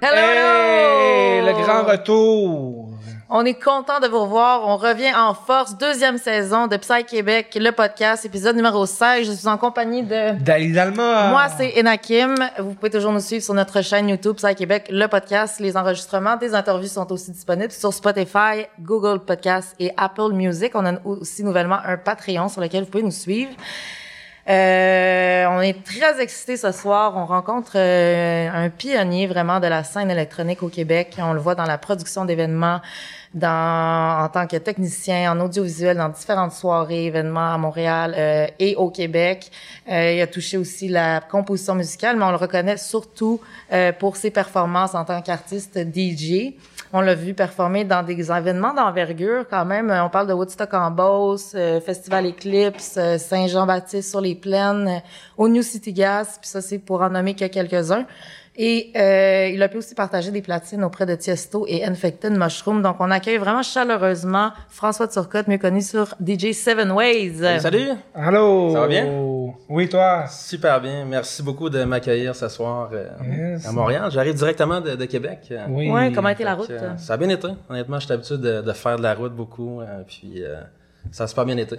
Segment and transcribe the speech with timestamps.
[0.00, 2.87] Hello, Hey, le grand retour.
[3.30, 4.66] On est content de vous revoir.
[4.66, 5.76] On revient en force.
[5.76, 9.26] Deuxième saison de Psy Québec, le podcast, épisode numéro 16.
[9.26, 10.32] Je suis en compagnie de...
[10.40, 11.28] Dalí Alma.
[11.28, 12.36] Moi, c'est Enakim.
[12.58, 15.60] Vous pouvez toujours nous suivre sur notre chaîne YouTube Psy Québec, le podcast.
[15.60, 20.72] Les enregistrements des interviews sont aussi disponibles sur Spotify, Google Podcast et Apple Music.
[20.74, 23.52] On a aussi nouvellement un Patreon sur lequel vous pouvez nous suivre.
[24.48, 27.14] Euh, on est très excités ce soir.
[27.16, 31.16] On rencontre euh, un pionnier vraiment de la scène électronique au Québec.
[31.18, 32.80] On le voit dans la production d'événements,
[33.34, 38.76] dans en tant que technicien en audiovisuel dans différentes soirées, événements à Montréal euh, et
[38.76, 39.50] au Québec.
[39.90, 43.40] Euh, il a touché aussi la composition musicale, mais on le reconnaît surtout
[43.72, 46.54] euh, pour ses performances en tant qu'artiste DJ.
[46.92, 49.90] On l'a vu performer dans des événements d'envergure quand même.
[49.90, 54.98] On parle de Woodstock en Beauce, euh, Festival Eclipse, euh, Saint-Jean-Baptiste sur les plaines, euh,
[55.36, 58.06] au New City Gas, puis ça c'est pour en nommer que quelques-uns.
[58.60, 62.82] Et euh, il a pu aussi partager des platines auprès de Tiesto et Infected Mushroom.
[62.82, 67.38] Donc on accueille vraiment chaleureusement François Turcotte, mieux connu sur DJ Seven Ways.
[67.60, 67.90] Salut!
[68.16, 68.72] Allô.
[68.72, 69.06] Ça va bien?
[69.68, 70.26] Oui, toi?
[70.26, 71.04] Super bien.
[71.04, 73.06] Merci beaucoup de m'accueillir ce soir euh,
[73.54, 73.64] Yes.
[73.64, 74.10] à Montréal.
[74.10, 75.52] J'arrive directement de, de Québec.
[75.68, 75.88] Oui.
[75.92, 76.66] Ouais, comment a été la route?
[76.66, 77.46] que, euh, ça a bien été.
[77.70, 79.80] Honnêtement, j'ai l'habitude de, de faire de la route beaucoup.
[79.82, 80.60] euh, puis euh,
[81.12, 81.76] ça a super bien été.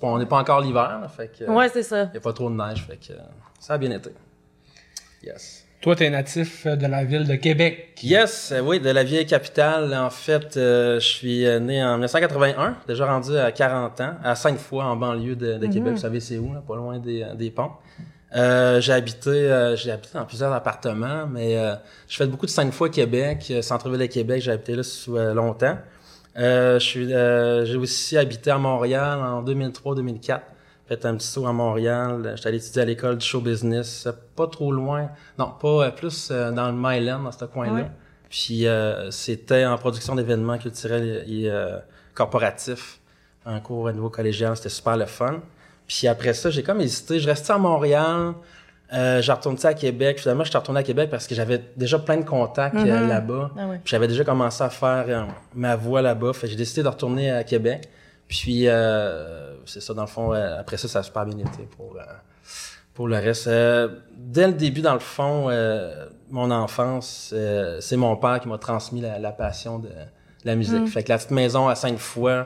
[0.00, 1.44] On n'est pas encore l'hiver, fait que.
[1.44, 2.04] Ouais, c'est ça.
[2.04, 3.12] Il n'y a pas trop de neige, fait que
[3.60, 4.10] ça a bien été.
[5.22, 5.61] Yes.
[5.82, 7.98] Toi, t'es natif de la ville de Québec.
[8.04, 9.92] Yes, euh, oui, de la vieille capitale.
[9.96, 14.36] En fait, euh, je suis euh, né en 1981, déjà rendu à 40 ans, à
[14.36, 15.94] cinq fois en banlieue de, de Québec.
[15.94, 17.72] Vous savez, c'est où, là, pas loin des, euh, des ponts.
[18.36, 21.74] Euh, j'ai habité, euh, j'ai habité dans plusieurs appartements, mais euh,
[22.06, 24.40] je fais beaucoup de cinq fois Québec, euh, centre-ville de Québec.
[24.40, 25.78] J'ai habité là sous euh, longtemps.
[26.38, 30.42] Euh, je suis, euh, j'ai aussi habité à Montréal en 2003-2004.
[30.88, 32.32] Fait un petit saut à Montréal.
[32.36, 35.08] J'étais allé étudier à l'école du show business, euh, pas trop loin.
[35.38, 37.72] Non, pas euh, plus euh, dans le Myland, dans ce coin-là.
[37.72, 37.90] Ouais.
[38.28, 41.78] Puis euh, c'était en production d'événements culturels et, euh,
[42.14, 42.98] corporatifs.
[43.46, 45.40] Un cours à niveau collégial, c'était super le fun.
[45.86, 47.18] Puis après ça, j'ai comme hésité.
[47.18, 48.34] Je restais à Montréal.
[48.92, 50.20] Euh, j'ai retourné à Québec.
[50.20, 53.08] Finalement, je suis retourné à Québec parce que j'avais déjà plein de contacts euh, Mhm.
[53.08, 53.50] là-bas.
[53.58, 53.80] Ah ouais.
[53.82, 55.24] Puis j'avais déjà commencé à faire euh,
[55.54, 56.32] ma voix là-bas.
[56.34, 57.88] Fait que j'ai décidé de retourner à Québec.
[58.28, 61.62] Puis euh, c'est ça, dans le fond, euh, après ça, ça a super bien été
[61.76, 62.02] pour, euh,
[62.94, 63.46] pour le reste.
[63.46, 65.48] Euh, dès le début, dans le fond,
[66.30, 67.34] mon enfance,
[67.80, 69.88] c'est mon père qui m'a transmis la, la passion de
[70.44, 70.88] la musique.
[70.88, 72.44] Fait que la petite maison à Sainte-Foy,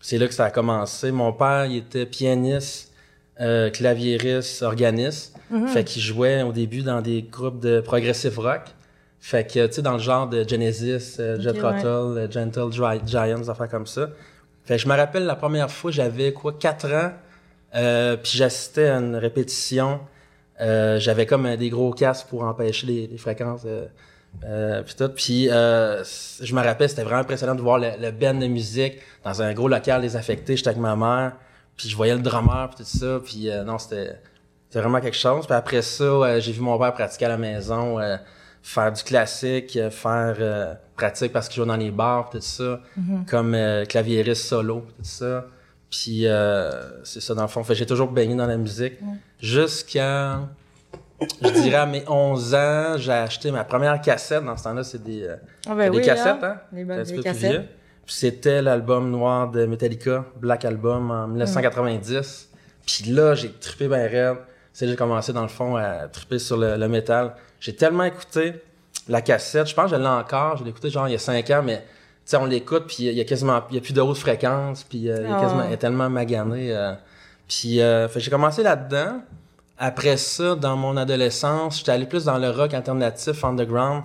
[0.00, 1.10] c'est là que ça a commencé.
[1.10, 2.92] Mon père, il était pianiste,
[3.40, 5.34] euh, claviériste, organiste.
[5.68, 8.62] Fait qu'il jouait au début dans des groupes de progressive rock.
[9.20, 12.70] Fait que, tu sais, dans le genre de Genesis, euh, Jet Ok, Rattle, euh, Gentle
[12.72, 14.08] Gi- Giant, des affaires comme ça.
[14.64, 17.12] Fait que je me rappelle la première fois, j'avais quoi, 4 ans,
[17.74, 20.00] euh, puis j'assistais à une répétition.
[20.60, 23.62] Euh, j'avais comme euh, des gros casques pour empêcher les, fréquences.
[23.66, 23.86] Euh,
[24.44, 25.08] euh, puis tout.
[25.08, 26.02] Puis euh,
[26.40, 29.52] je me rappelle, c'était vraiment impressionnant de voir le, le band de musique dans un
[29.52, 30.56] gros local désaffecté.
[30.56, 31.32] J'étais avec ma mère,
[31.76, 33.20] puis je voyais le drummer, puis tout ça.
[33.24, 34.18] Puis non, c'était
[34.68, 35.46] c'était vraiment quelque chose.
[35.46, 37.98] Puis après ça, j'ai vu mon père pratiquer à la maison,
[38.64, 42.80] faire du classique, euh, faire euh, pratique parce qu'il jouait dans les bars, tout ça,
[43.28, 45.44] comme euh, claviériste solo, tout ça.
[45.90, 47.62] Puis euh, c'est ça dans le fond.
[47.62, 48.94] Fait j'ai toujours baigné dans la musique
[49.38, 50.40] jusqu'à
[51.42, 54.44] je dirais à mes 11 ans, j'ai acheté ma première cassette.
[54.44, 55.28] Dans ce temps-là, c'est des,
[55.66, 56.56] ben c'est des cassettes, hein?
[56.72, 57.68] Les bonnes peu plus cassettes.
[58.04, 62.48] Puis c'était l'album noir de Metallica, Black Album, en 1990.
[62.86, 64.38] Puis là, j'ai trippé ben raide.
[64.72, 67.34] C'est j'ai commencé, dans le fond, à tripper sur le, le métal.
[67.64, 68.52] J'ai tellement écouté
[69.08, 69.66] la cassette.
[69.68, 70.58] Je pense que je l'ai encore.
[70.58, 71.82] Je l'ai écouté genre il y a 5 ans, mais tu
[72.26, 74.84] sais, on l'écoute, puis il y a quasiment il y a plus de haute fréquence,
[74.84, 75.72] puis euh, il y a Ah quasiment, ouais.
[75.72, 76.74] est tellement magané.
[76.76, 76.92] euh.
[77.48, 79.22] puis euh, fait que j'ai commencé là-dedans.
[79.78, 84.02] Après ça, dans mon adolescence, j'étais allé plus dans le rock alternatif underground.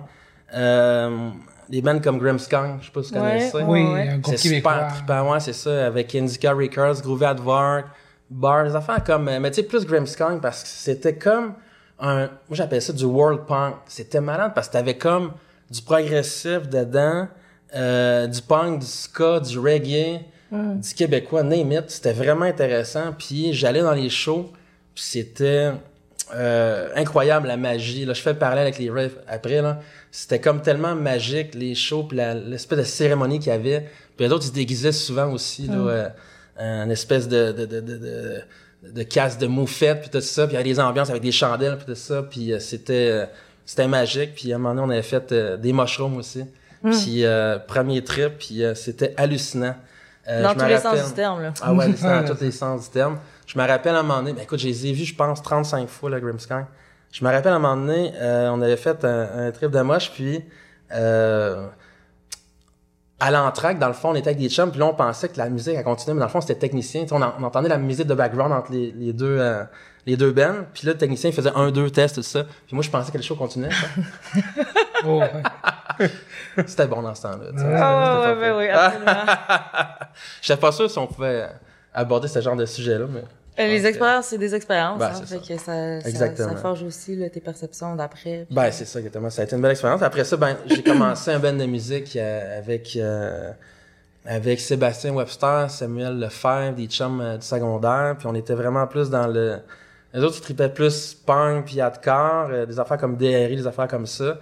[0.54, 1.30] Euh,
[1.68, 3.56] des bands comme Grimmskunk, je sais pas si vous Ouais, connaissez.
[3.58, 3.64] ouais.
[3.64, 7.86] Oui, un groupe C'est super trippant, ouais, c'est ça, avec Indica Records, Groovy Advark,
[8.28, 11.54] Bar, des affaires comme, mais tu sais, plus Grimmskunk, parce que c'était comme
[12.00, 13.74] un, moi j'appelle ça du world punk.
[13.86, 15.32] C'était malade parce que t'avais comme
[15.70, 17.28] du progressif dedans,
[17.74, 20.20] euh, du punk, du ska, du reggae,
[20.50, 21.90] du québécois, name it.
[21.90, 23.12] C'était vraiment intéressant.
[23.16, 24.50] Puis j'allais dans les shows,
[24.94, 25.72] puis c'était
[26.34, 28.04] euh, incroyable la magie.
[28.04, 29.62] Là, je fais le parallèle avec les raves après.
[29.62, 29.80] Là.
[30.10, 33.88] C'était comme tellement magique, les shows, puis l'espèce de cérémonie qu'il y avait.
[34.16, 35.66] Puis les autres, ils se déguisaient souvent aussi.
[35.66, 36.08] Là, euh,
[36.58, 38.40] une espèce de, de, de, de,
[38.82, 40.46] de, casse de moufette, puis tout ça.
[40.46, 42.22] Puis il y avait des ambiances avec des chandelles, puis tout ça.
[42.22, 43.26] Puis euh, c'était euh,
[43.66, 44.34] c'était magique.
[44.34, 46.44] Puis à un moment donné, on avait fait euh, des mushrooms aussi.
[46.82, 49.74] Puis euh, premier trip, puis euh, c'était hallucinant.
[50.28, 51.52] Euh, Dans je tous les sens rappelle- du terme, là.
[51.62, 53.18] Ah ouais, dans tous les sens du terme.
[53.46, 55.42] Je me rappelle à un moment donné, ben écoute, je les ai vus, je pense,
[55.42, 56.64] 35 fois, le Grimmskong.
[57.12, 59.80] Je me rappelle à un moment donné, euh, on avait fait un, un trip de
[59.80, 60.42] moche, puis
[60.92, 61.66] euh,
[63.20, 65.36] à l'entraque, dans le fond, on était avec des chums, puis là, on pensait que
[65.38, 67.04] la musique, elle continuait, mais dans le fond, c'était technicien.
[67.10, 69.62] On, en- on entendait la musique de background entre les, les deux euh,
[70.06, 72.44] les deux bands, puis là, le technicien, il faisait un, deux tests, tout ça.
[72.66, 73.68] Puis moi, je pensais que le show continuait.
[75.02, 75.22] Oh.
[76.66, 77.46] C'était bon dans ce temps-là.
[77.74, 79.12] Ah, C'était ouais, ouais, absolument.
[80.42, 81.48] J'étais pas sûr si on pouvait
[81.94, 83.24] aborder ce genre de sujet-là, mais...
[83.60, 84.98] Euh, les expériences, c'est des expériences.
[84.98, 86.48] Ben, hein, que ça, ça, Exactement.
[86.50, 88.46] ça forge aussi là, tes perceptions d'après.
[88.46, 89.30] puis- Ben, c'est ça, exactement.
[89.30, 90.02] Ça a été une belle expérience.
[90.02, 93.50] Après ça, ben, j'ai commencé un band de musique euh, avec, euh,
[94.24, 98.16] avec Sébastien Webster, Samuel Lefebvre, des chums euh, du secondaire.
[98.18, 99.58] Puis on était vraiment plus dans le...
[100.12, 103.86] Les autres, ils tripaient plus punk puis hardcore, euh, des affaires comme DRI, des affaires
[103.88, 104.38] comme ça.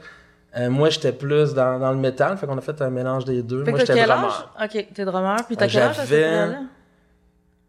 [0.57, 3.43] Euh, moi, j'étais plus dans, dans le métal, fait qu'on a fait un mélange des
[3.43, 3.65] deux.
[3.65, 4.55] Fait moi, j'étais drummer.
[4.65, 5.37] Ok, t'es drummer.
[5.47, 6.59] Puis t'as quel âge à cette j'avais- période-là?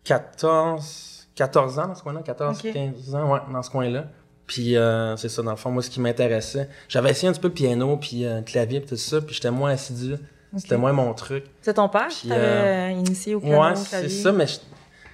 [0.03, 1.08] 14,
[1.39, 2.73] 14 ans dans ce coin-là, 14, Ok.
[2.73, 4.05] 15 ans, ouais, dans ce coin-là.
[4.45, 6.69] Puis euh, c'est ça, dans le fond, moi, ce qui m'intéressait.
[6.87, 9.35] J'avais essayé un petit peu le piano, puis euh, le clavier, puis tout ça, puis
[9.35, 10.15] j'étais moins assidu.
[10.57, 11.45] C'était moins mon truc.
[11.61, 14.45] C'est ton père qui Puis, t'avait euh, initié au piano, Ouais, c'est ça, mais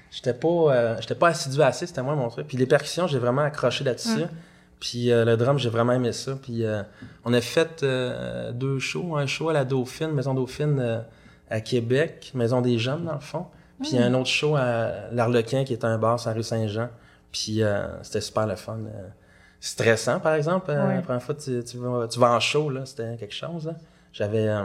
[0.09, 2.47] j'étais pas, euh, j'étais pas assidu assez, c'était moins mon truc.
[2.47, 4.23] Puis les percussions, j'ai vraiment accroché là-dessus.
[4.23, 4.29] Mm.
[4.79, 6.37] Puis euh, le drum, j'ai vraiment aimé ça.
[6.41, 6.81] Puis euh,
[7.23, 10.99] on a fait euh, deux shows, un show à la Dauphine, Maison Dauphine euh,
[11.49, 13.45] à Québec, Maison des Jeunes dans le fond.
[13.81, 16.89] Puis un autre show à l'Arlequin qui est un bar sur la rue Saint-Jean.
[17.31, 18.77] Puis euh, c'était super le fun.
[18.85, 19.07] euh.
[19.59, 20.69] stressant par exemple.
[20.71, 20.95] euh, Ouais.
[20.95, 23.73] La première fois que tu, tu, vas, tu vas en show, là, c'était quelque chose.
[24.13, 24.63] J'avais euh,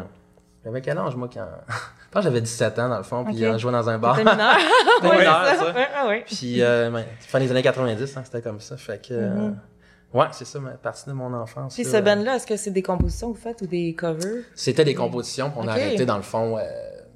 [0.64, 1.46] j'avais quel âge moi quand.
[2.12, 3.52] Que j'avais 17 ans dans le fond, puis Ok.
[3.52, 4.16] je jouais dans un bar.
[4.18, 4.56] T'étais mineur.
[5.04, 5.72] Ouais, mineur, ça.
[5.72, 6.08] Ouais, ah.
[6.26, 8.76] Puis, euh, ben, fin des années 90, hein, c'était comme ça.
[8.76, 9.56] Fait que, Mhm.
[10.14, 11.72] ouais, c'est ça, ma partie de mon enfance.
[11.74, 14.42] Puis ce band-là, est-ce que c'est des compositions que vous faites ou des covers?
[14.56, 16.58] C'était des compositions, puis on a arrêté dans le fond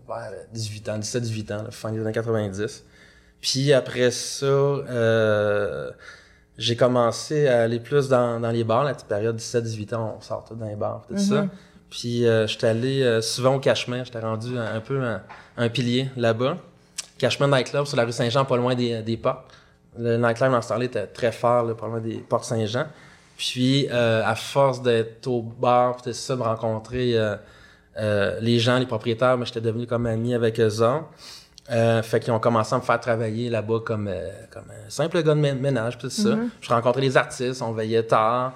[0.09, 2.85] vers 18 ans, 17-18 ans, la fin des années 90.
[3.41, 5.91] Puis après ça, euh,
[6.56, 10.21] j'ai commencé à aller plus dans, dans les bars, la petite période 17-18 ans, on
[10.21, 11.43] sort tout dans les bars, tout ça.
[11.43, 11.51] Mhm.
[11.91, 15.23] Puis euh, j'étais allé euh, souvent au Cachemire, j'étais rendu un, un peu un,
[15.56, 16.59] un pilier là-bas.
[17.19, 19.53] Cachemire Nightclub sur la rue Saint-Jean, pas loin des, des portes.
[19.97, 22.87] Le nightclub dans ce était très fort, là, pas loin des portes Saint-Jean.
[23.37, 27.15] Puis euh, à force d'être au bar, puis tout ça, de rencontrer
[27.99, 31.05] euh, les gens, les propriétaires, mais j'étais devenu comme ami avec eux autres.
[31.70, 35.23] Euh, fait qu'ils ont commencé à me faire travailler là-bas comme, euh, comme un simple
[35.23, 36.31] gars de mé- ménage, tout ça.
[36.61, 38.52] Je rencontrais les artistes, on veillait tard.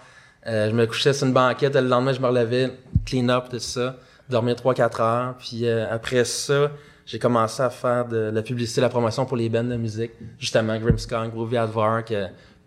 [0.47, 2.71] Euh, je me couchais sur une banquette, le lendemain, je me relevais,
[3.07, 3.97] clean up, tout ça,
[4.29, 5.35] dormir 3-4 heures.
[5.39, 6.71] Puis euh, après ça,
[7.07, 10.13] j'ai commencé à faire de la publicité, la promotion pour les bands de musique.
[10.39, 12.13] Justement, Grimmskong, Groovy Advark,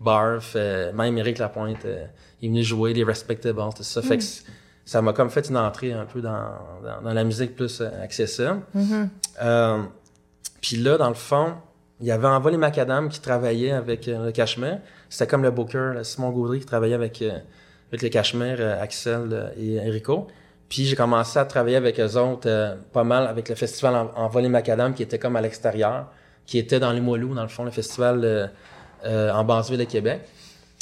[0.00, 2.04] Barf, même Eric Lapointe, euh,
[2.40, 4.02] il est venu jouer, les Respectables, tout ça.
[4.02, 4.42] Fait que c-
[4.84, 6.44] ça m'a comme fait une entrée un peu dans,
[6.84, 8.60] dans, dans la musique plus euh, accessible.
[9.42, 9.82] Euh,
[10.60, 11.54] puis là, dans le fond,
[12.00, 14.78] il y avait Envol et Macadam qui travaillait avec euh, le Cachemire.
[15.08, 17.38] C'était comme le booker, là, Simon Gaudry, qui travaillait avec, euh,
[17.90, 20.26] avec le Cachemire, euh, Axel et Enrico.
[20.68, 24.10] Puis j'ai commencé à travailler avec eux autres euh, pas mal avec le festival En-
[24.16, 26.06] Envol et Macadam qui était comme à l'extérieur,
[26.46, 28.46] qui était dans les Moilous, dans le fond, le festival euh,
[29.04, 30.22] euh, en Basse-Ville de Québec.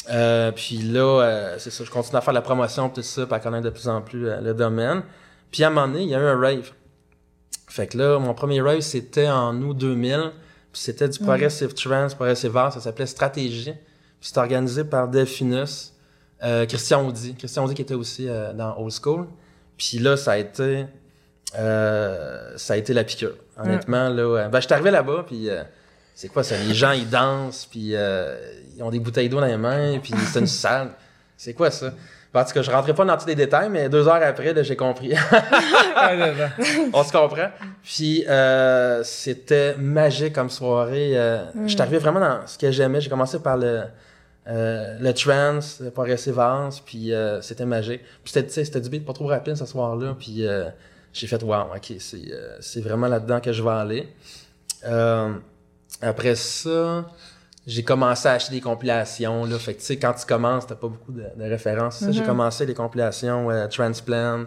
[0.09, 3.41] Euh, puis là, euh, c'est ça, je continue à faire la promotion, tout ça, pour
[3.41, 5.03] connaître de plus en plus euh, le domaine.
[5.51, 6.71] Puis à un moment donné, il y a eu un rave.
[7.69, 10.33] Fait que là, mon premier rave, c'était en août 2000.
[10.73, 13.73] Puis c'était du Progressive Trance, Progressive Art, ça s'appelait Stratégie.
[13.73, 15.93] Puis c'était organisé par Delphinus,
[16.43, 17.35] euh, Christian Audi.
[17.35, 19.27] Christian Audi qui était aussi euh, dans Old School.
[19.77, 20.87] Puis là, ça a été...
[21.59, 23.35] euh, ça a été la piqûre.
[23.57, 24.49] Honnêtement, là...
[24.49, 25.49] ben, j'étais arrivé là-bas, puis...
[26.21, 26.55] c'est quoi ça?
[26.59, 28.37] Les gens, ils dansent, puis euh,
[28.77, 30.91] ils ont des bouteilles d'eau dans les mains, puis c'est une salle.
[31.35, 31.95] C'est quoi ça?
[32.35, 34.53] Ben, En tout cas, je rentrais pas dans tous les détails, mais deux heures après,
[34.53, 35.15] là, j'ai compris.
[36.93, 37.49] On se comprend.
[37.83, 41.13] Puis euh, c'était magique comme soirée.
[41.19, 43.01] Euh, J'étais arrivé vraiment dans ce que j'aimais.
[43.01, 43.85] J'ai commencé par le,
[44.47, 48.03] euh, le trance, le progressive house, puis euh, c'était magique.
[48.23, 50.15] Puis c'était, tu sais, c'était du beat pas trop rapide ce soir-là.
[50.19, 50.69] Puis euh,
[51.15, 54.09] j'ai fait, wow, ok, c'est, euh, c'est vraiment là-dedans que je vais aller.
[56.03, 57.05] Euh, après ça,
[57.67, 59.45] j'ai commencé à acheter des compilations.
[59.45, 59.59] Là.
[59.59, 62.03] Fait que, tu sais, quand tu commences, t'as pas beaucoup de, de références.
[62.11, 64.45] J'ai commencé les compilations euh, Transplant,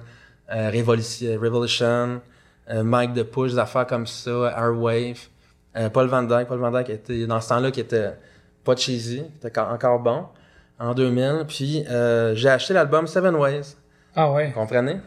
[0.52, 2.22] euh, Revolution, Revolution
[2.70, 5.20] euh, Mike de Push, des affaires comme ça, Airwave,
[5.76, 6.48] euh, Paul Van Dyke.
[6.48, 8.12] Paul Van Dyke était, dans ce temps-là, qui était
[8.64, 10.26] pas cheesy, qui était encore- bon,
[10.80, 11.44] en 2000.
[11.48, 13.76] Puis euh, j'ai acheté l'album Seven Ways.
[14.16, 14.48] Ah ouais.
[14.48, 15.00] Vous comprenez?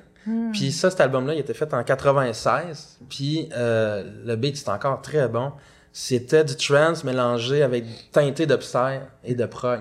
[0.52, 2.98] Puis ça, cet album-là, il était fait en 96.
[3.08, 5.52] Puis euh, le beat, c'était encore très bon.
[5.98, 8.76] C'était du trance mélangé avec teinté psy
[9.24, 9.80] et de prog.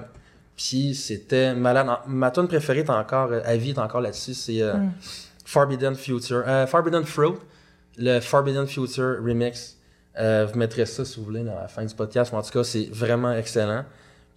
[0.55, 1.89] Puis c'était malade.
[1.89, 4.33] En- Ma tune préférée est encore, euh, à vie, est encore là-dessus.
[4.33, 4.75] C'est euh,
[5.43, 6.41] Forbidden Future.
[6.47, 7.33] Euh, Forbidden Fruit,
[7.97, 9.75] le Forbidden Future remix.
[10.17, 12.31] Euh, vous mettrez ça si vous voulez à la fin du podcast.
[12.31, 13.83] Mais en tout cas, c'est vraiment excellent.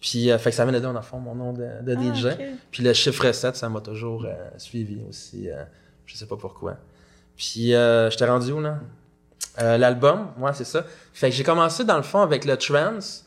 [0.00, 1.96] Puis, euh, fait que ça vient de donner, dans le fond, mon nom de, de
[1.96, 2.24] Ah, DJ.
[2.24, 2.44] ok.
[2.72, 5.48] Puis le chiffre 7, ça m'a toujours euh, suivi aussi.
[5.48, 5.62] euh,
[6.06, 6.76] je sais pas pourquoi.
[7.36, 8.80] Puis, euh, j'étais rendu où, là?
[9.60, 10.84] Euh, L'album, ouais, c'est ça.
[11.12, 13.24] Fait que j'ai commencé, dans le fond, avec le trance,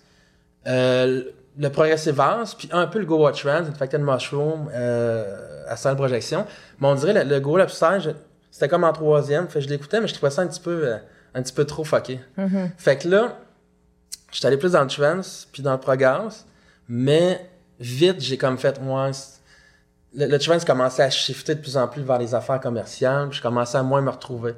[0.68, 1.24] euh,
[1.58, 6.46] le progressive house, puis un peu le go trance, Infected Mushroom, euh, à salle projection.
[6.80, 8.10] Mais on dirait, le, le go upstairs, je-
[8.50, 9.48] c'était comme en troisième.
[9.50, 10.94] Fait que je l'écoutais, mais je trouvais ça un petit peu,
[11.34, 12.20] un petit peu trop fucké.
[12.38, 12.70] Mhm.
[12.78, 13.38] Fait que là,
[14.32, 16.46] j'étais allé plus dans le trance, puis dans le progress,
[16.88, 17.50] mais
[17.80, 19.12] vite, j'ai comme fait, ouais,
[20.16, 23.38] le, le trance commençait à shifter de plus en plus vers les affaires commerciales, puis
[23.38, 24.54] je commençais à moins me retrouver.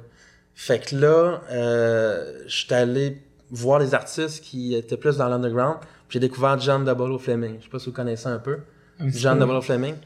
[0.54, 6.20] Fait que là, euh, j'étais allé voir les artistes qui étaient plus dans l'underground, j'ai
[6.20, 7.56] découvert John Double Fleming.
[7.58, 8.60] Je sais pas si vous connaissez un peu.
[9.00, 9.38] Un John.
[9.38, 9.96] Double Fleming.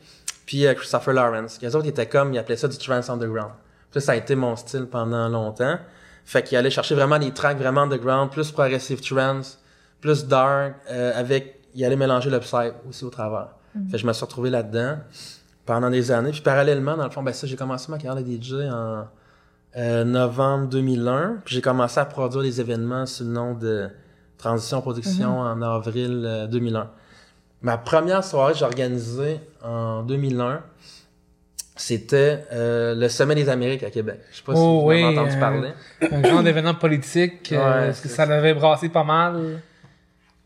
[0.46, 1.58] Puis euh, Christopher Lawrence.
[1.60, 3.52] Les autres ils étaient comme, ils appelaient ça du trance underground.
[3.90, 5.78] Puis ça, a été mon style pendant longtemps.
[6.24, 9.58] Fait qu'il allait chercher vraiment des tracks vraiment underground, plus progressive trance,
[10.00, 13.48] plus dark, euh, avec, il allait mélanger l'upside aussi au travers.
[13.90, 14.98] Fait que je me suis retrouvé là-dedans
[15.64, 16.30] pendant des années.
[16.30, 19.06] Puis parallèlement, dans le fond, ben ça, j'ai commencé ma carrière de DJ en
[19.76, 21.42] euh, novembre 2001.
[21.44, 23.88] Puis j'ai commencé à produire des événements sous le nom de
[24.38, 26.90] Transition Production en avril euh, 2001.
[27.62, 30.62] Ma première soirée que j'ai organisée en 2001,
[31.74, 34.20] c'était euh, le Sommet des Amériques à Québec.
[34.30, 35.70] Je sais pas si Oh, vous avez oui, entendu euh, parler.
[36.10, 37.52] Un genre d'événement politique.
[37.52, 39.60] euh, Ouais, Est-ce que ça l'avait brassé pas mal?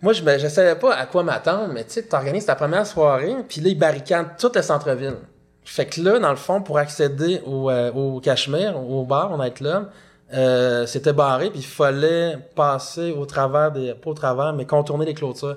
[0.01, 2.87] Moi, je, ben, je savais pas à quoi m'attendre, mais tu sais, t'organises ta première
[2.87, 5.17] soirée, puis là, ils barricadent tout le centre-ville.
[5.65, 9.43] Fait que là, dans le fond, pour accéder au, euh, au Cachemire, au bar, on
[9.43, 9.91] être là,
[10.35, 13.95] euh, c'était barré, puis il fallait passer au travers des...
[13.95, 15.57] Pas au travers, mais contourner les clôtures.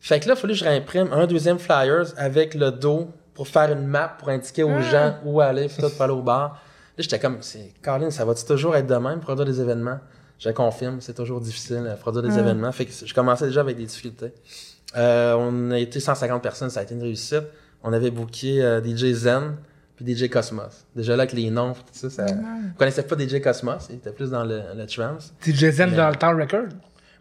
[0.00, 3.48] Fait que là, il fallait que je réimprime un deuxième flyers avec le dos pour
[3.48, 6.50] faire une map pour indiquer aux gens où aller, tout pour aller au bar.
[6.50, 6.58] Là,
[6.98, 9.98] j'étais comme, c'est, Caroline, ça va-tu toujours être de même, produire des événements?
[10.38, 12.72] Je confirme, c'est toujours difficile, euh, produire des événements.
[12.72, 14.32] Fait que je commençais déjà avec des difficultés.
[14.96, 17.44] Euh, on a été 150 personnes, ça a été une réussite.
[17.82, 19.56] On avait booké euh, DJ Zen
[19.96, 20.86] puis DJ Cosmos.
[20.96, 22.26] Déjà là, avec les noms, tout ça, ça...
[22.78, 25.32] Pas DJ Cosmos, il était plus dans le, le trance.
[25.44, 26.68] DJ Zen Mais- dans le Tower Record?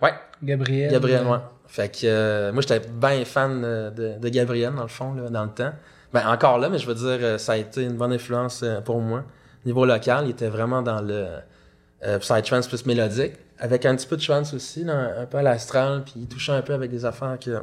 [0.02, 0.14] Ouais,
[0.44, 0.92] Gabriel.
[0.92, 1.38] Gabriel, ouais.
[1.68, 5.30] Fait que euh, moi, j'étais bien fan euh, de, de Gabriel, dans le fond, là,
[5.30, 5.72] dans le temps.
[6.14, 9.24] Ben, encore là, mais je veux dire, ça a été une bonne influence pour moi.
[9.66, 11.28] Niveau local, il était vraiment dans le
[12.06, 15.42] euh, psytrance plus mélodique, avec un petit peu de trance aussi, là, un peu à
[15.44, 17.62] l'astral, puis il touchait un peu avec des affaires que,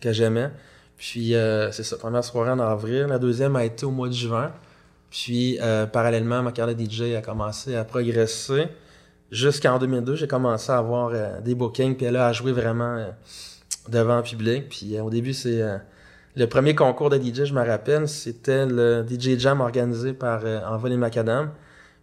[0.00, 0.50] que j'aimais.
[0.96, 3.06] Puis, euh, c'est ça, première soirée en avril.
[3.08, 4.52] La deuxième a été au mois de juin.
[5.10, 8.68] Puis, euh, parallèlement, ma carrière DJ a commencé à progresser.
[9.30, 13.06] Jusqu'en 2002, j'ai commencé à avoir euh, des bookings, puis là, à jouer vraiment
[13.88, 14.68] devant le public.
[14.68, 15.62] Puis, au début, c'est...
[16.36, 20.92] le premier concours de DJ, je me rappelle, c'était le DJ Jam organisé par Envol
[20.92, 21.50] et Macadam.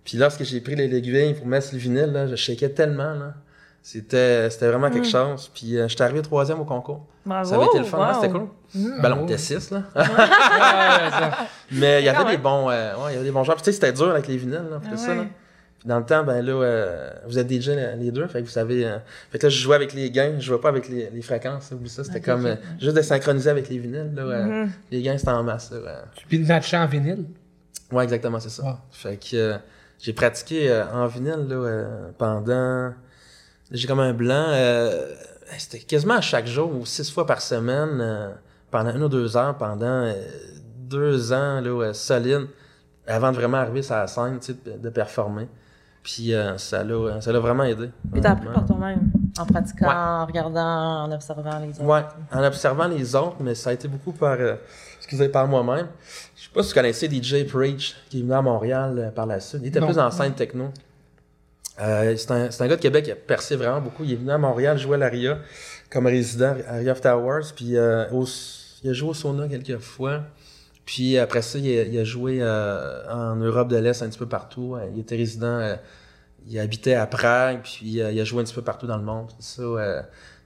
[0.03, 3.13] Puis lorsque j'ai pris les l'aiguille pour mettre le vinyle, je shakeais tellement.
[3.13, 3.35] Là.
[3.83, 5.49] C'était, c'était vraiment quelque chose.
[5.53, 7.05] Puis euh, j'étais arrivé troisième au concours.
[7.25, 7.49] Bravo.
[7.49, 8.47] ça avait été le fun, hein, c'était cool.
[8.75, 9.01] Mm.
[9.01, 9.83] Ben on était six, là.
[11.71, 13.55] Mais il y avait des bons, euh, ouais, il y avait des bons joueurs.
[13.57, 15.25] Puis tu sais, c'était dur avec les vinyles, là, Ah tout ça, là.
[15.79, 18.51] Puis dans le temps, ben là, euh, vous êtes DJ les deux, fait que vous
[18.51, 18.85] savez.
[18.85, 18.97] euh,
[19.31, 21.71] fait que là, je jouais avec les gains, je jouais pas avec les, les fréquences,
[21.71, 22.03] oublie ça.
[22.03, 24.21] C'était comme euh, juste de synchroniser avec les vinyles, là.
[24.21, 24.71] euh, Mhm.
[24.91, 25.79] Les gains, c'était en masse, là.
[25.79, 26.23] ouais.
[26.29, 26.45] Puis
[26.77, 27.25] en vinyle?
[27.91, 28.79] Ouais, exactement, c'est ça.
[28.91, 29.57] Fait que euh,
[29.99, 32.93] j'ai pratiqué euh, en vinyle là, euh, pendant.
[33.71, 34.45] J'ai comme un blanc.
[34.49, 35.13] euh,
[35.57, 38.29] C'était quasiment à chaque jour ou six fois par semaine euh,
[38.69, 40.13] pendant une ou deux heures pendant euh,
[40.77, 42.47] deux ans là, solides
[43.07, 45.47] avant de vraiment arriver sur la scène, tu sais, de, de performer.
[46.03, 47.89] Puis euh, ça l'a ça l'a vraiment aidé.
[48.11, 49.93] Puis t'as appris par toi-même, en pratiquant, Ouais.
[49.93, 51.83] en regardant, en observant les autres.
[51.83, 52.01] Ouais,
[52.33, 54.55] en observant les autres, mais ça a été beaucoup par, euh,
[54.97, 55.87] excusez, par moi-même.
[56.35, 59.27] Je sais pas si vous connaissez DJ Preach, qui est venu à Montréal euh, par
[59.27, 59.61] la suite.
[59.63, 59.87] Il était Non.
[59.87, 60.69] plus en scène techno.
[61.81, 64.03] Euh, c'est un, un gars de Québec qui a percé vraiment beaucoup.
[64.03, 65.39] Il est venu à Montréal jouer à l'ARIA
[65.89, 67.45] comme résident à Ria of Towers.
[67.55, 68.25] Puis euh, au-
[68.83, 70.21] il a joué au sauna quelques fois.
[70.85, 74.19] Puis après ça, il a, il a joué euh, en Europe de l'Est un petit
[74.19, 74.75] peu partout.
[74.75, 75.75] Euh, Il était résident,
[76.47, 79.27] il habitait à Prague, puis il a joué un petit peu partout dans le monde.
[79.39, 79.63] Ça,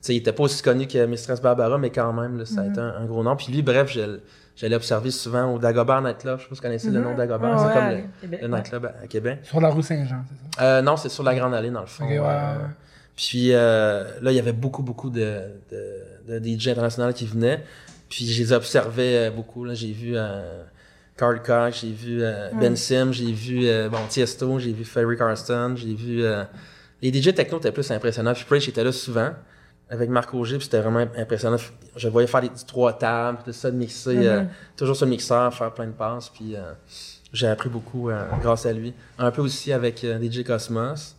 [0.09, 2.79] il était pas aussi connu que Mistress Barbara, mais quand même, là, ça a été
[2.79, 3.35] un, un gros nom.
[3.35, 4.19] Puis lui, bref, je-
[4.55, 6.38] j'allais observer souvent au Dagobert Nightclub.
[6.38, 7.59] Je sais pas si vous connaissez le nom Dagobert.
[7.59, 9.39] C'est ouais, comme le, Québec, le nightclub à, à Québec.
[9.43, 10.63] Sur la rue Saint-Jean, c'est ça?
[10.65, 12.05] Euh, non, c'est sur la Grande Allée, dans le fond.
[12.07, 12.55] Ouais, Euh,
[13.15, 17.63] puis euh, là, il y avait beaucoup, beaucoup de, de, de DJ internationaux qui venaient.
[18.09, 19.63] Puis je les observais euh, beaucoup.
[19.65, 19.74] Là.
[19.74, 20.63] J'ai vu euh,
[21.17, 25.17] Carl Cox, j'ai vu euh, Ben Sim, j'ai vu euh, bon, Tiesto, j'ai vu Ferry
[25.17, 26.24] Carston, j'ai vu...
[26.24, 26.43] euh,
[27.01, 28.33] les DJ techno étaient plus impressionnants.
[28.33, 29.31] Puis Preach était là souvent
[29.89, 31.57] avec Marc Auger, puis c'était vraiment impressionnant.
[31.95, 34.43] Je voyais faire des trois tables, tout ça, de mixer, euh,
[34.75, 36.29] toujours sur le mixeur, faire plein de passes.
[36.29, 36.73] Puis euh,
[37.35, 38.93] j'ai appris beaucoup euh, grâce à lui.
[39.19, 41.15] Un peu aussi avec euh, DJ Cosmos.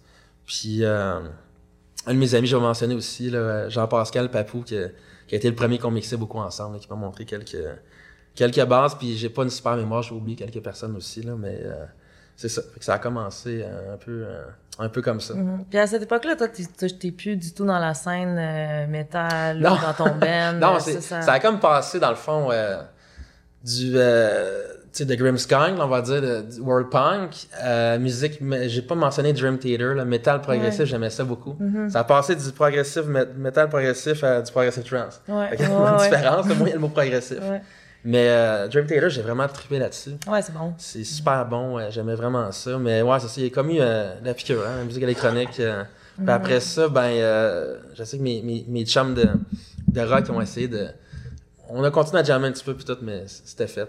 [0.46, 1.20] Puis euh,
[2.06, 4.76] un de mes amis, je vais mentionner aussi, là, Jean-Pascal Papou, qui,
[5.28, 7.56] qui, a été le premier qu'on mixait beaucoup ensemble, qui m'a montré quelques,
[8.34, 8.94] quelques bases.
[8.94, 11.84] Puis j'ai pas une super mémoire, j'ai oublié quelques personnes aussi, là, mais euh,
[12.36, 12.62] c'est ça.
[12.62, 14.42] Fait que ça a commencé euh, un peu, euh,
[14.78, 15.34] un peu comme ça.
[15.34, 15.64] Mhm.
[15.68, 19.94] Puis à cette époque-là, toi, t'es plus du tout dans la scène euh, métal, dans
[19.96, 20.52] ton band.
[20.60, 21.22] non, c'est, ça...
[21.22, 21.32] ça...
[21.32, 22.50] a comme passé, dans le fond,
[23.64, 23.96] du
[24.96, 28.94] tu sais, de Grimmskong, on va dire, de, du World Punk, euh, musique, j'ai pas
[28.94, 31.54] mentionné Dream Theater, le metal progressif, j'aimais ça beaucoup.
[31.60, 31.90] Mm-hmm.
[31.90, 33.02] Ça a passé du progressif,
[33.36, 35.20] metal progressif à du progressive trance.
[35.28, 35.50] Ouais.
[35.58, 37.40] il y a une différence, moi, il y a le mot progressif.
[38.04, 40.12] Mais euh, Dream Theater, j'ai vraiment trippé là-dessus.
[40.28, 40.74] Ouais, c'est bon.
[40.78, 42.78] C'est super bon, j'aimais vraiment ça.
[42.78, 45.58] Mais ouais, c'est ça, il a comme eu euh, la piqûre, hein, la musique électronique.
[45.58, 45.82] Euh.
[46.16, 49.28] Puis après ça, ben, euh, je sais que mes, mes, mes chums de,
[49.88, 50.88] de rock ont essayé de
[51.68, 53.88] on a continué à jammer un petit peu puis tout, mais c'était fait.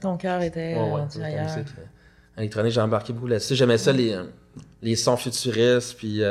[0.00, 1.50] Ton cœur était ouais, ouais, ailleurs.
[2.38, 3.56] électronique, j'ai embarqué beaucoup là-dessus.
[3.56, 4.16] J'aimais ça, les,
[4.82, 6.22] les sons futuristes, puis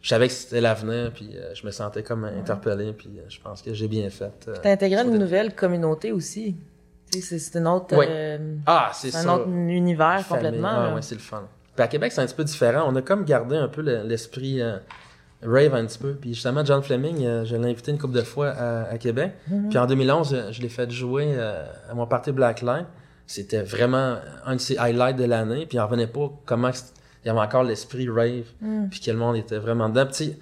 [0.00, 3.40] je savais que c'était l'avenir, puis euh, je me sentais comme interpellé, puis euh, je
[3.40, 4.32] pense que j'ai bien fait.
[4.48, 6.56] Euh, T'as intégré une nouvelle communauté aussi.
[7.10, 7.96] C'est une autre,
[8.66, 10.68] ah, c'est un autre univers complètement.
[10.70, 11.42] Ah, ouais, c'est le fun.
[11.74, 12.84] Puis à Québec, c'est un petit peu différent.
[12.86, 14.62] On a comme gardé un peu l'esprit
[15.42, 16.14] rave un petit peu.
[16.14, 19.32] Puis justement, John Fleming, euh, je l'ai invité une couple de fois à, Québec.
[19.48, 19.68] Mhm.
[19.68, 22.86] Puis en 2011, euh, je, l'ai fait jouer euh, à mon party Blackline.
[23.26, 25.66] C'était vraiment un de ses highlights de l'année.
[25.66, 26.70] Puis il revenait pas comment
[27.24, 28.46] il y avait encore l'esprit rave.
[28.60, 28.88] Mhm.
[28.90, 30.06] Puis que le monde était vraiment dedans.
[30.06, 30.36] Puis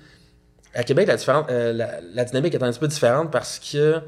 [0.75, 4.01] à Québec, la, différence, la, dynamique est un petit peu différente parce que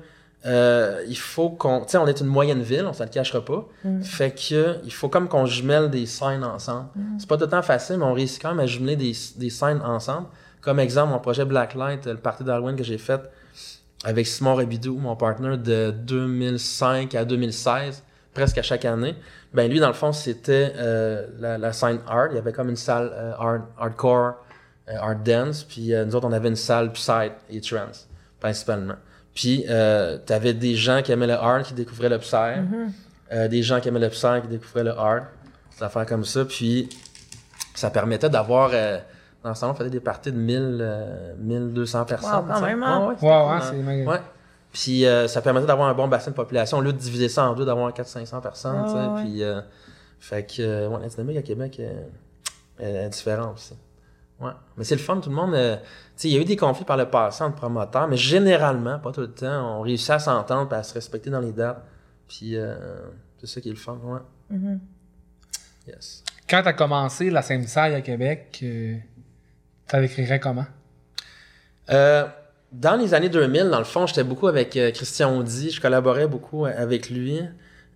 [0.44, 1.80] il faut qu'on...
[1.80, 3.66] Tu sais, on est une moyenne ville, on ne se le cachera pas.
[3.84, 4.02] Mhm.
[4.02, 6.88] Fait que il faut comme qu'on jumelle des scènes ensemble.
[7.18, 9.50] C'est pas tout le temps facile, mais on réussit quand même à jumeler des, des
[9.50, 10.28] scènes ensemble.
[10.60, 13.20] Comme exemple, mon projet Blacklight, le party d'Halloween que j'ai fait
[14.04, 19.14] avec Simon Rabidou, mon partner de 2005 à 2016, presque à chaque année.
[19.52, 22.28] Ben lui, dans le fond, c'était euh, la, la, scène art.
[22.30, 24.34] Il y avait comme une salle euh, art, hardcore,
[24.88, 25.64] euh, art dance.
[25.64, 28.96] Puis nous autres, on avait une salle psych et trance, principalement.
[29.34, 32.36] Puis tu avais des gens qui aimaient le art, qui découvraient le psy.
[32.36, 33.48] Mm-hmm.
[33.48, 35.26] des gens qui aimaient le psy, qui découvraient le art.
[35.76, 36.44] Des affaires comme ça.
[36.44, 36.88] Puis
[37.74, 38.72] ça permettait d'avoir
[39.42, 42.30] dans le salon, on faisait des parties de 1000, 1200 euh, personnes.
[42.30, 43.16] Wow, quand même, hein?
[43.20, 44.20] Ouais, ouais, c'est ouais.
[44.72, 46.78] Puis euh, ça permettait d'avoir un bon bassin de population.
[46.78, 49.22] Au lieu de diviser ça en deux, d'avoir 400-500 personnes, tu sais.
[49.22, 49.60] Puis, euh,
[50.20, 51.80] fait que, ouais, la dynamique à Québec
[52.78, 53.74] est, différente aussi.
[54.40, 54.52] Ouais.
[54.76, 55.52] Mais c'est le fun, tout le monde.
[55.52, 55.58] tu
[56.16, 59.12] sais, il y a eu des conflits par le passé entre promoteurs, mais généralement, pas
[59.12, 61.84] tout le temps, on réussit à s'entendre et à se respecter dans les dates.
[62.26, 62.56] Puis
[63.38, 64.56] c'est ça qui est le fun, ouais.
[64.56, 64.78] Mm-hmm.
[65.88, 66.24] Yes.
[66.48, 68.64] Quand tu as commencé la scène à Québec,
[69.90, 70.66] ça l'écrirais comment?
[71.90, 72.26] Euh,
[72.72, 75.70] dans les années 2000, dans le fond, j'étais beaucoup avec euh, Christian Audi.
[75.70, 77.40] Je collaborais beaucoup euh, avec lui.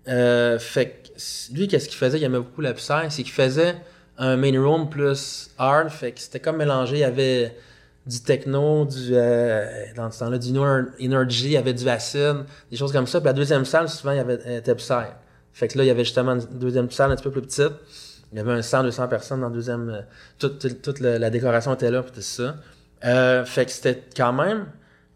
[0.07, 2.19] fait que lui, qu'est-ce qu'il faisait?
[2.19, 2.75] Il aimait beaucoup la.
[2.77, 3.77] C'est qu'il faisait
[4.19, 5.89] un main room plus hard.
[5.91, 6.97] Fait que c'était comme mélangé.
[6.97, 7.57] Il y avait
[8.07, 9.13] du techno, du
[9.97, 13.21] dans ce temps-là, du energy, il y avait du acide, des choses comme ça.
[13.21, 14.75] Puis la deuxième salle, souvent, il y avait était.
[15.55, 17.73] Fait que là, il y avait justement une deuxième salle un petit peu plus petite.
[18.33, 19.89] Il y avait un 100, 200 personnes dans le deuxième.
[19.89, 20.01] Euh,
[20.41, 22.57] toute, toute, la, décoration était là, puis ça.
[23.05, 24.67] Euh, fait que c'était quand même.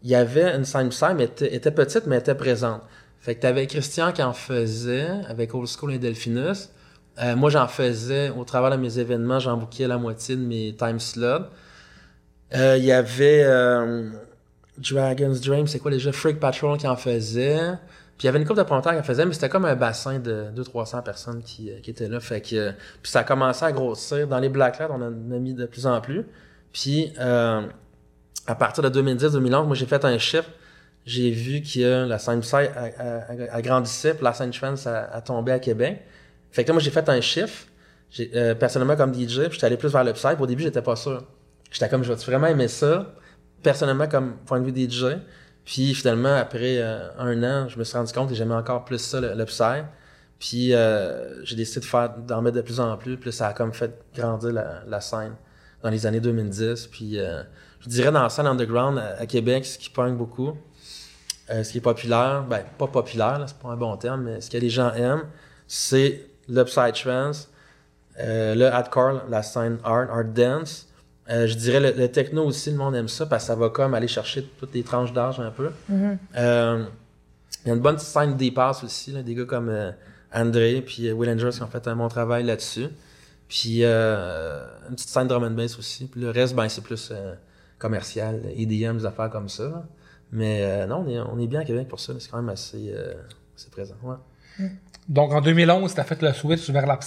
[0.03, 2.81] Il y avait une scène mais était, était petite, mais était présente.
[3.19, 6.69] Fait que t'avais Christian qui en faisait avec Old School et Delphinus.
[7.21, 10.73] Euh, moi, j'en faisais au travers de mes événements, j'en bouquais la moitié de mes
[10.77, 11.47] time slots.
[12.53, 13.43] Il y avait
[14.79, 16.11] Dragon's Dream, c'est quoi déjà?
[16.11, 17.77] Freak Patrol qui en faisait.
[18.17, 20.19] Puis il y avait une couple de promoteurs qui faisait, mais c'était comme un bassin
[20.19, 22.19] de 200-300 personnes qui, euh, qui étaient là.
[22.19, 22.71] Fait que,
[23.01, 24.27] puis ça a commencé à grossir.
[24.27, 26.25] Dans les Blacklight, on en a mis de plus en plus.
[26.73, 27.61] Puis euh,
[28.47, 30.49] à partir de 2010-2011, moi j'ai fait un chiffre.
[31.05, 32.41] J'ai vu que la scène
[33.51, 36.03] agrandissait, puis la scène Trance a, a, tombé à Québec.
[36.51, 37.65] Fait que là, moi j'ai fait un chiffre.
[38.19, 40.29] Euh, personnellement comme DJ, puis j'étais allé plus vers le Psy.
[40.39, 41.23] Au début, j'étais pas sûr.
[41.71, 43.13] J'étais comme, je vais vraiment aimer ça?
[43.61, 45.17] Personnellement, comme point de vue DJ.
[45.63, 48.97] Puis finalement, après euh, un an, je me suis rendu compte que j'aimais encore plus
[48.97, 49.83] ça, le, psy.
[50.39, 53.17] Puis euh, j'ai décidé de faire d'en mettre de plus en plus.
[53.17, 55.33] Puis ça a comme fait grandir la, scène
[55.83, 56.87] dans les années 2010.
[56.87, 57.43] Puis euh,
[57.79, 60.53] je dirais dans la scène underground à, Québec, ce qui pogne beaucoup,
[61.49, 64.57] ce qui est populaire, ben pas populaire, c'est pas un bon terme, mais ce que
[64.57, 65.23] les gens aiment,
[65.67, 67.49] c'est le psy trance,
[68.17, 70.89] le hardcore, la scène art, art dance,
[71.29, 73.93] euh, je dirais le, techno aussi, le monde aime ça parce que ça va comme
[73.93, 75.69] aller chercher toutes les tranches d'âge un peu.
[75.91, 76.17] Mm-hmm.
[76.37, 76.85] Euh,
[77.63, 79.91] il y a une bonne scène des passes aussi, des gars comme euh,
[80.33, 82.87] André puis Will Andrews qui ont fait un bon travail là-dessus.
[83.49, 86.07] Puis une petite scène drum and bass aussi.
[86.07, 87.11] Puis le reste, ben c'est plus
[87.77, 89.85] commercial, EDM, des affaires comme ça.
[90.31, 92.13] Mais non, on est, on est, bien à Québec pour ça.
[92.19, 92.93] C'est quand même assez,
[93.71, 93.95] présent.
[94.03, 94.15] Ouais.
[94.59, 94.69] Mm.
[95.09, 96.97] Donc en 2011, tu as fait le switch vers la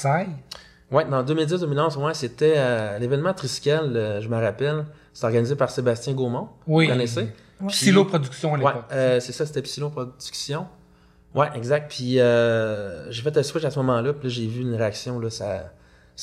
[0.92, 4.84] Ouais, dans 2010-2011, ouais, c'était euh, l'événement Triskel, euh, je me rappelle.
[5.14, 6.50] C'est organisé par Sébastien Gaumont.
[6.66, 6.84] Oui.
[6.84, 7.32] Vous connaissez?
[7.68, 8.84] Psylo Production à Ouais, l'époque.
[8.92, 10.66] euh, c'est ça, c'était Psylo Production.
[11.34, 11.90] Ouais, exact.
[11.90, 15.18] Puis euh, j'ai fait un switch à ce moment-là, puis là, j'ai vu une réaction,
[15.18, 15.72] là, ça,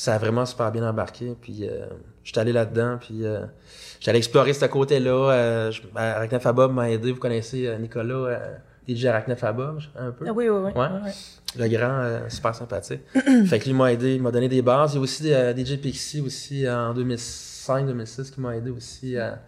[0.00, 1.36] ça a vraiment super bien embarqué.
[1.38, 1.86] Puis euh,
[2.24, 3.44] j'étais allé là-dedans, puis euh,
[4.00, 5.30] j'allais explorer ce côté-là.
[5.30, 8.56] Euh, Arachnafabob m'a aidé, vous connaissez euh, Nicolas, euh,
[8.88, 10.24] DJ Arachnafabob, un peu?
[10.26, 10.80] Ah oui, oui, oui.
[10.80, 11.12] Ouais.
[11.58, 13.02] Le grand, euh, super sympathique.
[13.46, 14.94] fait que lui m'a aidé, il m'a donné des bases.
[14.94, 19.38] Il y a aussi DJ Pixie aussi en 2005-2006 qui m'a aidé aussi à,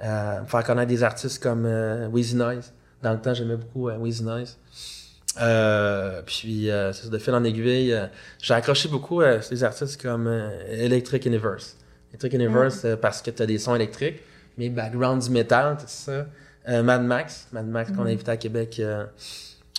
[0.00, 2.72] à me faire connaître des artistes comme euh, Wheezy Noise.
[3.00, 4.58] Dans le temps, j'aimais beaucoup Wheezy Noise.
[5.40, 8.06] Euh, puis euh, c'est ça, de fil en aiguille, euh,
[8.40, 11.76] j'ai accroché beaucoup à ces artistes comme euh, Electric Universe.
[12.10, 14.20] Electric Universe euh, parce que tu as des sons électriques,
[14.56, 16.26] mais background du métal, tout ça.
[16.68, 18.76] Euh, Mad Max, Mad Max qu'on a invité à Québec.
[18.78, 19.04] euh,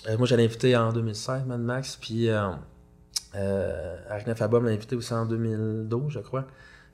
[0.08, 2.50] euh, moi, j'allais invité en 2016, Mad Max, puis euh,
[3.34, 6.44] euh, Arachnafabob l'a invité aussi en 2012, je crois.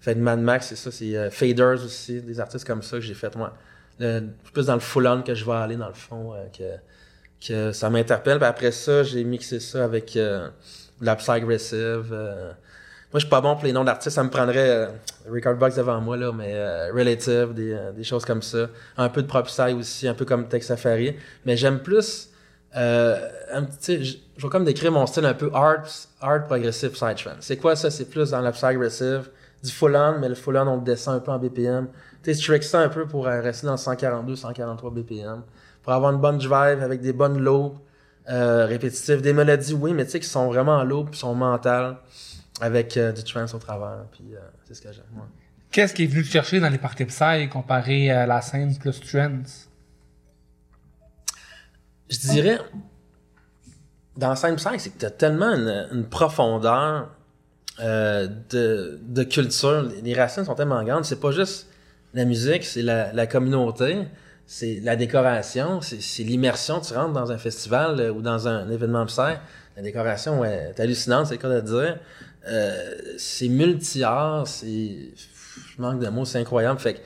[0.01, 3.03] Fait que Mad Max, c'est ça, c'est euh, Faders aussi, des artistes comme ça que
[3.03, 3.53] j'ai fait, moi.
[3.98, 6.62] Le- plus dans le full-on que je vais aller, dans le fond, euh, que,
[7.46, 8.42] que ça m'interpelle.
[8.42, 10.48] Après ça, j'ai mixé ça avec euh,
[11.00, 12.11] la Psy-Aggressive.
[12.12, 12.52] euh.
[13.12, 14.87] moi, je suis pas bon pour les noms d'artistes, ça me prendrait euh,
[15.31, 18.68] Record Box devant moi, là, mais euh, Relative, des, euh, des choses comme ça.
[18.96, 21.16] Un peu de Prop Psy aussi, un peu comme Tech Safari.
[21.44, 22.31] Mais j'aime plus
[22.76, 25.83] euh, un petit, je vais comme décrire mon style un peu hard,
[26.20, 27.37] hard progressive psytrance.
[27.40, 27.90] C'est quoi ça?
[27.90, 29.28] C'est plus dans la psy-aggressive,
[29.62, 31.88] du full-on, mais le full-on, on le descend un peu en BPM.
[32.22, 35.42] Tu sais, ça un peu pour rester dans le 142, 143 BPM.
[35.82, 37.76] Pour avoir une bonne drive avec des bonnes loops
[38.28, 39.20] euh, répétitives.
[39.20, 41.96] Des mélodies, oui, mais tu sais, qui sont vraiment en loop, qui sont mentales,
[42.60, 44.04] avec euh, du trance au travers.
[44.12, 45.26] Puis euh, c'est ce que j'aime, moi.
[45.70, 49.00] Qu'est-ce qui est venu te chercher dans les parties Psy comparé à la scène plus
[49.00, 49.68] trance?
[52.10, 52.58] Je dirais,
[54.16, 57.08] dans la scène psy, c'est que tu as tellement une, une profondeur
[57.80, 59.82] euh, de, de culture.
[59.82, 61.04] Les- Les racines sont tellement grandes.
[61.06, 61.68] C'est pas juste
[62.12, 64.06] la musique, c'est la, la communauté,
[64.46, 66.81] c'est la décoration, c'est l'immersion.
[66.81, 69.20] Tu rentres dans un festival euh, ou dans un événement psy,
[69.76, 71.98] la décoration ouais, est hallucinante, c'est le cas de dire.
[72.48, 75.11] Euh, c'est multi-art, c'est...
[75.14, 76.78] Je manque de mots, c'est incroyable.
[76.81, 77.00] Fait que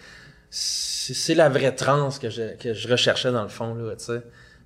[0.51, 4.05] c'est c'est la vraie transe que je, que je recherchais dans le fond, là, tu
[4.05, 4.23] sais.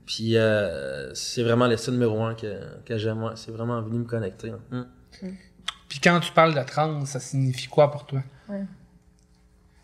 [0.06, 3.32] Puis euh, c'est vraiment le style numéro un que, que j'aime, moi.
[3.36, 4.50] C'est vraiment venu me connecter.
[4.72, 4.86] hein.
[5.22, 5.28] Mm.
[5.88, 8.22] Puis quand tu parles de trance, ça signifie quoi pour toi?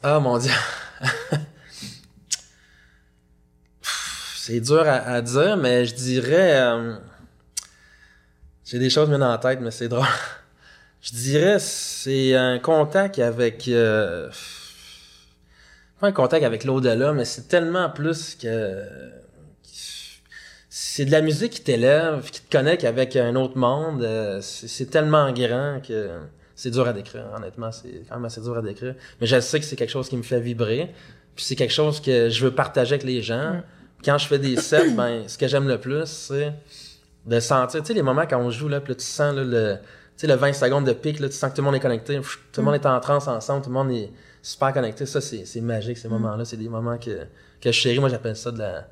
[0.03, 0.53] Ah, mon Dieu.
[4.46, 6.61] C'est dur à, dire, mais je dirais...
[6.61, 6.94] euh,
[8.64, 10.06] J'ai des choses mises dans la tête, mais c'est drôle.
[11.02, 13.66] Je dirais c'est un contact avec...
[13.66, 14.30] euh,
[15.98, 18.85] Pas un contact avec l'au-delà, mais c'est tellement plus que...
[20.68, 24.04] C'est de la musique qui t'élève, qui te connecte avec un autre monde.
[24.04, 26.20] euh, C'est tellement grand que
[26.54, 27.72] c'est dur à décrire, honnêtement.
[27.72, 28.94] C'est quand même assez dur à décrire.
[29.20, 30.94] Mais je sais que c'est quelque chose qui me fait vibrer.
[31.35, 33.61] Puis c'est quelque chose que je veux partager avec les gens.
[34.04, 36.52] Quand je fais des sets, ben, ce que j'aime le plus, c'est
[37.26, 39.42] de sentir, tu sais, les moments quand on joue, là, puis là, tu sens là,
[39.44, 39.82] le, tu
[40.16, 42.16] sais, le 20 secondes de pic, là, tu sens que tout le monde est connecté,
[42.18, 45.06] pff, tout le monde est en transe ensemble, tout le monde est super connecté.
[45.06, 46.44] Ça, c'est magique, ces moments-là.
[46.44, 47.11] C'est des moments que,
[47.61, 47.98] que je chéris.
[47.98, 48.87] Moi, j'appelle ça de la, de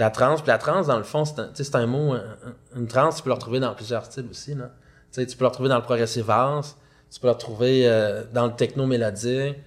[0.00, 0.42] la transe.
[0.42, 3.22] Puis la transe, dans le fond, c'est un, un mot, un- un- une transe, tu
[3.22, 4.54] peux le retrouver dans plusieurs styles aussi.
[4.54, 4.70] Là.
[5.12, 6.76] Tu peux le retrouver dans le progressive house,
[7.10, 9.54] tu peux le retrouver euh, dans le techno mélodique.
[9.56, 9.62] Tu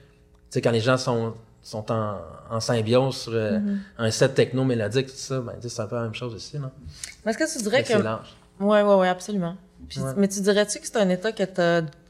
[0.52, 2.17] sais, quand les gens sont, sont en,
[2.49, 3.60] en symbiose sur euh,
[3.97, 6.34] un set techno mélodique, tout ça, ben, tu sais, c'est un peu la même chose
[6.36, 6.60] aussi.
[7.26, 7.93] Mais est-ce que tu dirais que.
[8.63, 9.56] Ouais, ouais, ouais, absolument.
[9.89, 10.12] Puis, Ouais.
[10.17, 11.43] Mais tu dirais-tu que c'est un état que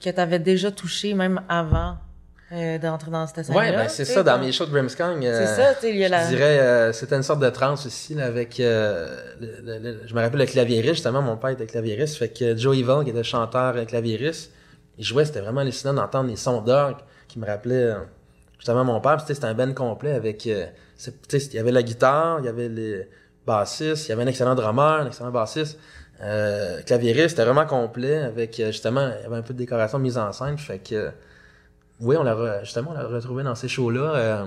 [0.03, 1.97] que t'avais déjà touché même avant
[2.51, 3.59] euh, d'entrer dans cette scène-là?
[3.61, 5.21] Ouais, ben c'est tu ça, dans mes shows de Grimmskong.
[5.21, 6.23] C'est ça, tu sais, la.
[6.25, 10.01] Je dirais, euh, c'était une sorte de transe aussi, là, avec, euh, le- le- le-
[10.05, 13.09] je me rappelle le claviériste, justement, mon père était claviériste, fait que Joe Evil, qui
[13.11, 14.51] était chanteur euh, claviériste,
[14.99, 17.95] il jouait, c'était vraiment hallucinant d'entendre les sons d'orgue qui me rappelaient, euh,
[18.63, 20.67] justement, mon père, c'était un band complet avec, euh,
[21.33, 23.09] il y avait la guitare, il y avait les
[23.45, 25.77] bassistes, il y avait un excellent drummer, un excellent bassiste,
[26.21, 29.99] euh, claviériste, c'était vraiment complet avec, euh, justement, il y avait un peu de décoration
[29.99, 31.11] mise en scène, fait que,
[31.99, 34.15] oui, on l'a justement on l'a retrouvé dans ces shows-là.
[34.15, 34.45] euh,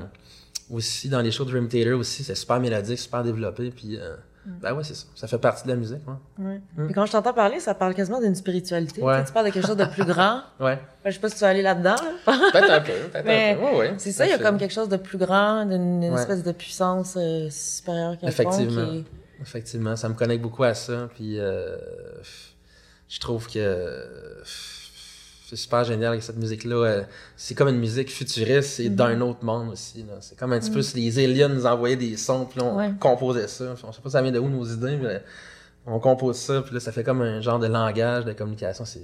[0.70, 3.70] aussi dans les shows de Dream Theater aussi, c'est super mélodique, super développé.
[3.70, 5.06] Puis, euh, ben ouais, c'est ça.
[5.14, 6.20] Ça fait partie de la musique, moi.
[6.38, 6.60] Ouais.
[6.86, 9.02] Puis quand je t'entends parler, ça parle quasiment d'une spiritualité.
[9.02, 9.24] Ouais.
[9.24, 10.40] Tu parles de quelque chose de plus grand.
[10.60, 10.78] Ouais.
[11.04, 11.94] Ben, je sais pas si tu vas aller là-dedans.
[11.96, 12.38] là.
[12.52, 12.92] Peut-être un peu.
[12.92, 13.64] Peut-être un peu.
[13.64, 13.94] Ouais, ouais.
[13.98, 16.20] C'est ça, il y a comme quelque chose de plus grand, d'une une Ouais.
[16.20, 18.28] espèce de puissance euh, supérieure quelconque.
[18.54, 19.02] Effectivement.
[19.40, 21.08] Effectivement, ça me connecte beaucoup à ça.
[21.14, 21.76] Puis, euh,
[23.08, 24.04] je trouve que
[25.48, 26.76] c'est super génial avec cette musique-là.
[26.76, 27.02] Euh,
[27.36, 30.02] C'est comme une musique futuriste, c'est d'un autre monde aussi.
[30.02, 30.14] là.
[30.20, 32.76] C'est comme un petit peu si les aliens nous envoyaient des sons, puis là, on
[32.76, 32.90] Ouais.
[32.98, 33.74] composait ça.
[33.84, 35.22] On sait pas ça vient de où nos idées, mais
[35.86, 38.84] on compose ça, puis là, ça fait comme un genre de langage de communication.
[38.84, 39.02] C'est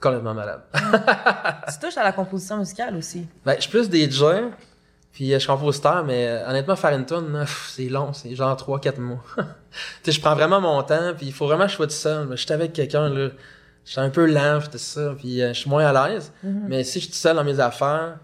[0.00, 0.60] Complètement malade.
[0.72, 3.26] Tu touches à la composition musicale aussi.
[3.44, 4.22] Ben, je suis plus DJ,
[5.12, 8.12] puis euh, je suis compositeur, mais euh, honnêtement, faire une tune, là, pff, c'est long,
[8.12, 9.22] c'est genre 3-4 mois.
[9.36, 9.42] tu
[10.04, 12.28] sais, je prends vraiment mon temps, puis il faut vraiment que je sois tout seul.
[12.30, 13.30] Je suis avec quelqu'un, là,
[13.88, 16.30] je suis un peu lent, tout ça, puis euh, je suis moins à l'aise.
[16.42, 18.18] Mais si je suis tout seul dans mes affaires,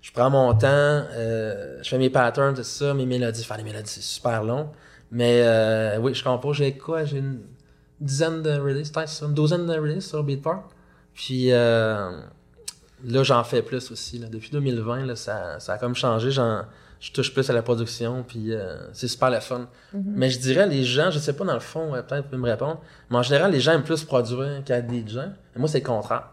[0.00, 3.42] je prends mon temps, euh, je fais mes patterns, tout ça, mes mélodies.
[3.42, 4.70] Faire les mélodies, c'est super long.
[5.10, 7.04] Mais euh, oui, je compose, j'ai quoi?
[7.06, 7.40] J'ai une
[8.00, 10.68] dizaine de releases, peut-être une douzaine de releases sur Beatport.
[11.12, 12.22] Puis là,
[13.02, 14.20] j'en fais plus aussi.
[14.20, 14.28] Là.
[14.28, 16.30] Depuis 2020, là, ça, ça a comme changé.
[16.30, 16.62] J'en,
[17.00, 19.66] je touche plus à la production, puis euh, c'est super le fun.
[19.94, 22.42] Mais je dirais, les gens, je sais pas dans le fond, euh, peut-être vous pouvez
[22.42, 25.32] me répondre, mais en général, les gens aiment plus produire qu'être des gens.
[25.56, 26.28] Moi, c'est le contraire.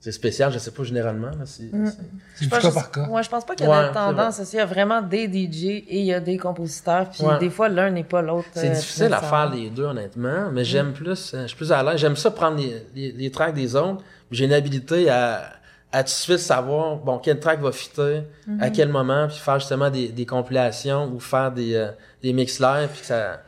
[0.00, 1.28] C'est spécial, je sais pas généralement.
[1.28, 1.96] Là, c'est, c'est-
[2.34, 3.08] C'est du pense cas par cas.
[3.08, 4.56] Ouais, je pense pas qu'il y a Ouais, de tendance aussi.
[4.56, 7.08] Il y a vraiment des DJ et il y a des compositeurs.
[7.08, 7.38] Puis Ouais.
[7.38, 8.48] des fois, l'un n'est pas l'autre.
[8.52, 11.72] C'est euh, difficile à faire les deux, honnêtement, mais j'aime plus, euh, je suis plus
[11.72, 11.96] à l'aise.
[12.00, 14.02] J'aime ça prendre les, les, les tracks des autres.
[14.30, 15.52] J'ai une habilité à,
[15.94, 18.22] à tout de suite savoir, bon, quel track va fitter,
[18.58, 22.58] à quel moment, puis faire justement des, des compilations ou faire des, euh, des mix
[22.58, 23.42] live, puis ça,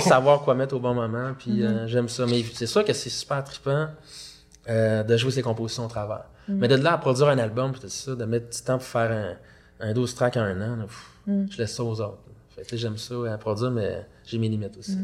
[0.00, 2.26] savoir quoi mettre au bon moment, puis euh, j'aime ça.
[2.26, 3.86] Mais c'est sûr que c'est super trippant
[4.68, 6.24] euh, de jouer ses compositions au travers.
[6.48, 8.86] Mais de là à produire un album, puis tout ça, de mettre du temps pour
[8.86, 9.12] faire
[9.80, 12.18] un, un 12 tracks en un an, là, pff, je laisse ça aux autres.
[12.50, 14.98] Fait j'aime ça à produire, mais j'ai mes limites aussi.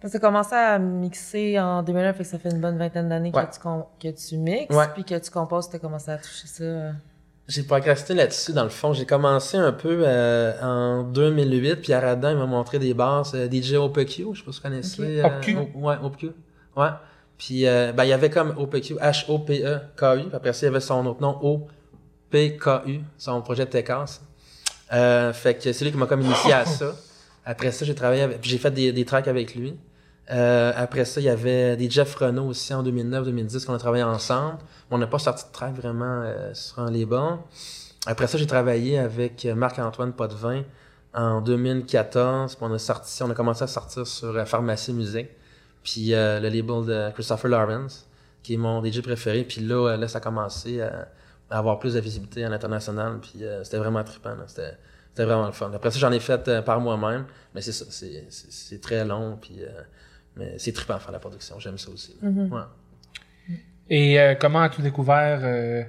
[0.00, 2.78] Parce que tu as commencé à mixer en 2009, fait que ça fait une bonne
[2.78, 3.46] vingtaine d'années Ouais.
[3.46, 4.74] que, tu com- que tu mixes.
[4.74, 4.86] Ouais.
[4.94, 6.64] Puis que tu composes, tu as commencé à toucher ça.
[6.64, 6.92] euh.
[7.48, 8.92] J'ai procrastiné là-dessus, dans le fond.
[8.92, 13.48] J'ai commencé un peu euh, en 2008, puis Aradan, il m'a montré des bases euh,
[13.50, 15.22] DJ OPQ, je sais pas si vous connaissez.
[15.24, 15.48] Ok.
[15.48, 16.30] euh, O- ouais, OPQ.
[16.76, 16.88] Ouais.
[17.36, 20.80] Puis, euh, ben, il y avait comme OPQ, H-O-P-E-K-U, puis après ça, il y avait
[20.80, 24.20] son autre nom, O-P-K-U, son projet de Tekas.
[24.92, 26.92] Euh, fait que c'est lui qui m'a comme initié à ça.
[27.44, 29.74] Après ça, j'ai travaillé avec, puis j'ai fait des, des tracks avec lui.
[30.30, 34.04] Euh, après ça, il y avait des Jeff Renault aussi en 2009-2010 qu'on a travaillé
[34.04, 34.58] ensemble.
[34.90, 37.38] On n'a pas sorti de track vraiment euh, sur un label.
[38.06, 40.62] Après ça, j'ai travaillé avec Marc-Antoine Potvin
[41.14, 42.54] en 2014.
[42.54, 45.28] puis on a sorti, on a commencé à sortir sur euh, Pharmacie Musique.
[45.82, 48.06] Puis euh, le label de Christopher Lawrence,
[48.42, 49.44] qui est mon DJ préféré.
[49.44, 51.08] Puis là, euh, là ça a commencé à,
[51.50, 53.18] avoir plus de visibilité à l'international.
[53.20, 54.36] Puis euh, c'était vraiment trippant.
[54.46, 54.76] C'était,
[55.10, 55.70] c'était vraiment le fun.
[55.74, 57.26] Après ça, j'en ai fait par moi-même.
[57.54, 59.38] Mais c'est ça, c'est, c'est, c'est très long.
[59.40, 59.60] Puis,
[60.36, 61.58] mais c'est trippant faire la production.
[61.58, 62.16] J'aime ça aussi.
[62.22, 62.28] là.
[62.28, 63.54] Ouais.
[63.88, 65.82] Et euh, comment as-tu découvert euh,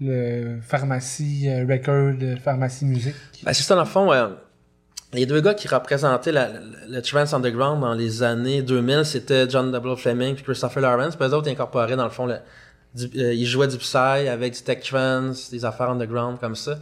[0.00, 3.14] le pharmacie euh, record, pharmacie musique?
[3.44, 4.28] Ben, c'est ça, dans le fond, euh,
[5.12, 9.48] les deux gars qui représentaient la- la- le trance underground dans les années 2000, c'était
[9.48, 9.96] John W.
[9.96, 11.16] Fleming et Christopher Lawrence.
[11.16, 12.38] Puis eux autres, ils incorporaient, dans le fond, le-
[12.94, 16.78] du- euh, ils jouaient du Psy avec du Tech Trance, des affaires underground comme ça.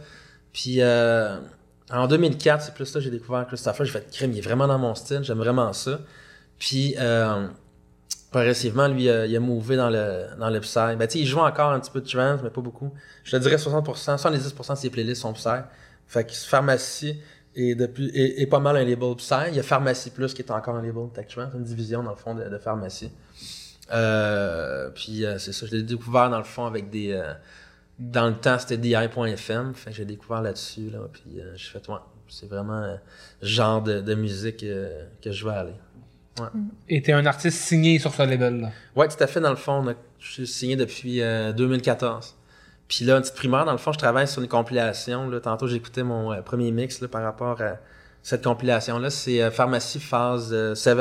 [0.53, 1.37] Puis euh,
[1.91, 3.85] en 2004, c'est plus là que j'ai découvert Christopher.
[3.85, 5.99] J'ai fait, crime, il est vraiment dans mon style, j'aime vraiment ça.
[6.59, 7.47] Puis euh,
[8.31, 10.95] progressivement, lui, il a mouvé dans le, dans le Psy.
[10.97, 12.91] Ben, tu il joue encore un petit peu de trance, mais pas beaucoup.
[13.23, 15.49] Je te dirais 60%, 70% de ses playlists sont Psy.
[16.07, 17.19] Fait que Pharmacie
[17.55, 19.35] est, depuis, est, pas mal un label Psy.
[19.49, 22.11] Il y a Pharmacie Plus qui est encore un label Tech Trance, une division dans
[22.11, 23.11] le fond de, de Pharmacie.
[23.91, 27.21] Euh, puis euh, c'est ça, je l'ai découvert dans le fond avec des...
[27.99, 31.83] dans le temps, c'était DI.fm, fait que j'ai découvert là-dessus, là, puis euh, j'ai fait,
[32.27, 32.97] c'est vraiment le
[33.41, 35.75] genre de, musique que je veux aller.
[36.89, 38.69] Et t'es un artiste signé sur ce label-là.
[38.95, 42.35] Ouais, tout à fait, dans le fond, on a- je suis signé depuis euh, 2014.
[42.87, 45.29] Puis là, une petite primaire, dans le fond, je travaille sur une compilation.
[45.29, 45.39] Là.
[45.39, 47.77] Tantôt, j'écoutais mon euh, premier mix là, par rapport à
[48.21, 49.09] cette compilation-là.
[49.09, 50.97] C'est euh, Pharmacie Phase euh, 7,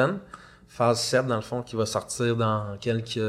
[0.68, 3.20] Phase 7, dans le fond, qui va sortir dans quelques,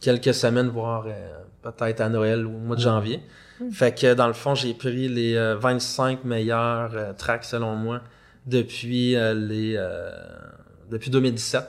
[0.00, 3.20] quelques semaines, voire euh, peut-être à Noël ou au mois de janvier.
[3.72, 8.00] Fait que, dans le fond, j'ai pris les euh, 25 meilleurs euh, tracks, selon moi,
[8.44, 10.10] depuis euh, les euh,
[10.90, 11.64] depuis 2017.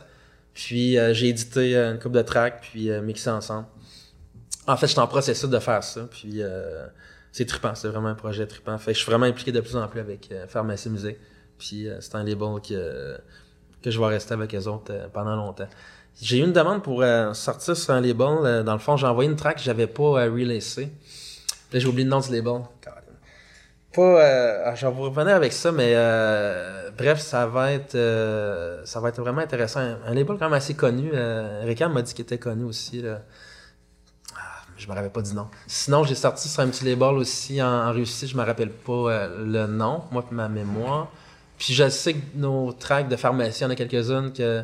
[0.54, 3.68] Puis euh, j'ai édité euh, une coupe de tracks, puis euh, mixé ensemble.
[4.68, 6.88] En fait, je suis en processus de faire ça, puis euh,
[7.32, 8.78] c'est trippant, c'est vraiment un projet trippant.
[8.78, 11.18] Fait que je suis vraiment impliqué de plus en plus avec Pharmacie Musique.
[11.58, 13.18] Puis c'est un label que,
[13.82, 15.68] que je vais rester avec les autres pendant longtemps.
[16.22, 18.64] J'ai eu une demande pour euh, sortir sur un label.
[18.64, 20.88] dans le fond, j'ai envoyé une track que j'avais pas euh, releasée.
[20.88, 22.62] Puis Là, j'ai oublié le nom du label.
[24.00, 28.82] Euh, ah, je vais vous revenir avec ça, mais euh, bref, ça va être, euh,
[28.86, 29.80] ça va être vraiment intéressant.
[29.80, 31.12] Un, label quand même assez connu.
[31.64, 33.02] Ricard m'a dit qu'il était connu aussi.
[33.02, 33.22] Là.
[34.36, 35.48] Ah, je me rappelle pas du nom.
[35.68, 38.28] Sinon, j'ai sorti sur un petit label aussi en, Russie.
[38.28, 41.10] Je me rappelle pas le nom, moi puis ma mémoire.
[41.58, 44.64] Puis je sais que nos tracks de pharmacie, il y en a quelques-unes que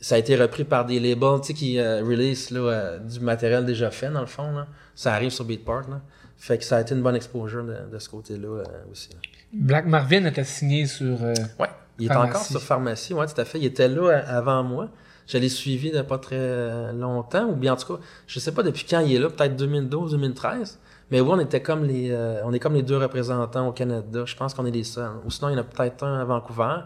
[0.00, 4.20] ça a été repris par des labels, qui release là, du matériel déjà fait, dans
[4.20, 4.52] le fond.
[4.52, 4.66] Là.
[4.96, 5.88] Ça arrive sur Beatport.
[5.88, 6.00] Là.
[6.36, 9.10] Fait que ça a été une bonne exposure de, de ce côté-là euh, aussi.
[9.52, 11.22] Black Marvin était signé sur.
[11.22, 11.68] euh, Ouais.
[11.98, 13.58] Il est encore sur pharmacie, ouais, tout à fait.
[13.58, 14.88] Il était là euh, avant moi.
[15.26, 18.62] Je l'ai suivi de pas très longtemps, ou bien en tout cas, je sais pas
[18.62, 20.80] depuis quand il est là, peut-être 2012, 2013.
[21.10, 24.24] Mais oui, on était comme les, euh, on est comme les deux représentants au Canada.
[24.26, 25.12] Je pense qu'on est les seuls.
[25.24, 26.76] Ou sinon, il y en a peut-être un à Vancouver.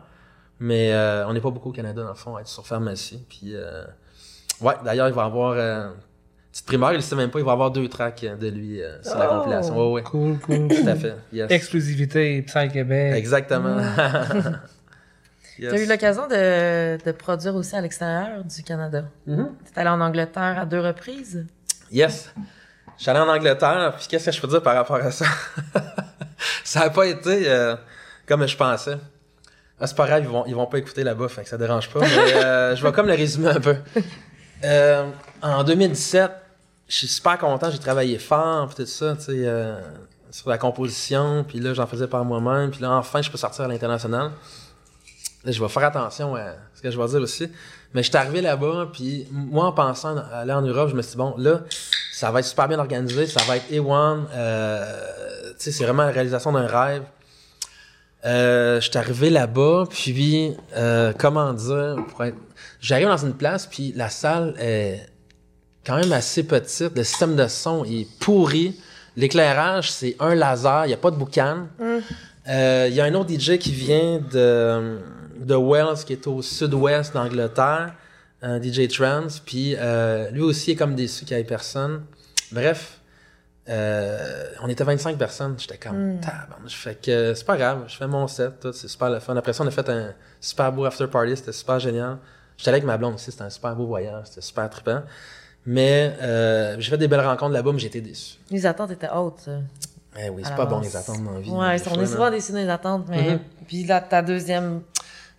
[0.61, 3.25] Mais euh, on n'est pas beaucoup au Canada, dans le fond, à être sur pharmacie.
[3.29, 3.85] Puis, euh,
[4.61, 5.91] ouais, d'ailleurs, il va avoir, euh,
[6.59, 9.03] petite primaire, il ne sait même pas, il va avoir deux tracks de lui euh,
[9.03, 9.39] sur la Oh!
[9.39, 9.77] compilation.
[9.77, 10.03] Ouais, ouais.
[10.03, 10.69] Cool, cool.
[10.69, 11.15] Tout à fait.
[11.33, 11.51] Yes.
[11.51, 13.15] Exclusivité Psy Québec.
[13.15, 13.77] Exactement.
[15.61, 15.73] Yes.
[15.73, 19.03] Tu as eu l'occasion de, de produire aussi à l'extérieur du Canada?
[19.27, 19.49] Mhm.
[19.67, 21.45] Tu es allé en Angleterre à deux reprises?
[21.91, 22.33] Yes.
[22.97, 25.25] Je suis allé en Angleterre, puis qu'est-ce que je peux dire par rapport à ça?
[26.63, 27.75] ça n'a pas été euh,
[28.27, 28.99] comme je pensais.
[29.81, 31.91] Ah, c'est pas grave, ils vont, ils vont pas écouter là-bas, fait que ça dérange
[31.91, 32.01] pas.
[32.03, 33.75] Mais euh, je vais comme le résumer un peu.
[34.63, 35.07] Euh,
[35.43, 36.31] en 2017,
[36.89, 39.79] je suis super content, j'ai travaillé fort, puis tout ça, tu sais, euh,
[40.31, 43.67] sur la composition, puis là, j'en faisais par moi-même, puis là, enfin, je peux sortir
[43.67, 44.31] à l'international.
[45.45, 47.49] Là, je vais faire attention à ce que je vais dire aussi.
[47.95, 51.03] Mais je suis arrivé là-bas, puis moi, en pensant à aller en Europe, je me
[51.03, 51.61] suis dit, bon, là,
[52.13, 56.05] ça va être super bien organisé, ça va être A1, euh, tu sais, c'est vraiment
[56.05, 57.03] la réalisation d'un rêve.
[58.25, 62.37] Euh, je suis arrivé là-bas, puis, euh, comment dire, être...
[62.81, 65.07] j'arrive dans une place, puis la salle est
[65.89, 68.79] quand même assez petite, le système de son est pourri,
[69.17, 71.67] l'éclairage, c'est un laser, il n'y a pas de boucan.
[71.81, 74.99] Euh, Il y a un autre DJ qui vient de,
[75.39, 77.95] de Wales, qui est au sud-ouest d'Angleterre,
[78.43, 82.03] un DJ trance, puis euh, lui aussi est comme déçu qu'il n'y ait personne.
[82.53, 83.01] Bref,
[83.71, 86.21] euh, on était 25 personnes, j'étais comme.
[86.67, 89.35] Je fais que c'est pas grave, je fais mon set, tout, c'est super le fun.
[89.37, 92.19] Après ça, on a fait un super beau after party, c'était super génial.
[92.59, 95.03] J'étais allé avec ma blonde aussi, c'était un super beau voyage, c'était super trippant.
[95.71, 98.39] Mais euh, j'ai fait des belles rencontres là-bas, mais j'étais déçu.
[98.51, 99.41] Les attentes étaient hautes.
[99.45, 99.59] ça.
[100.19, 101.51] Eh oui, c'est pas bon les attentes dans la vie.
[101.51, 103.33] Ouais, on est souvent déçus des attentes, mais.
[103.33, 103.41] Mhm.
[103.67, 104.81] Puis là, ta deuxième.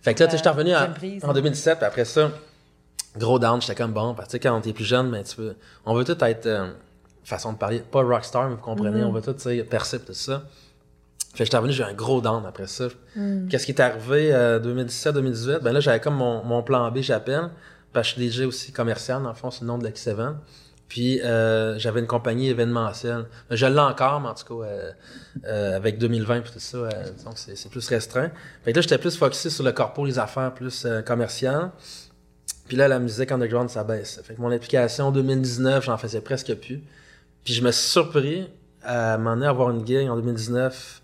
[0.00, 1.34] Fait que là, tu sais, j'étais revenu en, prise, en hein.
[1.34, 2.30] 2017, puis après ça,
[3.18, 5.94] gros down, j'étais comme bon, parce que quand t'es plus jeune, mais tu veux, on
[5.94, 6.70] veut tout être, euh,
[7.24, 10.14] façon de parler, pas rockstar, mais vous comprenez, on veut tout, tu sais, percer tout
[10.14, 10.44] ça.
[11.32, 12.84] Fait que j'étais revenu, j'ai eu un gros down après ça.
[13.50, 15.58] Qu'est-ce qui est arrivé euh, 2017-2018?
[15.58, 17.50] Ben là, j'avais comme mon, mon plan B, j'appelle,
[17.92, 20.34] parce que je suis aussi commercial, dans le fond, c'est le nom de l'X7.
[20.90, 23.26] Puis euh, j'avais une compagnie événementielle.
[23.48, 24.92] Je l'ai encore, mais en tout cas, euh,
[25.44, 26.90] euh, avec 2020 et tout ça, euh,
[27.24, 28.32] donc c'est c'est plus restreint.
[28.64, 31.70] Fait que là, j'étais plus focusé sur le corpo, les affaires plus euh, commerciales.
[32.66, 34.20] Puis là, la musique underground, ça baisse.
[34.24, 36.82] Fait que mon application 2019, j'en faisais presque plus.
[37.44, 38.48] Puis je me suis surpris
[38.82, 41.02] à m'emmener à avoir une gig en 2019,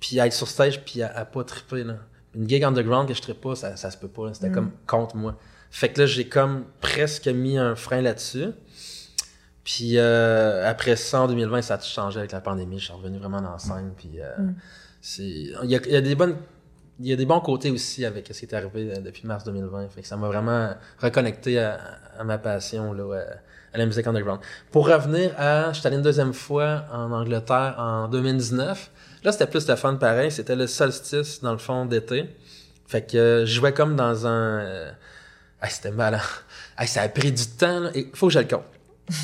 [0.00, 1.84] puis à être sur stage, puis à, à pas triper.
[1.84, 1.98] Là.
[2.34, 4.26] Une gig underground que je trippe pas, ça, ça se peut pas.
[4.26, 4.34] là.
[4.34, 5.36] C'était comme contre moi.
[5.70, 8.48] Fait que là, j'ai comme presque mis un frein là-dessus.
[9.64, 12.78] Puis euh, après ça, en 2020, ça a tout changé avec la pandémie.
[12.78, 13.92] Je suis revenu vraiment dans la scène.
[13.96, 14.34] Puis euh,
[15.00, 16.36] c'est, il y a, il y a des bonnes,
[16.98, 19.44] il y a des bons côtés aussi avec ce qui est arrivé euh, depuis mars
[19.44, 19.88] 2020.
[19.90, 21.78] Fait que ça m'a vraiment reconnecté à,
[22.18, 23.22] à ma passion là,
[23.72, 24.40] à la musique underground.
[24.72, 28.90] Pour revenir à, je suis allé une deuxième fois en Angleterre en 2019.
[29.22, 30.30] Là, c'était plus de fun pareil.
[30.30, 32.34] C'était le solstice dans le fond d'été.
[32.86, 34.90] Fait que euh, je jouais comme dans un, euh,
[35.62, 36.20] hey, c'était malin.
[36.78, 37.80] Hey, ça a pris du temps.
[37.80, 37.90] Là.
[37.94, 38.64] Il faut que je le compte.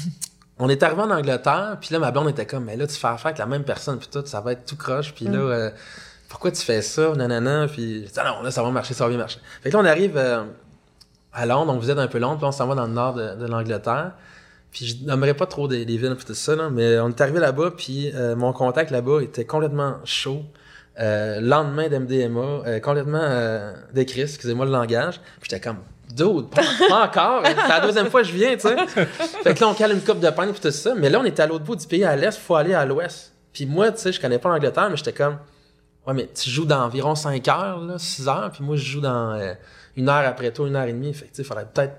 [0.58, 3.08] On est arrivé en Angleterre, puis là, ma blonde était comme, mais là, tu fais
[3.08, 5.70] affaire avec la même personne, puis tout, ça va être tout croche, puis là, euh,
[6.30, 9.18] pourquoi tu fais ça, nanana, puis ah non, là, ça va marcher, ça va bien
[9.18, 9.38] marcher.
[9.62, 10.44] Fait que là, on arrive euh,
[11.34, 13.12] à Londres, on vous êtes un peu Londres, puis on s'en va dans le nord
[13.12, 14.12] de, de l'Angleterre,
[14.70, 17.20] puis je nommerai pas trop des, des villes, puis tout ça, là, mais on est
[17.20, 20.42] arrivé là-bas, puis euh, mon contact là-bas était complètement chaud.
[20.98, 25.20] Lendemain d'MDMA, complètement décrit, excusez-moi le langage.
[25.40, 25.76] Puis j'étais comme,
[26.14, 27.42] dude, pas, pas encore.
[27.44, 28.76] C'est la deuxième fois que je viens, tu sais.
[28.86, 30.94] Fait que là, on cale une coupe de pain puis tout ça.
[30.94, 33.32] Mais là, on était à l'autre bout du pays, à l'est, faut aller à l'ouest.
[33.52, 35.38] Puis moi, tu sais, je connais pas l'Angleterre, mais j'étais comme,
[36.06, 39.00] ouais, mais tu joues dans environ 5 heures, là, 6 heures, puis moi, je joue
[39.00, 39.54] dans euh,
[39.96, 41.12] une heure après toi, une heure et demie.
[41.14, 41.94] Fait que, tu sais, faudrait peut-être.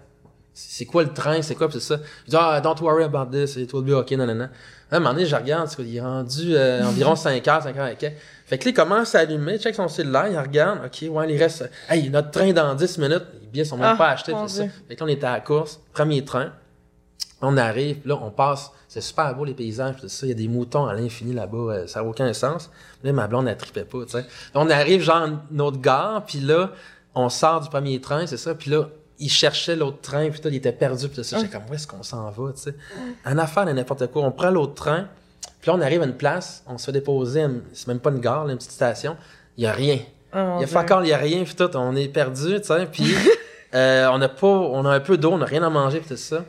[0.53, 2.01] C'est quoi le train, c'est quoi, puis c'est ça.
[2.25, 4.49] Je dis, ah, don't worry about this, it will be okay, non, non.
[4.89, 7.87] À un moment donné, je regarde, il est rendu euh, environ 5 heures, 5 heures
[7.87, 8.15] et quelques.
[8.47, 11.38] Fait que là, il commence à allumer, check son cellulaire, il regarde, ok, ouais, il
[11.38, 14.49] reste, hey, notre train dans 10 minutes, les billets sont même Ah, pas achetés, puis
[14.49, 14.63] ça.
[14.88, 16.53] Fait que là, on était à la course, premier train,
[17.41, 20.29] on arrive, puis là, on passe, c'est super beau les paysages, puis tout ça, il
[20.29, 22.71] y a des moutons à l'infini là-bas, euh, ça n'a aucun sens.
[23.04, 24.25] Là, ma blonde, elle tripait pas, tu sais.
[24.56, 26.71] On arrive, genre, notre gare, puis là,
[27.15, 28.85] on sort du premier train, c'est ça, puis là,
[29.19, 31.37] il cherchait l'autre train, puis il était perdu, puis tout ça.
[31.37, 32.75] J'étais comme, où est-ce qu'on s'en va, tu sais?
[33.25, 35.08] En affaire n'importe quoi, on prend l'autre train,
[35.67, 38.21] puis là, on arrive à une place, on se fait déposer, c'est même pas une
[38.21, 39.17] gare, là, une petite station,
[39.57, 39.99] il y a rien.
[40.33, 42.67] Oh, Il y a all, il y a rien, puis tout, on est perdu, tu
[42.67, 43.13] sais, puis
[43.75, 46.07] euh, on a pas, on a un peu d'eau, on a rien à manger, puis
[46.07, 46.45] tout ça.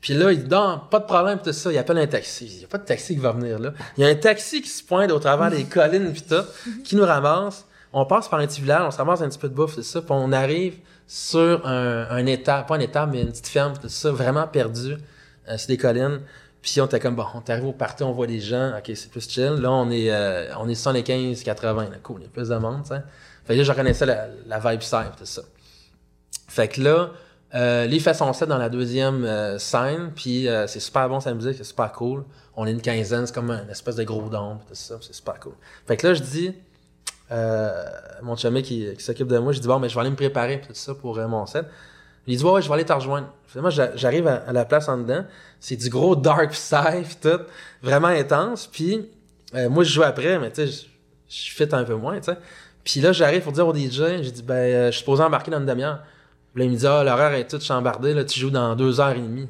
[0.00, 2.46] Puis là, il dit, non, pas de problème, puis tout ça, il appelle un taxi.
[2.46, 3.74] Il n'y a pas de taxi qui va venir là.
[3.96, 6.44] Il y a un taxi qui se pointe au travers des collines, puis tout,
[6.82, 7.64] qui nous ramasse.
[7.92, 9.84] On passe par un petit village, on se ramasse un petit peu de bouffe, c'est
[9.84, 13.74] ça, puis on arrive sur un, un étang, pas un étang, mais une petite ferme,
[13.80, 14.96] tout ça, vraiment perdu.
[15.48, 16.22] Euh, c'est des collines.
[16.60, 18.90] Puis on était comme, bon, on est arrivé au party, on voit des gens, ok,
[18.94, 19.54] c'est plus chill.
[19.54, 22.56] Là, on est, euh, on est 75, 80, là, cool, il y a plus de
[22.56, 23.02] monde, tu sais.
[23.44, 25.42] Fait que là, je reconnaissais la, la vibe safe, tout ça.
[26.48, 27.10] Fait que là,
[27.54, 31.20] euh, les fait son set dans la deuxième euh, scène, puis euh, c'est super bon
[31.20, 32.24] sa musique, c'est super cool.
[32.56, 35.40] On est une quinzaine, c'est comme une espèce de gros dôme, tout ça, c'est super
[35.40, 35.54] cool.
[35.86, 36.54] Fait que là, je dis,
[37.30, 37.84] euh,
[38.22, 40.16] mon chumé qui, qui s'occupe de moi, je dis bon, mais je vais aller me
[40.16, 41.64] préparer tout ça pour mon set.
[42.28, 43.28] Il dit ouais, ouais, je vais aller te rejoindre.
[43.46, 45.24] Finalement, j'a- j'arrive à, à la place en dedans,
[45.60, 46.76] c'est du gros dark sci
[47.20, 47.40] tout,
[47.82, 48.66] vraiment intense.
[48.66, 49.08] Puis
[49.54, 50.86] euh, moi, je joue après, mais tu sais,
[51.28, 52.36] je- fit un peu moins, tu sais.
[52.84, 55.50] Puis là, j'arrive pour dire au DJ, j'ai dit ben, euh, je suis supposé embarquer
[55.50, 56.00] dans une demi-heure.
[56.54, 59.00] Puis là, il me dit ah, l'horaire est tout chambardé, là, tu joues dans deux
[59.00, 59.48] heures et demie.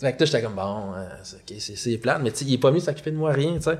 [0.00, 2.44] Fait que là, j'étais comme, bon, euh, c'est, ok, c'est, c'est plate, mais tu sais,
[2.44, 3.78] il est pas mieux s'occuper de moi, rien, tu sais.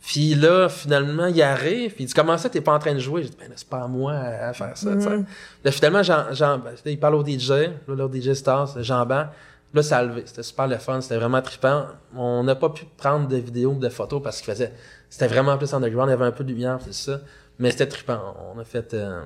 [0.00, 2.98] Puis là, finalement, il arrive, puis il dit, comment ça, t'es pas en train de
[2.98, 3.22] jouer?
[3.22, 5.24] J'ai dit, ben, c'est pas à moi à, faire ça, tu sais.
[5.62, 9.26] Là, finalement, Jean, Jean, ben, il parle au DJ, là, le DJ Stars, Jean Ban.
[9.72, 10.22] Là, ça a levé.
[10.26, 11.86] C'était super le fun, c'était vraiment trippant.
[12.16, 14.72] On n'a pas pu prendre de vidéos ou de photos parce qu'il faisait,
[15.08, 17.20] c'était vraiment plus underground, il y avait un peu de lumière, c'est ça.
[17.58, 18.34] Mais c'était trippant.
[18.52, 19.22] On a fait, euh,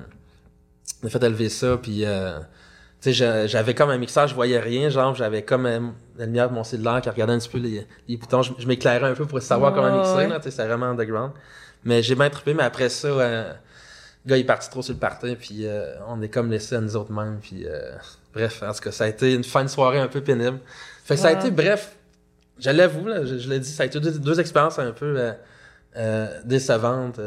[1.01, 2.37] on a fait élever ça, puis euh,
[3.05, 5.79] tu sais, j'a- j'avais comme un mixeur, je voyais rien, genre, j'avais comme euh,
[6.17, 8.67] la lumière de mon cellulaire qui regardait un petit peu les, les boutons, je, je
[8.67, 10.27] m'éclairais un peu pour savoir comment mixer, ouais.
[10.27, 11.31] là, tu sais, c'était vraiment underground.
[11.83, 13.53] Mais j'ai bien trippé, mais après ça, euh,
[14.25, 16.73] le gars, il est parti trop sur le party, puis euh, on est comme laissé
[16.75, 17.67] à nous autres mêmes, puis
[18.33, 20.57] bref, en tout cas, ça a été une fin de soirée un peu pénible.
[21.03, 21.95] Fait que ça a été, bref,
[22.57, 25.31] je l'avoue, là, je, je l'ai dit, ça a été deux, deux expériences un peu
[26.43, 27.19] décevantes,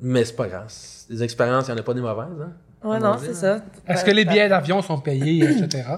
[0.00, 0.72] mais c'est pas grave.
[1.10, 2.52] Des expériences, il n'y en a pas des mauvaises, hein.
[2.84, 3.60] Ouais, non, c'est ça.
[3.86, 5.84] Est-ce que les billets d'avion sont payés, etc.?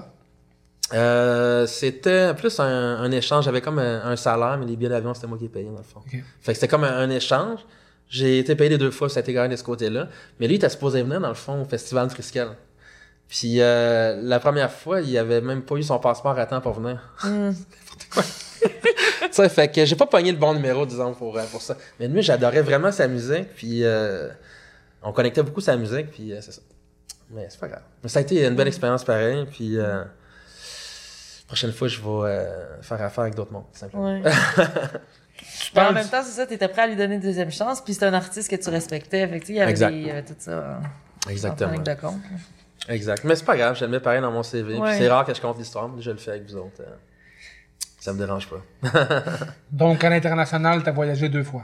[0.93, 3.45] Euh, c'était plus un, un échange.
[3.45, 5.77] J'avais comme un, un salaire, mais les billets d'avion, c'était moi qui les payais, dans
[5.79, 5.99] le fond.
[6.41, 7.61] Fait que c'était comme un, un échange.
[8.07, 10.09] J'ai été payé les deux fois, ça a été gagné de ce côté-là.
[10.39, 12.49] Mais lui, il était supposé venir, dans le fond, au Festival Triskel.
[13.27, 16.73] Puis euh, la première fois, il avait même pas eu son passeport à temps pour
[16.73, 17.01] venir.
[17.23, 17.51] Hmm.
[19.21, 21.75] tu sais, fait que j'ai pas pogné le bon numéro, disons, pour, euh, pour ça.
[21.99, 24.29] Mais lui, j'adorais vraiment sa musique, puis euh,
[25.01, 26.61] on connectait beaucoup sa musique, puis euh, c'est ça.
[27.31, 27.81] Mais c'est pas grave.
[28.03, 30.03] Mais ça a été une belle expérience pareil, puis euh,
[31.47, 34.19] prochaine fois, je vais euh, faire affaire avec d'autres mondes, tout simplement.
[34.21, 34.21] Ouais.
[35.37, 37.81] Tu Mais en même temps, c'est ça, t'étais prêt à lui donner une deuxième chance,
[37.81, 39.27] puis c'est un artiste que tu respectais.
[39.27, 39.91] Fait que, tu il y avait, Exact.
[39.91, 40.51] des- il y avait tout ça.
[40.51, 40.75] euh,
[41.29, 41.77] Exactement.
[41.77, 42.15] de compte.
[42.87, 43.23] Exact.
[43.25, 44.77] Mais c'est pas grave, je le mets pareil dans mon CV.
[44.77, 44.97] Ouais.
[44.97, 46.79] c'est rare que je compte l'histoire, mais je le fais avec vous autres.
[46.81, 46.85] euh,
[47.99, 48.61] ça me dérange pas.
[49.71, 51.63] Donc, à l'international, tu as voyagé deux fois.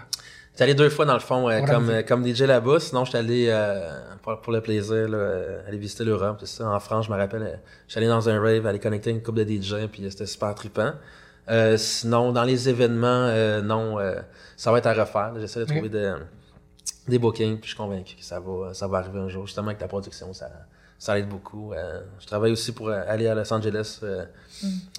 [0.62, 2.80] J'étais allé deux fois dans le fond euh, comme, euh, comme DJ là-bas.
[2.80, 6.38] Sinon, j'étais allé euh, pour, pour le plaisir, là, aller visiter l'Europe.
[6.38, 6.70] tout ça.
[6.70, 9.52] En France, je me rappelle, j'étais allé dans un rave, aller connecter une couple de
[9.52, 10.92] DJ, puis c'était super trippant.
[11.78, 13.32] Sinon, dans les événements,
[13.64, 13.98] non,
[14.56, 15.34] ça va être à refaire.
[15.40, 16.14] J'essaie de trouver des,
[17.08, 19.48] des bookings, puis je suis convaincu que ça va, ça va arriver un jour.
[19.48, 20.48] Justement, avec la production, ça,
[21.02, 21.74] ça aide beaucoup.
[21.74, 24.24] Euh, je travaille aussi pour aller à Los Angeles, euh,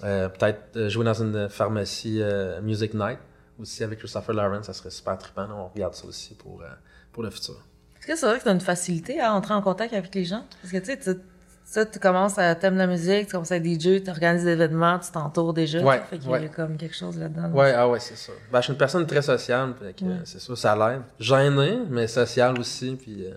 [0.03, 2.21] euh, peut-être jouer dans une pharmacie
[2.61, 3.19] Music Night
[3.63, 5.47] aussi avec Christopher Lawrence, ça serait super trippant.
[5.51, 6.67] On regarde ça aussi pour, euh,
[7.11, 7.55] pour le futur.
[7.99, 10.25] Est-ce que c'est vrai que tu as une facilité à entrer en contact avec les
[10.25, 10.43] gens?
[10.61, 11.15] Parce que tu sais, tu,
[11.65, 14.51] ça, tu commences à t'aimer la musique, tu commences à être DJ, tu organises des
[14.51, 15.79] événements, tu t'entoures déjà.
[15.81, 17.49] Ouais, fait qu'il y a comme quelque chose là-dedans.
[17.51, 18.33] Ouais, ah ouais, c'est ça.
[18.51, 19.95] Ben, je suis une personne très sociale, Ouais.
[20.03, 21.01] euh, c'est sûr, ça l'aide.
[21.19, 23.31] Gêné, mais social aussi, puis euh,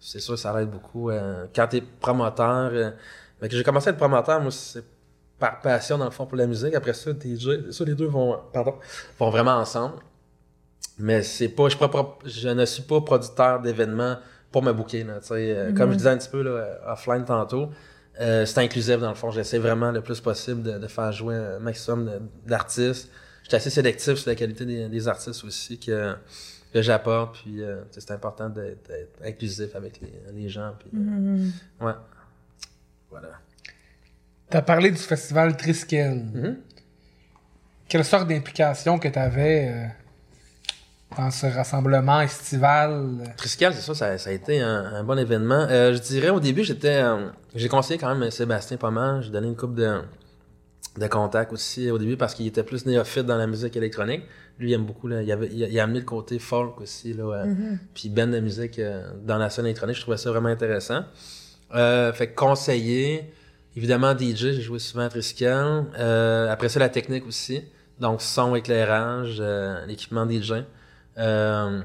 [0.00, 1.10] c'est sûr, ça l'aide beaucoup.
[1.10, 2.90] euh, quand t'es promoteur, euh,
[3.42, 4.82] j'ai commencé à être promoteur, moi, c'est
[5.40, 6.74] par passion, dans le fond, pour la musique.
[6.74, 8.74] Après ça, DJ, ça, les deux vont, pardon,
[9.18, 9.94] vont vraiment ensemble.
[10.98, 14.18] Mais c'est pas, je, ne suis pas producteur d'événements
[14.52, 17.70] pour me booker, là, euh, Comme je disais un petit peu, là, offline tantôt,
[18.20, 19.30] euh, c'est inclusif, dans le fond.
[19.30, 23.08] J'essaie vraiment le plus possible de, de faire jouer un maximum d'artistes.
[23.44, 26.14] Je suis assez sélectif sur la qualité des, des artistes aussi que,
[26.74, 27.36] que j'apporte.
[27.36, 30.74] Puis euh, c'est important d'être d'être inclusif avec les, les gens.
[30.78, 31.52] Puis, euh, Mhm.
[31.80, 31.92] ouais.
[33.10, 33.30] Voilà.
[34.50, 36.24] Tu as parlé du festival Triskel.
[36.32, 36.56] Mhm.
[37.88, 39.90] Quelle sorte d'implication que tu avais
[41.16, 43.34] dans ce rassemblement estival?
[43.36, 45.66] Triscal, c'est ça, ça, ça a été un, un bon événement.
[45.68, 49.22] Euh, je dirais au début, j'étais, euh, j'ai conseillé quand même Sébastien pas mal.
[49.22, 50.00] J'ai donné une coupe de,
[50.98, 54.22] de contacts aussi au début parce qu'il était plus néophyte dans la musique électronique.
[54.58, 55.08] Lui, il aime beaucoup.
[55.08, 57.12] Là, il, avait, il, a, il a amené le côté folk aussi.
[57.12, 57.54] Là, euh,
[57.94, 59.96] Puis ben de musique euh, dans la scène électronique.
[59.96, 61.04] Je trouvais ça vraiment intéressant.
[61.74, 63.32] Euh, fait que conseiller,
[63.76, 65.86] évidemment DJ, j'ai joué souvent à Triscal.
[65.98, 67.62] Euh, après ça, la technique aussi.
[67.98, 70.64] Donc son, éclairage, euh, l'équipement DJ.
[71.18, 71.80] Euh,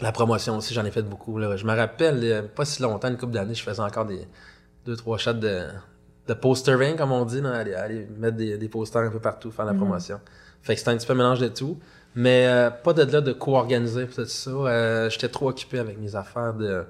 [0.00, 1.38] la promotion aussi, j'en ai fait beaucoup.
[1.38, 1.56] Là.
[1.56, 4.26] Je me rappelle, pas si longtemps, une couple d'années, je faisais encore des
[4.84, 5.66] deux, trois shots de,
[6.26, 9.50] de postering, comme on dit, là, aller, aller mettre des, des posters un peu partout,
[9.50, 10.20] faire la promotion.
[10.62, 11.78] Fait que c'était un petit peu un mélange de tout.
[12.14, 14.50] Mais euh, pas de là de co-organiser tout ça.
[14.50, 16.84] Euh, J'étais trop occupé avec mes affaires de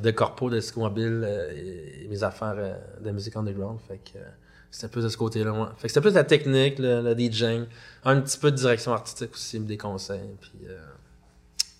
[0.00, 3.78] de corpo, de disco mobile euh, et, et mes affaires euh, de musique underground.
[3.86, 4.22] Fait que euh,
[4.70, 5.52] c'était plus de ce côté-là.
[5.52, 5.72] moi.
[5.76, 7.66] Fait que c'était plus la technique, le, le DJing,
[8.04, 10.36] un petit peu de direction artistique aussi, des conseils.
[10.40, 10.78] Puis euh,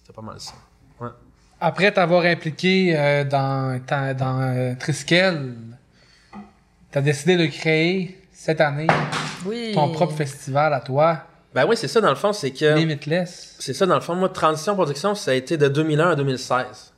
[0.01, 0.53] c'était pas mal ça.
[1.01, 1.09] Ouais.
[1.61, 5.55] Après t'avoir impliqué euh, dans, ta- dans euh, Triskel,
[6.91, 8.89] t'as décidé de créer cette année
[9.47, 9.73] Oui.
[9.75, 11.23] ton propre festival à toi,
[11.55, 12.75] Ben oui, c'est ça dans le fond, c'est que.
[12.77, 13.57] Limitless.
[13.61, 16.92] C'est ça, dans le fond, moi, Transition Production, ça a été de 2001 à 2016.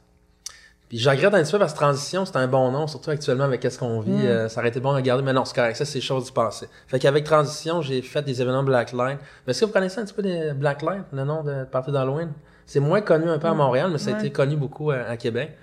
[0.95, 3.43] Puis je regrette un petit peu parce que Transition, c'est un bon nom, surtout actuellement
[3.45, 4.13] avec ce qu'on vit.
[4.13, 4.27] Mm.
[4.27, 5.75] euh, ça aurait été bon de regarder, mais non, c'est correct.
[5.77, 6.69] Ça, c'est chose du passé.
[6.87, 9.19] Fait qu'avec Transition, j'ai fait des événements Blacklight.
[9.45, 12.31] Mais est-ce que vous connaissez un petit peu des Blacklight, le nom de party d'Halloween?
[12.65, 14.17] C'est moins connu un peu à Montréal, mais ça a Mm.
[14.19, 14.21] Ouais.
[14.21, 15.57] été connu beaucoup à, à Québec.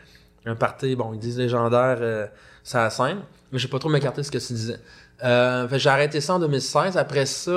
[0.45, 2.27] Un party, bon, ils disent légendaire, euh,
[2.63, 3.19] ça scène.
[3.53, 4.79] Mais je sais pas trop m'écarter de ce que tu disais.
[5.23, 6.97] Euh, j'ai arrêté ça en 2016.
[6.97, 7.51] Après ça,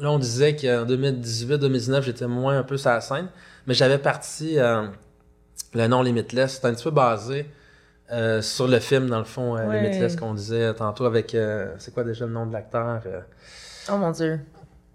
[0.00, 3.28] là, on disait qu'en 2018-2019, j'étais moins un peu sur la scène.
[3.66, 4.86] Mais j'avais parti euh,
[5.74, 6.54] le nom Limitless.
[6.54, 7.46] C'était un petit peu basé
[8.10, 9.80] euh, sur le film, dans le fond, euh, Ouais.
[9.82, 11.34] Limitless, qu'on disait tantôt avec...
[11.34, 13.00] euh, c'est quoi déjà le nom de l'acteur?
[13.06, 13.20] euh?
[13.92, 14.40] Oh mon dieu.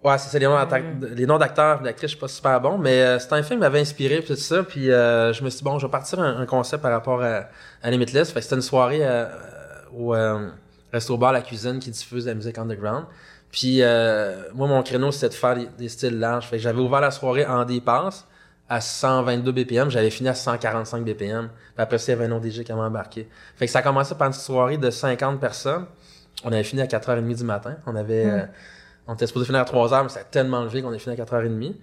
[0.02, 0.82] Ouais, c'est les noms d'acteurs-
[1.14, 3.80] les noms d'acteurs d'actrices, je suis pas super bon, mais c'est un film qui m'avait
[3.80, 6.46] inspiré puis tout ça, puis je me suis dit, bon, je vais partir un, un
[6.46, 7.44] concept par rapport à,
[7.82, 8.30] à Limitless.
[8.30, 9.00] Fait que c'était une soirée
[9.96, 10.48] au euh,
[10.92, 13.06] Resto Bar La Cuisine qui diffuse de la musique underground.
[13.50, 13.78] Puis
[14.54, 16.48] moi, mon créneau, c'était de faire des, des styles larges.
[16.48, 18.26] Fait que j'avais ouvert la soirée en dépasse
[18.68, 21.48] à 122 BPM, j'avais fini à 145 BPM.
[21.48, 23.28] Puis après ça, il y avait un autre DJ qui m'a embarqué.
[23.56, 25.86] Fait que ça a commencé par une soirée de 50 personnes.
[26.44, 27.76] On avait fini à 4h30 du matin.
[27.86, 28.26] On avait...
[28.26, 28.46] euh,
[29.06, 31.24] on était supposé finir à 3h, mais ça a tellement levé qu'on est fini à
[31.24, 31.74] 4h30.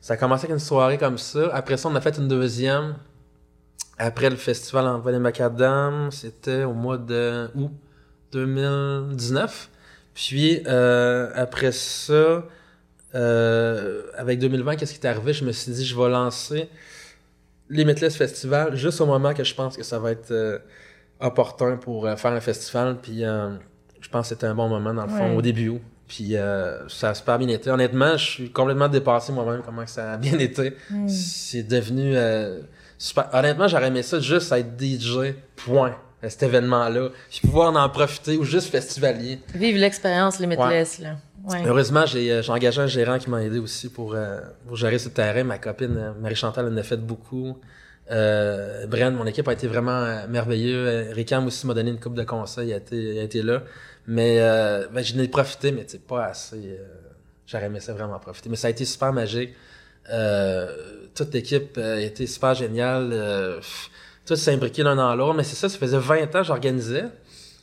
[0.00, 1.50] Ça a commencé avec une soirée comme ça.
[1.52, 2.94] Après ça, on a fait une deuxième.
[3.98, 7.72] Après le festival en Vallée Macadam, c'était au mois de août
[8.30, 9.70] 2019.
[10.14, 12.44] Puis euh, après ça,
[13.14, 15.32] euh, avec 2020, qu'est-ce qui est arrivé?
[15.32, 16.68] Je me suis dit, je vais lancer
[17.70, 20.58] Limitless Festival juste au moment que je pense que ça va être euh,
[21.20, 22.96] opportun pour euh, faire un festival.
[23.02, 23.50] Puis euh,
[24.00, 25.36] je pense que c'était un bon moment, dans le fond, Ouais.
[25.36, 25.72] au début.
[26.06, 27.70] Puis euh, ça a super bien été.
[27.70, 30.74] Honnêtement, je suis complètement dépassé moi-même comment ça a bien été.
[31.06, 32.60] C'est devenu euh,
[32.96, 33.28] super.
[33.34, 37.10] Honnêtement, j'aurais aimé ça juste être DJ, point, à cet événement-là.
[37.28, 39.40] Puis pouvoir en profiter ou juste festivalier.
[39.54, 41.16] Vive l'expérience Limitless, là.
[41.66, 44.98] Heureusement, j'ai euh, j'ai engagé un gérant qui m'a aidé aussi pour, euh, pour gérer
[44.98, 45.44] ce terrain.
[45.44, 47.58] Ma copine, euh, Marie-Chantal, en a fait beaucoup.
[48.10, 51.10] Euh, Bren, mon équipe a été vraiment euh, merveilleux.
[51.12, 53.62] Ricam aussi m'a donné une coupe de conseils, il a été, il a été là.
[54.06, 56.78] Mais euh, ben, j'en ai profité, mais c'est pas assez.
[57.46, 58.48] J'aurais aimé ça vraiment profiter.
[58.48, 59.54] Mais ça a été super magique.
[61.14, 63.60] Toute l'équipe a été super géniale.
[64.24, 65.34] Tout s'est imbriqué l'un dans l'autre.
[65.34, 67.04] Mais c'est ça, ça faisait 20 ans que j'organisais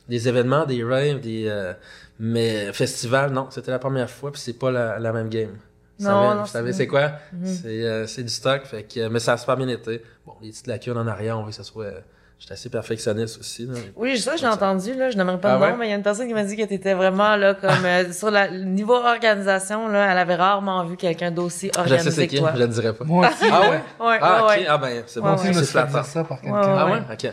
[0.08, 1.72] des événements, des raves, des euh,
[2.18, 5.56] mais festivals, non, c'était la première fois, puis c'est pas la, la même game.
[5.98, 7.12] Non, non, vous savez c'est- quoi?
[7.32, 7.46] Mhm.
[7.46, 10.02] C'est euh, c'est du stock, fait que, mais ça a super bien été.
[10.26, 11.84] Bon, les petites lacunes en arrière, on veut que ça soit...
[11.86, 12.00] euh,
[12.38, 13.64] J'étais assez perfectionniste aussi.
[13.64, 13.72] Là.
[13.96, 15.08] Oui, ça, j'ai entendu, là.
[15.08, 15.76] Je n'aimerais pas Ah de nom, ouais?
[15.78, 18.12] mais il y a une personne qui m'a dit que t'étais vraiment, là, comme, euh,
[18.12, 22.10] sur la, le niveau organisation, là, elle avait rarement vu quelqu'un d'aussi Je sais organisé
[22.10, 22.52] c'est que qui, toi.
[22.54, 23.04] je le dirais pas.
[23.06, 23.48] Moi aussi.
[23.50, 23.68] Ah ouais?
[24.00, 26.02] Ouais, Ah, ouais, ah ben, c'est bon, Moi aussi, je me c'est suis fait flatteur.
[26.02, 26.56] dire ça par quelqu'un.
[26.60, 26.92] Ouais, Ah ouais.
[26.92, 27.00] ouais?
[27.10, 27.32] Ok.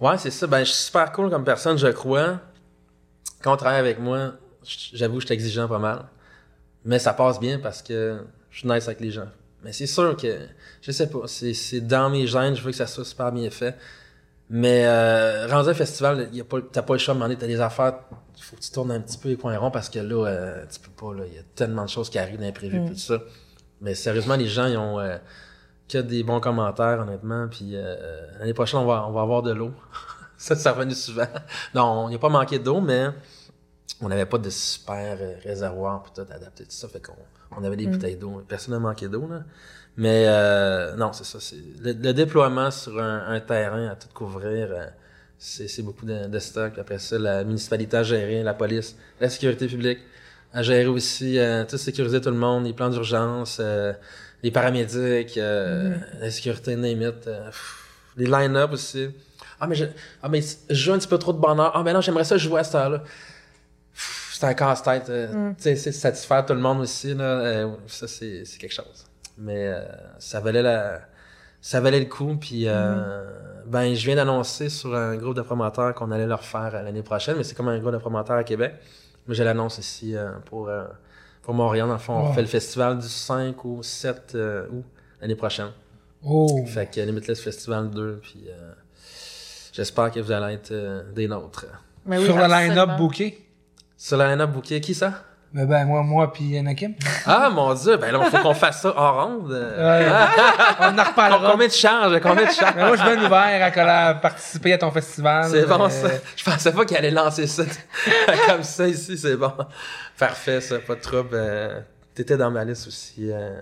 [0.00, 0.46] Ouais, c'est ça.
[0.48, 2.40] Ben, je suis super cool comme personne, je crois.
[3.42, 4.32] Quand on travaille avec moi,
[4.64, 6.04] j'avoue, je suis exigeant pas mal.
[6.84, 8.18] Mais ça passe bien parce que
[8.50, 9.28] je suis nice avec les gens.
[9.64, 10.38] Mais c'est sûr que,
[10.80, 13.50] je sais pas, c'est, c'est dans mes gènes, je veux que ça soit super bien
[13.50, 13.76] fait.
[14.50, 17.36] Mais euh, rendu à un festival, y a pas, t'as pas le choix de demander,
[17.36, 17.98] t'as des affaires,
[18.36, 20.64] il faut que tu tournes un petit peu les coins ronds parce que là, euh,
[20.72, 22.88] tu peux pas, là, il y a tellement de choses qui arrivent d'imprévus, Mm.
[22.88, 23.18] tout ça.
[23.80, 25.18] Mais sérieusement, les gens, ils ont euh,
[25.88, 27.46] que des bons commentaires, honnêtement.
[27.48, 29.72] Puis euh, l'année prochaine, on va, on va avoir de l'eau.
[30.46, 31.26] ça, c'est revenu souvent.
[31.74, 33.08] non, on n'y a pas manqué d'eau, mais
[34.00, 36.88] on n'avait pas de super euh, réservoir pour tout adapter tout ça.
[36.88, 37.12] Fait qu'on
[37.56, 37.90] on avait des Mm.
[37.92, 38.42] bouteilles d'eau.
[38.48, 39.42] Personne n'a manqué d'eau, là.
[39.96, 41.38] Mais euh, non, c'est ça.
[41.82, 44.86] Le, le déploiement sur un, un terrain à tout couvrir, euh,
[45.38, 46.78] c'est, beaucoup de, de stock.
[46.78, 49.98] Après ça, la municipalité à gérer, la police, la sécurité publique
[50.52, 53.92] à gérer aussi, euh, tout sécuriser tout le monde, les plans d'urgence, euh,
[54.42, 57.84] les paramédics, euh, la sécurité, name it, euh, pff,
[58.16, 59.08] les line-up aussi.
[59.60, 59.84] Ah, mais je,
[60.22, 60.40] ah, mais
[60.70, 61.72] je joue un petit peu trop de bonheur.
[61.74, 63.02] Ah, mais non, j'aimerais ça jouer à cette heure-là.
[64.32, 65.08] C'est un casse-tête.
[65.10, 67.24] euh, Tu sais, c'est satisfaire tout le monde aussi, là.
[67.24, 69.04] euh, ça, c'est, c'est quelque chose.
[69.36, 69.82] Mais euh,
[70.18, 71.00] ça valait la...
[71.60, 73.28] Ça valait le coup, puis euh,
[73.66, 77.02] ben je viens d'annoncer sur un groupe de promoteurs qu'on allait le refaire euh, l'année
[77.02, 78.74] prochaine, mais c'est comme un groupe de promoteurs à Québec.
[79.26, 80.84] Mais je l'annonce ici euh, pour, euh,
[81.42, 81.88] pour Montréal.
[81.88, 82.32] Dans le fond, on Wow.
[82.32, 84.84] fait le festival du 5 au 7 euh, août
[85.20, 85.70] l'année prochaine.
[86.24, 86.64] Oh.
[86.64, 88.72] Fait que Limitless Festival 2, puis euh,
[89.78, 91.66] j'espère que vous allez être euh, des nôtres.
[92.04, 93.46] Mais oui, Sur le line-up booké.
[93.96, 95.22] Sur la line-up booké, qui ça?
[95.52, 96.94] Ben, ben, moi, moi, puis Anakim.
[97.26, 99.50] Ah, mon Dieu, ben là, il faut qu'on fasse ça en ronde.
[99.50, 100.06] Ouais.
[100.80, 101.52] on en reparlera.
[101.52, 102.20] Combien de charges?
[102.20, 102.74] Combien de charges?
[102.76, 105.48] Mais moi, je suis bien ouvert à, participer à ton festival.
[105.48, 106.08] C'est bon, Euh, ça.
[106.36, 107.62] Je pensais pas qu'il allait lancer ça
[108.48, 109.52] comme ça ici, c'est bon.
[110.18, 111.30] Parfait, ça, pas de trouble.
[111.34, 111.80] Euh,
[112.14, 113.30] T'étais dans ma liste aussi.
[113.30, 113.60] euh.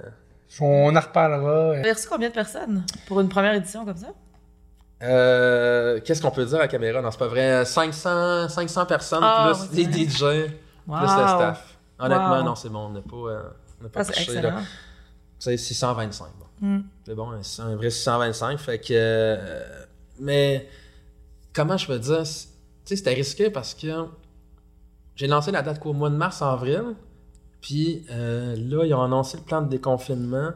[0.60, 1.82] On en reparlera.
[1.88, 4.08] Reçu combien de personnes pour une première édition comme ça?
[5.02, 7.02] Euh, Qu'est-ce qu'on peut dire à la caméra?
[7.02, 7.64] Non, c'est pas vrai.
[7.64, 10.22] 500, 500 personnes Ah, plus des c'est DJ,
[10.86, 10.96] Wow.
[10.98, 11.76] plus le staff.
[11.98, 12.42] Honnêtement, Wow.
[12.44, 12.86] non, c'est bon.
[12.86, 13.42] On n'a pas, euh,
[13.84, 14.40] on pas Ah, c'est touché,
[15.38, 16.28] sais, 625.
[16.38, 16.66] Bon.
[16.66, 16.82] Mm.
[17.04, 18.58] C'est bon, un, un vrai 625.
[18.58, 18.86] Fait que.
[18.92, 19.62] euh,
[20.18, 20.68] mais.
[21.52, 22.26] Comment je peux dire?
[22.26, 22.48] c'est-
[22.84, 24.06] Tu sais, c'était risqué parce que.
[25.14, 26.94] J'ai lancé la date qu'au mois de mars-avril.
[27.62, 30.50] Puis euh, là, ils ont annoncé le plan de déconfinement.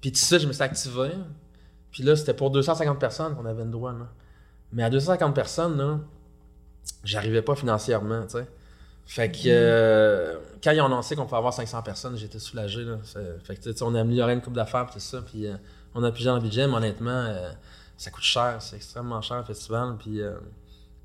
[0.00, 1.10] Puis tout ça, je me suis activé.
[1.94, 3.92] Puis là, c'était pour 250 personnes qu'on avait le droit.
[3.92, 4.08] Là.
[4.72, 6.00] Mais à 250 personnes, là,
[7.04, 8.48] j'arrivais pas financièrement, tu sais.
[9.06, 12.82] Fait que euh, quand ils ont annoncé qu'on pouvait avoir 500 personnes, j'étais soulagé.
[12.82, 12.96] Là.
[13.44, 15.22] Fait que on a amélioré une coupe d'affaires tout ça.
[15.22, 15.54] Puis euh,
[15.94, 17.52] on a pigé dans le budget, mais honnêtement, euh,
[17.96, 18.56] ça coûte cher.
[18.60, 19.96] C'est extrêmement cher le festival.
[19.96, 20.20] Puis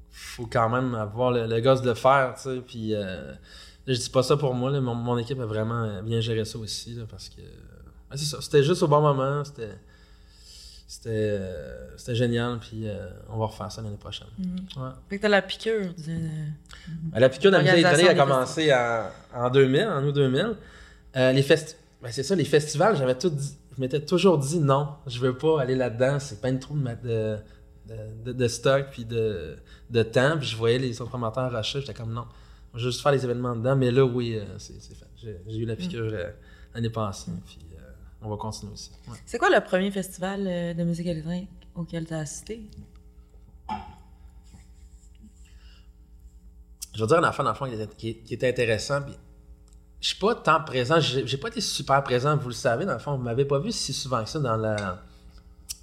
[0.09, 2.61] faut quand même avoir le, le gosse de le faire, tu sais.
[2.65, 2.93] Puis
[3.85, 4.71] je dis pas ça pour moi.
[4.71, 6.95] Là, mon, mon équipe a vraiment bien géré ça aussi.
[6.95, 8.41] Là, parce que ouais, c'est ça.
[8.41, 9.43] C'était juste au bon moment.
[9.43, 9.77] C'était.
[10.91, 14.27] C'était, euh, c'était génial, puis euh, on va refaire ça l'année prochaine.
[14.39, 14.55] Mhm.
[14.83, 14.89] Ouais.
[15.07, 15.93] Fait que t'as la piqûre.
[15.93, 16.03] de-
[17.11, 20.55] Ben, La piqûre de la musique électronique a commencé en, en 2000, en août 2000.
[21.15, 24.57] Euh, les festi- ben, c'est ça, les festivals, j'avais tout dit- je m'étais toujours dit
[24.59, 27.37] non, je veux pas aller là-dedans, c'est pas une trop de,
[28.25, 29.57] de, de, stock puis de,
[29.91, 32.25] de temps, puis je voyais les autres promoteurs rusher, j'étais comme non,
[32.73, 35.05] je veux juste faire les événements dedans, mais là, oui, euh, c'est, c'est fait.
[35.17, 36.31] J'ai, j'ai eu la piqûre euh,
[36.73, 37.68] l'année passée, puis euh,
[38.21, 38.91] on va continuer aussi.
[39.07, 39.17] Ouais.
[39.25, 42.61] C'est quoi le premier festival euh, de musique électronique auquel t'as assisté?
[46.95, 49.01] je vais dire une affaire dans le fond qui était, qui- qui était intéressant.
[49.01, 49.13] Puis,
[50.01, 52.99] je suis pas tant présent, j'ai pas été super présent, vous le savez, dans le
[52.99, 55.01] fond, vous m'avez pas vu si souvent que ça dans, la,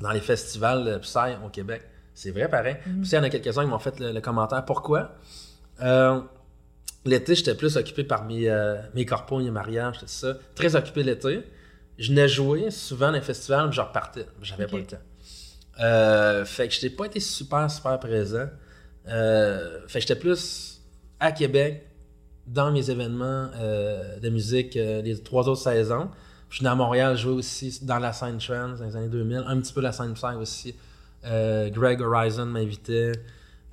[0.01, 1.83] dans les festivals de Psy au Québec.
[2.15, 2.77] C'est vrai, pareil.
[2.83, 4.65] Puis, il y en a quelques-uns qui m'ont fait le, le commentaire.
[4.65, 5.13] Pourquoi?
[5.83, 6.21] Euh,
[7.05, 10.35] l'été, j'étais plus occupé par mes, euh, mes corpos, mes mariages, tout ça.
[10.55, 11.45] Très occupé l'été.
[11.99, 14.27] Je venais jouer souvent dans les festivals, puis je repartais.
[14.43, 14.71] J'avais Ok.
[14.71, 14.97] pas le temps.
[15.81, 18.47] Euh, fait que je n'ai pas été super, super présent.
[19.09, 20.81] Euh, fait que j'étais plus
[21.21, 21.87] à Québec,
[22.47, 26.09] dans mes événements euh, de musique les trois autres saisons.
[26.49, 29.61] Je venais à Montréal jouer aussi dans la scène trans dans les années 2000, un
[29.61, 30.75] petit peu la scène psy aussi.
[31.25, 33.13] Greg Horizon m'invitait.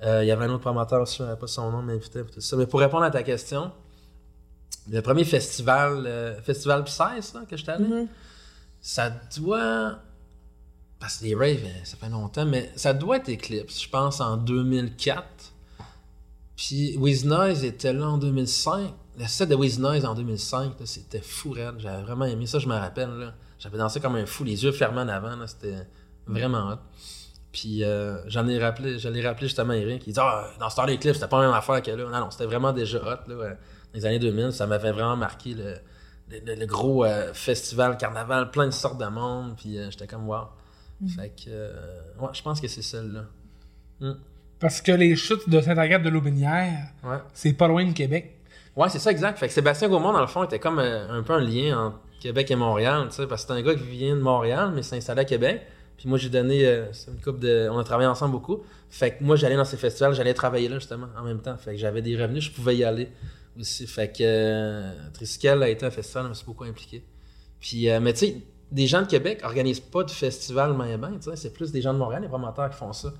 [0.02, 2.24] Il y avait un autre promoteur aussi, je ne pas son nom, m'invitait.
[2.24, 2.56] tout ça.
[2.56, 3.70] Mais pour répondre à ta question,
[4.90, 8.06] le premier festival, euh, festival Psy, ça, que j'étais allé, Mhm.
[8.80, 9.98] ça doit.
[11.00, 14.20] Parce que les raves, euh, ça fait longtemps, mais ça doit être Eclipse, je pense,
[14.20, 15.24] en 2004.
[16.56, 18.92] Puis Wiz Noise était là en 2005.
[19.18, 21.74] Le set de Wiz Noise en 2005, là, c'était fou, raide.
[21.78, 23.10] J'avais vraiment aimé ça, je me rappelle.
[23.10, 23.34] là.
[23.58, 25.36] J'avais dansé comme un fou, les yeux fermés en avant.
[25.36, 25.86] là, C'était
[26.26, 26.78] vraiment hot.
[27.52, 30.02] Puis euh, j'en ai rappelé, je l'ai rappelé justement à Eric.
[30.06, 32.04] Il dit Ah, dans Star Eclipse, c'était pas la même affaire que là.
[32.10, 33.28] Non, non, c'était vraiment déjà hot.
[33.30, 33.56] Là,
[33.94, 35.74] les années 2000, ça m'avait vraiment marqué le,
[36.30, 39.54] le, le- le gros euh, festival, carnaval, plein de sortes de monde.
[39.56, 40.44] Puis euh, j'étais comme wow.
[41.16, 41.72] Fait que, euh,
[42.20, 43.24] ouais, je pense que c'est celle-là.
[44.00, 44.14] Hmm.
[44.60, 47.18] Parce que les chutes de Saint-Agathe de l'Aubinière, Ouais.
[47.34, 48.38] c'est pas loin de Québec.
[48.76, 49.38] Ouais, c'est ça, exact.
[49.38, 51.98] Fait que Sébastien Gaumont, dans le fond, était comme euh, un peu un lien entre
[52.20, 54.82] Québec et Montréal, tu sais, parce que c'est un gars qui vient de Montréal, mais
[54.82, 55.62] s'est installé à Québec.
[55.98, 57.68] Puis moi, j'ai donné euh, c'est une couple de.
[57.70, 58.62] On a travaillé ensemble beaucoup.
[58.88, 61.56] Fait que moi, j'allais dans ces festivals, j'allais travailler là, justement, en même temps.
[61.56, 63.10] Fait que j'avais des revenus, je pouvais y aller
[63.58, 63.86] aussi.
[63.86, 67.04] Fait que euh, Triskel a été un festival, je me suis beaucoup impliqué.
[67.60, 68.36] Puis, euh, mais tu sais,
[68.70, 71.82] des gens de Québec organisent pas de festival main ben, tu sais, c'est plus des
[71.82, 73.12] gens de Montréal, les promoteurs qui font ça.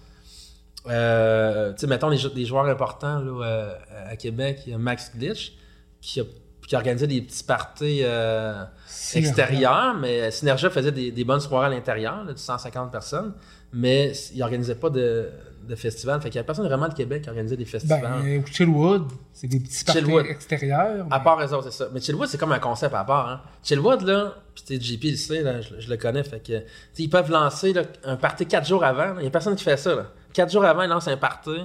[0.86, 5.12] Euh, tu sais, mettons les, des joueurs importants là, à Québec, il y a Max
[5.16, 5.54] Glitch
[6.00, 6.24] qui a,
[6.66, 8.64] qui a organisé des petits parties euh,
[9.14, 13.32] extérieurs, mais Synergia faisait des, des bonnes soirées à l'intérieur, de 150 personnes,
[13.72, 15.30] mais il organisait pas de,
[15.66, 16.20] de festival.
[16.20, 18.00] Fait qu'il y a personne vraiment de Québec qui organisait des festivals.
[18.02, 21.06] Ben, ou Chillwood, c'est des petits parties extérieurs.
[21.10, 21.88] À part eux autres, c'est ça.
[21.92, 23.28] Mais Chillwood, c'est comme un concept à part.
[23.28, 23.40] Hein.
[23.62, 26.62] Chillwood, là, puis JP le sait, là, je, je le connais, fait que,
[26.98, 29.14] ils peuvent lancer là, un party quatre jours avant.
[29.16, 29.94] Il n'y a personne qui fait ça.
[29.94, 30.06] Là.
[30.32, 31.58] Quatre jours avant, ils lancent un party,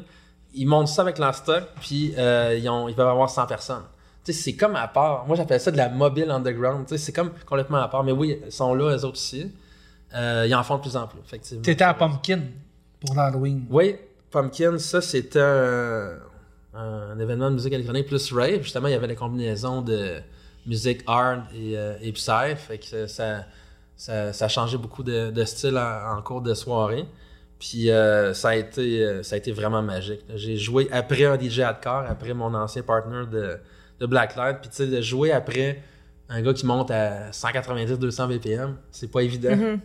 [0.54, 3.84] ils montent ça avec leur stock, puis euh, ils, ont, ils peuvent avoir 100 personnes.
[4.32, 5.26] C'est comme à part.
[5.26, 6.86] Moi, j'appelle ça de la mobile underground.
[6.88, 8.04] C'est comme complètement à part.
[8.04, 9.52] Mais oui, ils sont là, eux autres aussi.
[10.14, 11.64] Euh, ils en font de plus en plus, effectivement.
[11.64, 12.42] T'étais à Pumpkin
[13.00, 13.66] pour l'Halloween.
[13.70, 13.96] Oui,
[14.32, 18.62] Pumpkin, ça c'était un, événement de musique électronique plus rave.
[18.62, 20.20] Justement, il y avait la combinaison de
[20.66, 22.56] musique hard et, euh, et psy.
[22.56, 23.46] Fait que ça,
[23.96, 27.06] ça, ça a changé beaucoup de, style en, cours de soirée.
[27.60, 30.22] Puis euh, ça, a été, euh, ça a été vraiment magique.
[30.36, 33.58] J'ai joué après un DJ hardcore, après mon ancien partner de,
[34.00, 34.60] de Blacklight.
[34.62, 35.82] Puis tu sais, de jouer après
[36.30, 39.56] un gars qui monte à 190-200 BPM, c'est pas évident.
[39.56, 39.80] Mhm.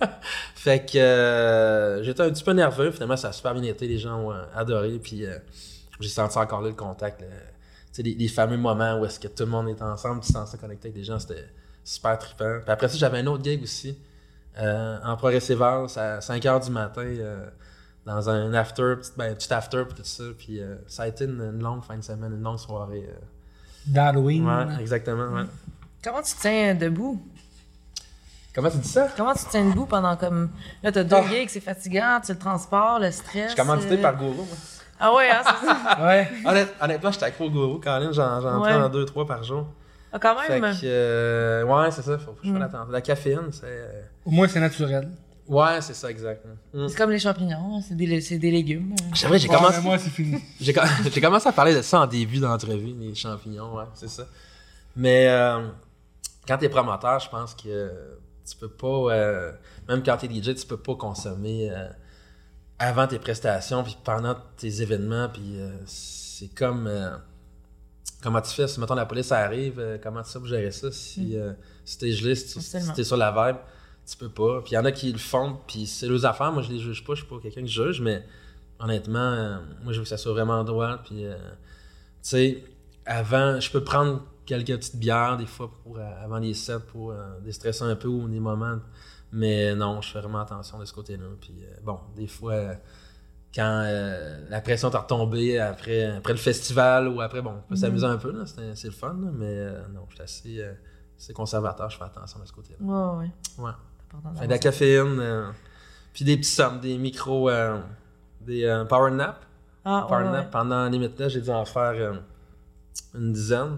[0.54, 2.90] fait que euh, j'étais un petit peu nerveux.
[2.90, 3.86] Finalement, ça a super bien été.
[3.86, 4.98] Les gens ont euh, adoré.
[4.98, 5.38] Puis euh,
[6.00, 7.22] j'ai senti encore là le contact.
[7.92, 10.50] sais, les, les fameux moments où est-ce que tout le monde est ensemble, tu sens
[10.50, 11.46] ça connecté avec des gens, c'était
[11.84, 12.60] super trippant.
[12.62, 13.98] Puis après ça, j'avais un autre gig aussi,
[14.58, 17.46] euh, en Progressive House, à 5 h du matin, euh,
[18.06, 20.24] dans un after, petit, ben, petit after, puis tout ça.
[20.38, 23.06] Puis euh, ça a été une, une longue fin de semaine, une longue soirée.
[23.08, 23.20] euh.
[23.86, 24.46] D'Halloween.
[24.46, 25.44] Ouais, exactement, ouais.
[26.02, 27.20] Comment tu te tiens debout?
[28.54, 29.08] Comment tu dis ça?
[29.16, 30.50] Comment tu te tiens debout pendant comme.
[30.82, 31.28] Là, t'as deux Ah.
[31.28, 33.42] gigs, c'est fatigant, tu le transport, le stress.
[33.44, 34.34] Je suis commandité euh, par Gourou.
[34.34, 34.46] moi.
[34.98, 35.98] Ah ouais, hein, c'est ça.
[36.06, 36.28] Ouais.
[36.44, 38.70] Honnête- honnêtement, j'étais accro au Gourou, Colin, j'en j'en Ouais.
[38.70, 39.66] prends deux, trois par jour.
[40.12, 40.74] Ah, quand Fait même.
[40.74, 42.58] que, euh, ouais, c'est ça, faut que je Mm.
[42.58, 42.90] fasse attention.
[42.92, 43.62] La caféine, c'est.
[43.66, 45.08] euh, Au moins, c'est naturel.
[45.46, 46.44] Ouais, c'est ça, exact.
[46.74, 46.88] Mm.
[46.88, 48.94] C'est comme les champignons, hein, c'est des, c'est des légumes.
[49.14, 50.42] C'est vrai, j'ai Ouais, commencé, mais moi, c'est fini.
[50.60, 54.08] j'ai com- j'ai commencé à parler de ça en début d'entrevue, les champignons, ouais, c'est
[54.10, 54.24] ça.
[54.96, 55.28] Mais
[56.50, 57.92] quand t'es promoteur, je pense que
[58.44, 59.52] tu peux pas, euh,
[59.88, 61.88] même quand t'es DJ, tu peux pas consommer euh,
[62.80, 66.90] avant tes prestations, puis pendant tes événements, puis euh, c'est comme...
[68.20, 71.38] comment tu fais, si mettons la police arrive, comment tu sais pour gérer ça, si,
[71.38, 71.52] euh,
[71.84, 73.58] si t'es gelé, si, tu- si t'es sur la vibe,
[74.04, 74.60] tu peux pas.
[74.62, 76.80] Puis il y en a qui le font, puis c'est leurs affaires, moi je les
[76.80, 78.24] juge pas, je suis pas quelqu'un qui juge, mais
[78.80, 81.28] honnêtement, moi je veux que ça soit vraiment droit, puis tu
[82.22, 82.64] sais,
[83.06, 87.12] avant, je peux prendre quelques petites bières des fois pour, euh, avant les sets pour
[87.12, 88.78] euh, déstresser un peu ou des moments,
[89.32, 91.24] mais non, je fais vraiment attention de ce côté-là.
[91.40, 92.56] Puis euh, bon, des fois,
[93.54, 97.76] quand euh, la pression t'a retombé après, après le festival ou après, bon, on peut
[97.76, 100.60] s'amuser un peu, là, c'est c'est le fun, là, mais euh, non, je suis assez,
[100.60, 100.72] euh,
[101.16, 102.84] assez conservateur, je fais attention de ce côté-là.
[102.84, 103.18] Ouais,
[103.58, 103.64] ouais.
[103.64, 103.72] Ouais.
[104.36, 105.52] Fait de la caféine,
[106.12, 107.48] puis des petits sommes, des micros,
[108.40, 109.46] des power nap.
[109.84, 110.44] Ah, Power ouais, nap.
[110.46, 110.50] ouais.
[110.50, 112.18] Pendant limite là, j'ai dû en faire
[113.14, 113.76] une dizaine.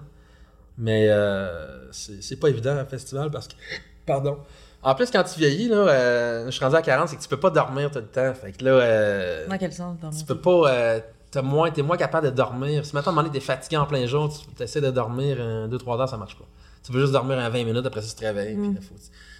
[0.78, 3.54] Mais euh, c'est pas évident un festival parce que.
[4.06, 4.38] Pardon.
[4.82, 7.28] En plus, quand tu vieillis, là, euh, je suis rendu à 40, c'est que tu
[7.28, 8.34] peux pas dormir tout le temps.
[8.34, 10.18] Fait que là, euh, Dans quel sens, dormir?
[10.18, 10.72] tu peux pas.
[10.72, 11.00] Euh,
[11.30, 12.84] t'as moins, t'es moins capable de dormir.
[12.84, 15.36] Si maintenant, donné, t'es fatigué en plein jour, tu essaies de dormir
[15.68, 16.46] 2-3 heures, ça marche pas.
[16.82, 18.56] Tu veux juste dormir un 20 minutes, après ça, tu te réveilles.
[18.56, 18.80] Mm.
[18.82, 18.94] faut-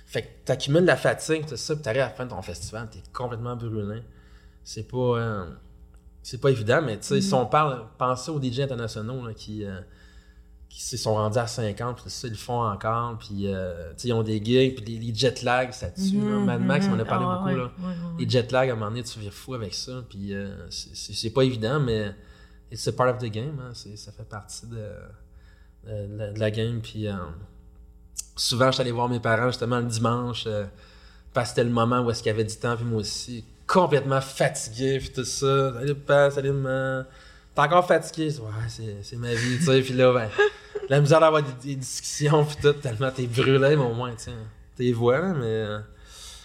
[0.07, 2.89] Fait que t'accumules la fatigue, tout ça, puis t'arrives à la fin de ton festival,
[2.89, 4.01] t'es complètement brûlé.
[4.63, 4.97] C'est pas.
[5.19, 5.47] euh,
[6.23, 9.65] c'est pas évident, mais tu sais, si on parle, pensez aux DJ internationaux là, qui,
[10.73, 13.95] qui se sont rendus à 50, puis ça, ils le font encore, puis euh, tu
[13.99, 16.17] sais, ils ont des gigs, puis les, les jet lags, ça tue.
[16.17, 17.05] Mhm, Mad Max, on en a mhm.
[17.05, 17.47] parlé Ah, beaucoup.
[17.49, 17.65] ouais, là.
[17.65, 18.25] ouais, ouais, ouais.
[18.25, 21.31] Les jet lags, à un moment donné, tu vires fou avec ça, puis euh, c'est-
[21.31, 22.15] pas évident, mais
[22.73, 24.77] c'est part of the game, hein, ça fait partie de,
[25.87, 27.13] de la, de la game, puis euh,
[28.35, 30.65] souvent, je suis allé voir mes parents justement le dimanche, euh,
[31.35, 33.45] parce que c'était le moment où est-ce qu'il y avait du temps, puis moi aussi,
[33.67, 35.75] complètement fatigué, puis tout ça.
[35.75, 37.05] Salut papa, salut maman.
[37.55, 38.35] T'es encore fatigué?
[38.39, 39.81] Ouais, c'est, ma vie, tu sais.
[39.83, 40.29] Puis là, ben,
[40.89, 44.31] la misère d'avoir des, des discussions, puis tout, tellement t'es brûlé, mais au moins, tu
[44.77, 45.79] t'es voix, là, mais euh,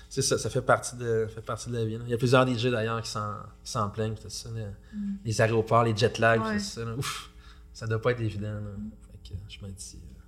[0.10, 1.94] c'est ça, ça fait partie de, fait partie de la vie.
[1.98, 2.04] là.
[2.06, 3.10] Il y a plusieurs DJ d'ailleurs qui
[3.64, 4.50] s'en, plaignent, tout ça.
[4.56, 4.66] là.
[5.24, 6.58] Les aéroports, les jet lags, puis Ouais.
[6.58, 6.84] tout ça.
[6.84, 6.94] là.
[6.98, 7.30] Ouf,
[7.74, 8.48] ça doit pas être évident.
[8.54, 8.60] Là.
[9.24, 10.22] Fait que je me dis, euh,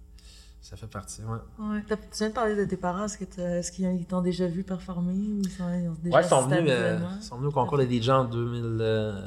[0.61, 1.81] ça fait partie, ouais.
[1.89, 3.05] Tu viens de parler de tes parents.
[3.05, 6.29] Est-ce qu'ils ils t'ont déjà vu performer ou ils, sont, ils ont déjà Ouais, ils
[6.29, 9.21] sont venus, euh, ils sont venus au concours des DJ en 2000, euh,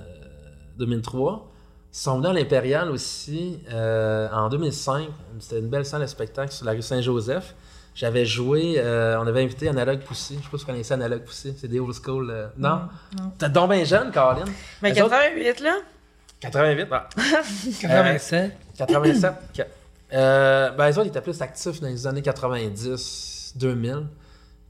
[0.78, 1.48] 2003.
[1.92, 5.08] Ils sont venus à l'Impérial aussi euh, en 2005.
[5.40, 7.54] C'était une belle salle de spectacle sur la rue Saint-Joseph.
[7.94, 10.38] J'avais joué, euh, on avait invité Analogue Poussy.
[10.38, 11.54] Je sais pas si vous connaissez Analogue Poussy.
[11.58, 12.30] C'est des old school.
[12.30, 12.80] euh, Non?
[13.18, 13.32] Non?
[13.38, 14.50] T'es donc bien jeune, Caroline.
[14.82, 15.76] Mais Eux autres- 88, là?
[16.40, 17.08] 88, ah.
[17.82, 18.56] 87.
[18.78, 19.32] 87.
[19.54, 19.62] que-
[20.14, 24.04] Euh, ben, les autres, ils étaient plus actifs dans les années 90, 2000.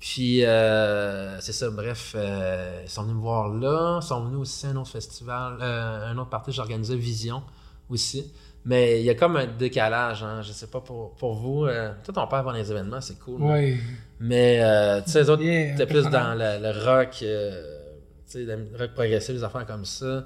[0.05, 4.00] Puis, euh, c'est ça, bref, euh, ils sont venus me voir là.
[4.03, 7.40] Ils sont venus aussi à un autre festival, euh, un autre party que j'organisais, Vision,
[7.88, 8.32] aussi.
[8.64, 10.42] Mais il y a comme un décalage, hein.
[10.42, 11.66] Je sais pas pour, pour vous.
[11.66, 13.42] Euh, tout on part avant les événements, c'est cool.
[13.42, 13.76] Oui.
[14.18, 17.78] Mais, euh, tu sais, les autres, Yeah, peu plus dans le, le rock, euh,
[18.26, 20.24] tu sais, le rock progressif, des affaires comme ça.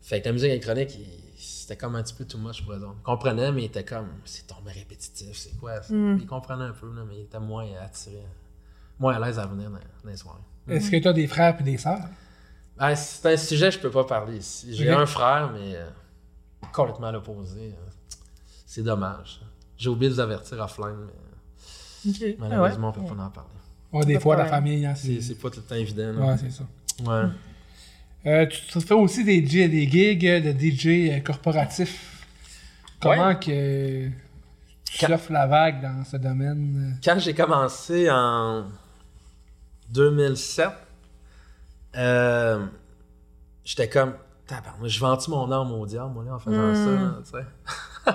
[0.00, 1.06] Fait que la musique électronique, il-
[1.36, 2.96] c'était comme un petit peu too much pour eux autres.
[2.98, 5.82] Ils comprenaient, mais ils étaient comme, c'est tombé répétitif, c'est quoi?
[5.82, 5.92] Ça?
[5.92, 6.18] Mm.
[6.22, 8.24] Ils comprenaient un peu, là, mais ils étaient moins attirés,
[8.98, 10.40] moins à l'aise à venir dans, dans les soirées.
[10.68, 12.06] Est-ce que tu as des frères et des sœurs?
[12.78, 14.68] Ah, c'est un sujet que je peux pas parler ici.
[14.74, 15.88] J'ai un frère, mais euh,
[16.72, 17.74] complètement à l'opposé.
[17.74, 17.90] euh.
[18.66, 19.40] C'est dommage.
[19.76, 20.96] J'ai oublié de vous avertir offline,
[22.04, 23.04] mais malheureusement, Ah ouais.
[23.04, 23.48] on peut pas en parler.
[23.92, 25.20] Ouais, des fois, la famille, hein, C'est c'est...
[25.22, 26.12] c'est pas tout le temps évident.
[26.12, 26.26] là.
[26.26, 26.64] Ouais, c'est ça.
[27.04, 27.30] Ouais.
[28.26, 30.86] Euh, tu, tu fais aussi des, G- des gigs de DJ
[31.16, 32.26] euh, corporatifs.
[33.00, 34.12] Comment que tu
[35.00, 36.98] Quand- surfes la vague dans ce domaine?
[37.02, 38.66] quand j'ai commencé en
[39.90, 40.68] 2007,
[41.96, 42.66] euh,
[43.64, 44.14] j'étais comme,
[44.84, 46.74] je vends-tu mon âme au diable, moi, là, en faisant Mm.
[46.74, 48.14] ça, là, tu sais?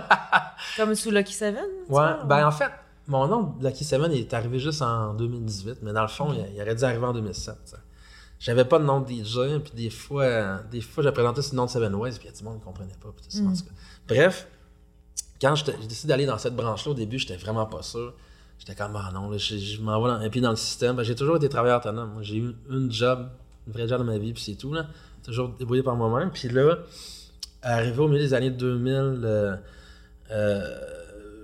[0.78, 1.56] Comme sous Lucky Seven?
[1.56, 2.72] Ouais, vois, ben en fait,
[3.08, 6.34] mon nom de Lucky Seven il est arrivé juste en 2018, mais dans le fond,
[6.34, 7.56] il, il aurait dû arriver en 2007.
[7.66, 7.78] ça.
[8.40, 11.66] J'avais pas de nom de DJ, puis des fois, des fois, j'ai présenté le nom
[11.66, 13.10] de Seven Ways, puis il y a du monde qui ne comprenait pas.
[13.16, 13.76] puis tout ça, tout cas.
[14.08, 14.48] Bref,
[15.40, 18.14] quand j'ai décidé d'aller dans cette branche-là, au début, j'étais vraiment pas sûr.
[18.66, 20.96] J'étais comme, ah non, je, je m'en vais dans, et puis dans le système.
[20.96, 22.20] Ben, j'ai toujours été travailleur autonome.
[22.22, 23.28] J'ai eu une job,
[23.68, 24.74] une vraie job dans ma vie, puis c'est tout.
[24.74, 24.88] Là.
[25.22, 26.32] Toujours débrouillé par moi-même.
[26.32, 26.78] Puis là,
[27.62, 29.20] arrivé au milieu des années 2000,
[30.32, 30.78] euh,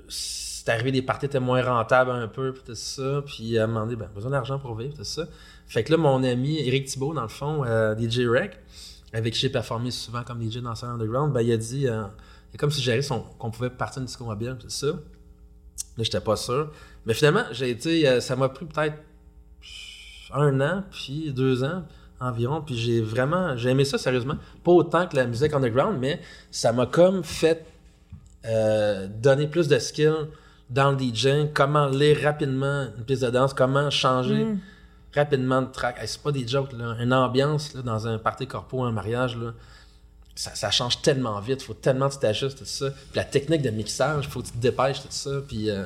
[0.07, 3.21] c'est arrivé des parties étaient moins rentables un peu, puis tout ça.
[3.25, 5.27] Puis un moment donné, ben, besoin d'argent pour vivre, tout ça.
[5.67, 8.57] Fait que là, mon ami Eric Thibault, dans le fond, euh, DJ Rec,
[9.11, 12.03] avec qui j'ai performé souvent comme DJ dans Sound Underground, ben, il a dit, euh,
[12.53, 13.01] il a comme suggéré
[13.37, 14.87] qu'on pouvait partir une disco mobile, tout ça.
[14.87, 16.71] Là, j'étais pas sûr.
[17.05, 18.97] Mais finalement, j'ai été, euh, ça m'a pris peut-être
[20.33, 21.83] un an, puis deux ans
[22.19, 24.35] environ, puis j'ai vraiment, j'ai aimé ça sérieusement.
[24.63, 26.21] Pas autant que la musique underground, mais
[26.51, 27.65] ça m'a comme fait
[28.45, 30.27] euh, donner plus de skills
[30.69, 34.59] dans le DJing, comment lire rapidement une piste de danse, comment changer Mm.
[35.15, 35.97] rapidement de track.
[35.99, 36.95] Hey, c'est pas des jokes, là.
[36.99, 39.53] Une ambiance là, dans un party corpo, un mariage, là,
[40.35, 42.91] ça, ça change tellement vite, faut tellement que tu t'ajustes, tout ça.
[42.91, 45.31] Puis la technique de mixage, faut que tu te dépêches, tout ça.
[45.47, 45.85] Puis euh,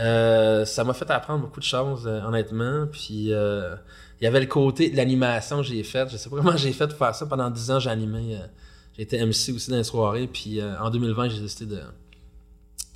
[0.00, 2.86] euh, ça m'a fait apprendre beaucoup de choses, euh, honnêtement.
[2.90, 3.76] Puis euh,
[4.20, 6.08] il y avait le côté de l'animation que j'ai fait.
[6.08, 7.26] Je sais pas comment j'ai fait pour faire ça.
[7.26, 8.38] Pendant 10 ans, j'ai animé.
[8.96, 10.26] j'ai été MC aussi dans les soirées.
[10.26, 11.82] Puis en 2020, j'ai décidé de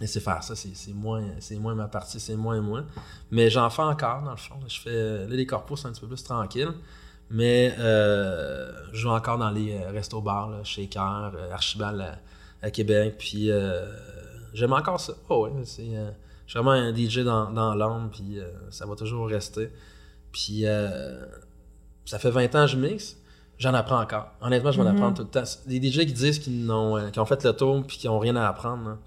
[0.01, 0.55] laisser faire ça.
[0.57, 1.23] C'est moins,
[1.53, 2.85] moins ma partie, c'est moins moi.
[3.31, 4.57] Mais j'en fais encore, dans le fond.
[4.67, 5.27] Je fais.
[5.27, 6.73] Là, les corpos, c'est un petit peu plus tranquille.
[7.31, 12.19] Mais je joue encore dans les restos-bars, Shaker, Archibald à,
[12.63, 13.17] à Québec.
[13.19, 13.51] Puis
[14.53, 15.13] j'aime encore ça.
[15.29, 15.91] Oh ouais, c'est,
[16.49, 19.71] je suis vraiment un DJ dans, dans l'âme, puis euh, ça va toujours rester.
[20.33, 21.25] Puis euh,
[22.05, 23.17] ça fait 20 ans que je mixe,
[23.59, 24.33] j'en apprends encore.
[24.41, 24.97] Honnêtement, je vais en Mhm.
[24.97, 25.45] apprendre tout le temps.
[25.67, 28.19] Les DJ qui disent qu'ils, n'ont, euh, qu'ils ont fait le tour puis qu'ils n'ont
[28.19, 28.99] rien à apprendre,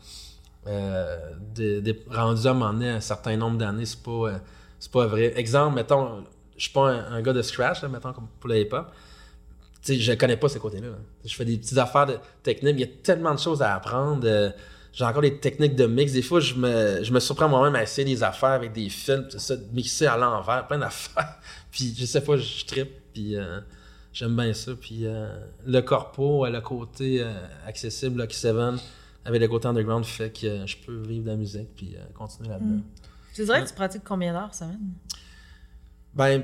[0.68, 1.18] euh,
[1.54, 4.39] des, des, rendus à un moment donné, un certain nombre d'années, c'est pas,
[4.80, 5.34] c'est pas vrai.
[5.38, 6.24] Exemple, mettons,
[6.56, 8.86] je suis pas un, un gars de scratch, là, mettons, comme pour le hip-hop.
[9.84, 10.89] Je connais pas ces côtés-là.
[10.89, 10.98] là.
[11.26, 14.24] Je fais des petites affaires de technique, il y a tellement de choses à apprendre.
[14.94, 16.12] J'ai encore des techniques de mix.
[16.12, 19.28] Des fois, je me, je me surprends moi-même à essayer des affaires avec des films,
[19.30, 21.39] tout ça, de mixer à l'envers, plein d'affaires.
[21.72, 23.62] Puis je sais pas, je trippe, puis euh,
[24.12, 24.74] j'aime bien ça.
[24.76, 25.30] Puis euh,
[25.66, 27.32] le corpo, euh, le côté euh,
[27.66, 28.78] accessible, Lucky Seven,
[29.24, 32.50] avec le côté underground, fait que euh, je peux vivre de la musique, puis continuer
[32.50, 32.76] là-dedans.
[32.76, 32.84] Mm.
[33.34, 34.80] Tu dirais que tu pratiques combien d'heures semaine?
[36.14, 36.44] Ben,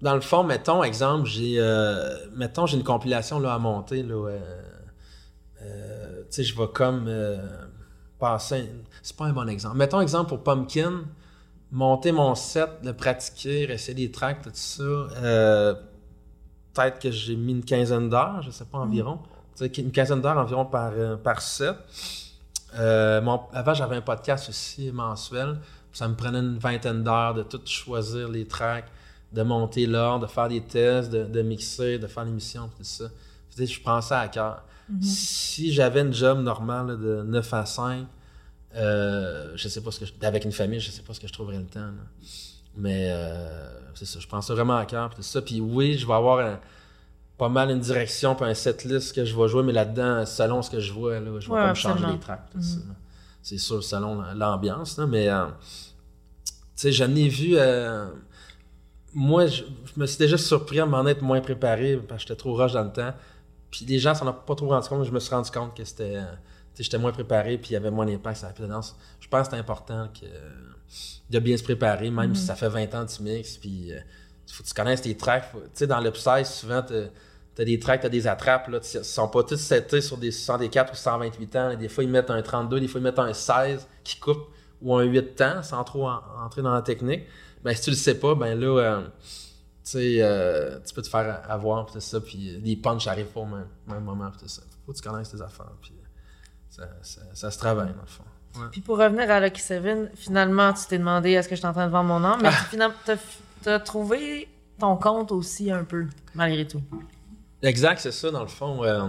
[0.00, 4.02] dans le fond, mettons, exemple, j'ai euh, mettons, j'ai une compilation là, à monter.
[4.02, 4.30] Là,
[5.60, 5.66] tu
[6.30, 7.10] sais, je vais comme
[8.26, 8.70] passer.
[9.02, 9.76] C'est pas un bon exemple.
[9.76, 11.02] Mettons, exemple, pour Pumpkin,
[11.72, 14.82] monter mon set, le pratiquer, essayer des tracks, tout ça.
[14.82, 15.74] euh,
[16.74, 19.18] Peut-être que j'ai mis une quinzaine d'heures, je sais pas environ.
[19.56, 21.74] Tu sais, une quinzaine d'heures environ par, euh, par set.
[22.78, 25.58] Euh, mon- avant, j'avais un podcast aussi mensuel.
[25.92, 28.86] Ça me prenait une vingtaine d'heures de tout choisir les tracks,
[29.32, 33.04] de monter l'ordre, de faire des tests, de, de mixer, de faire l'émission, tout ça.
[33.58, 34.62] Je prends ça à cœur.
[35.00, 38.06] Si j'avais une job normale là, de 9 à 5,
[38.74, 41.28] euh, je sais pas ce que je- avec une famille, je sais pas ce que
[41.28, 41.80] je trouverais le temps.
[41.80, 41.92] là.
[42.76, 45.08] Mais euh, c'est ça, je prends ça vraiment à cœur.
[45.10, 45.42] Puis tout ça.
[45.42, 46.58] Puis oui, je vais avoir un-
[47.38, 50.70] pas mal une direction, puis un setlist que je vais jouer, mais là-dedans, selon ce
[50.70, 52.48] que je vois, là, je vais Ouais, pas me changer les tracks.
[52.54, 52.60] là.
[53.42, 54.96] C'est sûr, selon l'ambiance.
[54.98, 55.46] Mais euh,
[56.46, 57.56] tu sais, j'en ai vu.
[57.56, 58.06] euh,
[59.14, 62.38] moi, je, je me suis déjà surpris à m'en être moins préparé parce que j'étais
[62.38, 63.12] trop rush dans le temps.
[63.72, 65.76] Puis les gens s'en ont pas trop rendu compte, mais je me suis rendu compte
[65.76, 66.16] que c'était.
[66.16, 66.22] euh,
[66.74, 68.96] tu sais, j'étais moins préparé, puis il y avait moins d'impact sur la danse.
[69.18, 70.26] Je pense que c'est important que,
[71.30, 74.04] de bien se préparer, même si ça fait 20 ans que tu mixes, puis il
[74.52, 75.50] faut que tu connaisses tes tracks.
[75.52, 77.08] Tu sais, dans l'upsize, souvent, t'as
[77.58, 80.92] as des tracks, t'as des attrapes, là, ils sont pas tous setés sur des 64
[80.92, 81.74] ou 128 ans.
[81.76, 84.42] Des fois, ils mettent un 32, des fois, ils mettent un 16 qui coupe,
[84.80, 87.22] ou un 8 temps, sans trop en- entrer dans la technique.
[87.62, 89.00] Ben, si tu le sais pas, ben là, euh,
[89.90, 93.40] sais, euh, tu peux te faire avoir, puis tout ça, puis les punchs arrivent pas
[93.40, 94.62] au même, même moment, puis tout ça.
[94.86, 95.92] Faut que tu connaisses tes affaires, puis
[96.70, 98.24] ça, ça, ça se travaille, dans le fond.
[98.56, 98.66] Ouais.
[98.70, 101.72] Puis pour revenir à Lucky Seven, finalement, tu t'es demandé est-ce que je suis en
[101.72, 102.56] train de vendre mon nom, mais Ah.
[102.64, 103.16] tu finalement, t'as,
[103.62, 106.82] t'as trouvé ton compte aussi un peu, malgré tout.
[107.62, 108.84] Exact, c'est ça, dans le fond.
[108.84, 109.06] euh,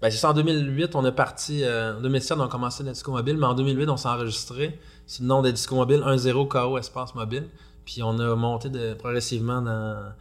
[0.00, 1.62] ben, c'est ça, en 2008, on est parti.
[1.64, 4.78] euh, en 2007, on a commencé la disco mobile, mais en 2008, on s'est enregistré.
[5.06, 7.48] C'est le nom des disco mobile, 10 KO Espace Mobile.
[7.90, 10.12] Puis on a monté progressivement dans,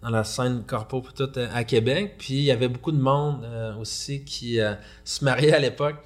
[0.00, 2.14] dans la scène corpo tout euh, à Québec.
[2.16, 4.74] Puis il y avait beaucoup de monde euh, aussi qui euh,
[5.04, 5.96] se mariait à l'époque,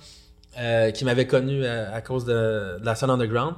[0.94, 3.54] qui m'avait connu à cause de, la scène underground.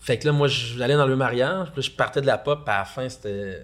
[0.00, 2.72] Fait que là, moi, j'allais dans le mariage, puis je partais de la pop, puis
[2.72, 3.60] à la fin, c'était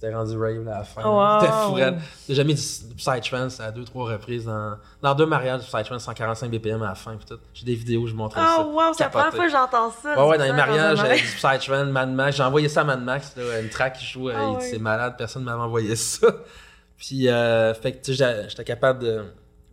[0.00, 1.02] c'était rendu rave là, à la fin.
[1.04, 1.40] Wow.
[1.40, 1.72] C'était fou.
[1.74, 1.98] raide.
[2.28, 4.46] J'ai jamais dit Psytrance à deux, trois reprises.
[4.46, 7.18] Dans, dans deux mariages, Psytrance 145 BPM à la fin.
[7.52, 8.56] J'ai des vidéos où je montrais ça.
[8.60, 10.26] Oh wow, c'est la première fois que j'entends ça.
[10.26, 12.36] Ouais, dans les mariages, euh, du Psytrance, Mad Max.
[12.36, 14.30] J'ai envoyé ça à Mad Max, là, une track qui joue.
[14.30, 16.26] euh, Ah dit c'est malade, personne ne m'avait envoyé ça.
[16.96, 19.24] Puis, euh, fait que, tu sais, j'étais capable de-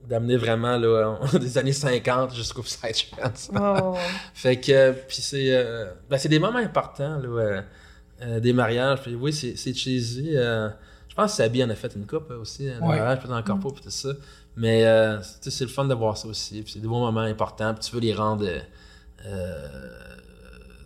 [0.07, 3.49] d'amener vraiment, là, des années 50 jusqu'au Psytrance.
[3.57, 3.95] Oh.
[4.33, 7.63] Fait que, euh, puis c'est, euh, ben, c'est des moments importants, là,
[8.21, 9.01] euh, des mariages.
[9.01, 10.35] Puis oui, c'est, cheesy.
[10.35, 10.69] euh,
[11.07, 12.97] je pense que Sabi en a fait une coupe euh, aussi, un Ouais.
[12.97, 14.09] mariage, puis dans le corpo, puis tout ça.
[14.55, 16.61] Mais euh, c'est le fun de voir ça aussi.
[16.63, 18.45] Puis c'est des bons moments importants, puis tu veux les rendre.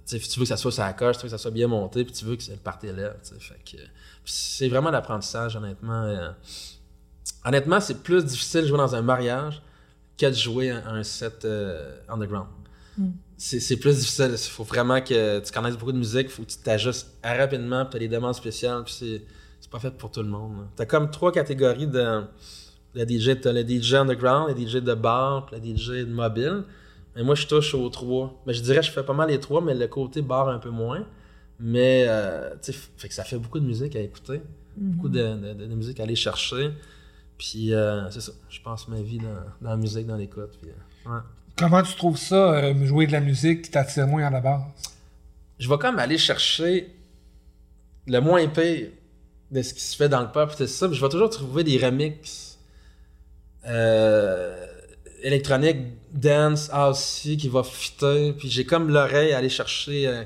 [0.08, 2.04] tu veux que ça soit sur la coche, tu veux que ça soit bien monté,
[2.04, 2.44] puis tu veux que.
[2.44, 6.34] Fait que, puis c'est vraiment l'apprentissage, honnêtement.
[7.46, 9.62] honnêtement, c'est plus difficile de jouer dans un mariage
[10.18, 11.48] que de jouer un, un set
[12.10, 12.48] underground.
[12.98, 14.32] C'est c'est plus difficile.
[14.32, 17.86] Il faut vraiment que tu connaisses beaucoup de musique, il faut que tu t'ajustes rapidement,
[17.86, 19.22] puis tu as des demandes spéciales, puis c'est
[19.60, 20.66] c'est pas fait pour tout le monde.
[20.76, 22.22] Tu as comme trois catégories de,
[22.96, 23.40] de DJ.
[23.42, 26.64] Tu as le DJ underground, le DJ de bar, puis le DJ de mobile.
[27.16, 28.42] Mais moi, je touche aux trois.
[28.48, 30.58] Mais je dirais que je fais pas mal les trois, mais le côté bar un
[30.58, 31.06] peu moins.
[31.60, 32.56] Mais, euh,
[32.98, 34.42] fait que ça fait beaucoup de musique à écouter.
[34.76, 36.72] Beaucoup de, de- musique à aller chercher.
[37.38, 38.32] Puis, euh, c'est ça.
[38.50, 39.28] Je passe ma vie dans,
[39.62, 40.58] dans la musique, dans l'écoute.
[40.60, 41.20] Puis, euh, ouais.
[41.62, 44.62] Comment tu trouves ça, euh, jouer de la musique qui t'attire moins à la base?
[45.60, 46.92] je vais comme aller chercher
[48.08, 48.88] le moins pire
[49.52, 50.92] de ce qui se fait dans le pop, c'est ça.
[50.92, 52.58] Je vais toujours trouver des remixes
[53.68, 54.66] euh,
[55.22, 58.34] électroniques, dance, house qui va fitter.
[58.34, 60.08] Puis j'ai comme l'oreille à aller chercher.
[60.08, 60.24] euh,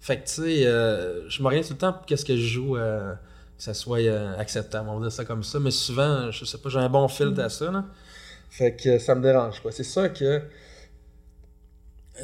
[0.00, 3.14] fait que tu sais, euh, je tout le temps pour qu'est-ce que je joue, que
[3.56, 4.00] ça soit
[4.36, 4.88] acceptable.
[4.88, 5.60] On va dire ça comme ça.
[5.60, 7.84] Mais souvent, je sais pas, j'ai un bon filtre à ça.
[8.50, 9.70] Fait que ça me dérange pas.
[9.70, 10.42] C'est sûr que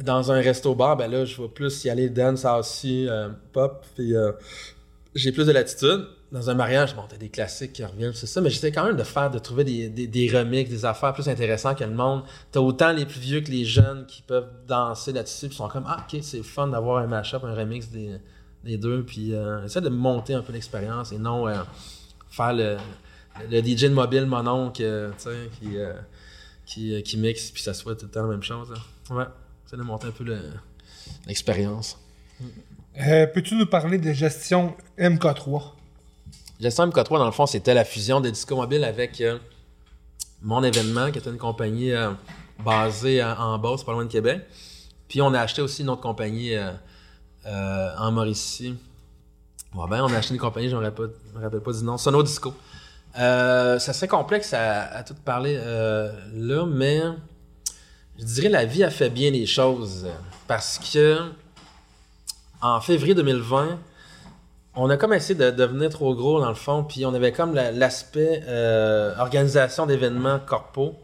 [0.03, 4.15] dans un resto-bar, ben là, je vais plus y aller dance, house, euh, pop, puis
[4.15, 4.31] euh,
[5.15, 6.07] j'ai plus de latitude.
[6.31, 8.97] Dans un mariage, bon, t'as des classiques qui reviennent, c'est ça, mais j'essaie quand même
[8.97, 12.21] de faire, de trouver des, des, des remixes, des affaires plus intéressantes que le monde.
[12.51, 15.85] T'as autant les plus vieux que les jeunes qui peuvent danser là-dessus, puis sont comme,
[15.87, 18.11] ah, ok, c'est fun d'avoir un mashup, un remix des,
[18.63, 21.55] des deux, puis euh, essaie de monter un peu l'expérience et non euh,
[22.29, 22.77] faire le,
[23.49, 25.11] le DJ de mobile, mon oncle, euh,
[25.59, 25.93] qui, euh,
[26.65, 28.73] qui, euh, mixe, puis ça soit tout le temps la même chose.
[29.09, 29.25] Ouais,
[29.69, 30.51] essaie de monter un peu le-
[31.27, 31.97] l'expérience.
[32.99, 35.73] Euh, Peux-tu nous parler de gestion MK3?
[36.59, 39.37] Gestion MK3, dans le fond, c'était la fusion de Disco Mobile avec euh,
[40.41, 42.11] mon événement, qui était une compagnie euh,
[42.65, 44.41] basée à- en Beauce, pas loin de Québec.
[45.07, 46.53] Puis on a acheté aussi une autre compagnie
[47.45, 48.75] en Mauricie.
[49.73, 51.73] Ouais, ben, on a acheté une compagnie, je ne me rappelle, je me rappelle pas
[51.73, 52.53] du nom, Sono Disco.
[53.15, 57.01] Ça serait complexe à, à tout parler là, mais
[58.19, 60.07] je dirais la vie a fait bien les choses
[60.47, 61.17] parce que
[62.61, 63.79] en février 2020,
[64.75, 67.53] on a comme essayé de devenir trop gros dans le fond, puis on avait comme
[67.53, 70.95] la- l'aspect euh, organisation d'événements corpo,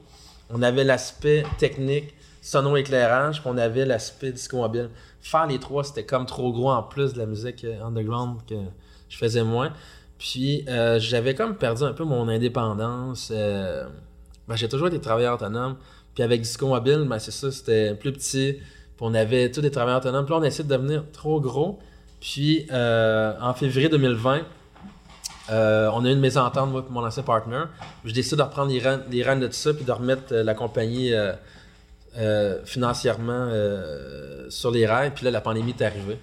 [0.50, 4.90] on avait l'aspect technique, sono-éclairage, puis on avait l'aspect disco mobile.
[5.22, 8.56] Faire les trois, c'était comme trop gros en plus de la musique euh, underground que
[9.10, 9.72] je faisais moins.
[10.20, 13.32] Puis euh, j'avais comme perdu un peu mon indépendance.
[13.32, 15.78] ben, j'ai toujours été travailleur autonome.
[16.16, 18.54] Puis avec Disco Mobile, ben, c'est ça, c'était plus petit.
[18.54, 20.26] Puis on avait tous des travailleurs autonomes.
[20.26, 21.80] Puis là, on a essayé de devenir trop gros.
[22.20, 24.42] Puis euh, en février 2020,
[25.52, 27.64] euh, on a eu une mésentente, moi et mon ancien partner.
[28.04, 30.44] Je décide de reprendre les rênes, les rênes de tout ça, puis de remettre euh,
[30.44, 31.34] la compagnie euh,
[32.18, 35.12] euh, financièrement euh, sur les rails.
[35.14, 36.18] Puis là, la pandémie est arrivée.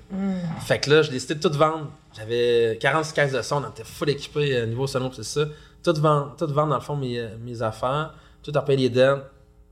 [0.60, 1.90] Fait que là, j'ai décidé de tout vendre.
[2.16, 5.44] J'avais 40 caisses de son, on était full équipé euh, niveau salon, c'est ça.
[5.84, 9.18] Tout vendre, tout vendre, dans le fond, mes, mes affaires, tout repayer les dettes,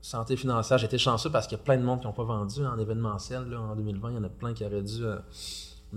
[0.01, 0.77] santé financière.
[0.77, 3.49] J'étais chanceux parce qu'il y a plein de monde qui n'ont pas vendu en événementiel.
[3.49, 5.17] Là, en 2020, il y en a plein qui auraient dû euh,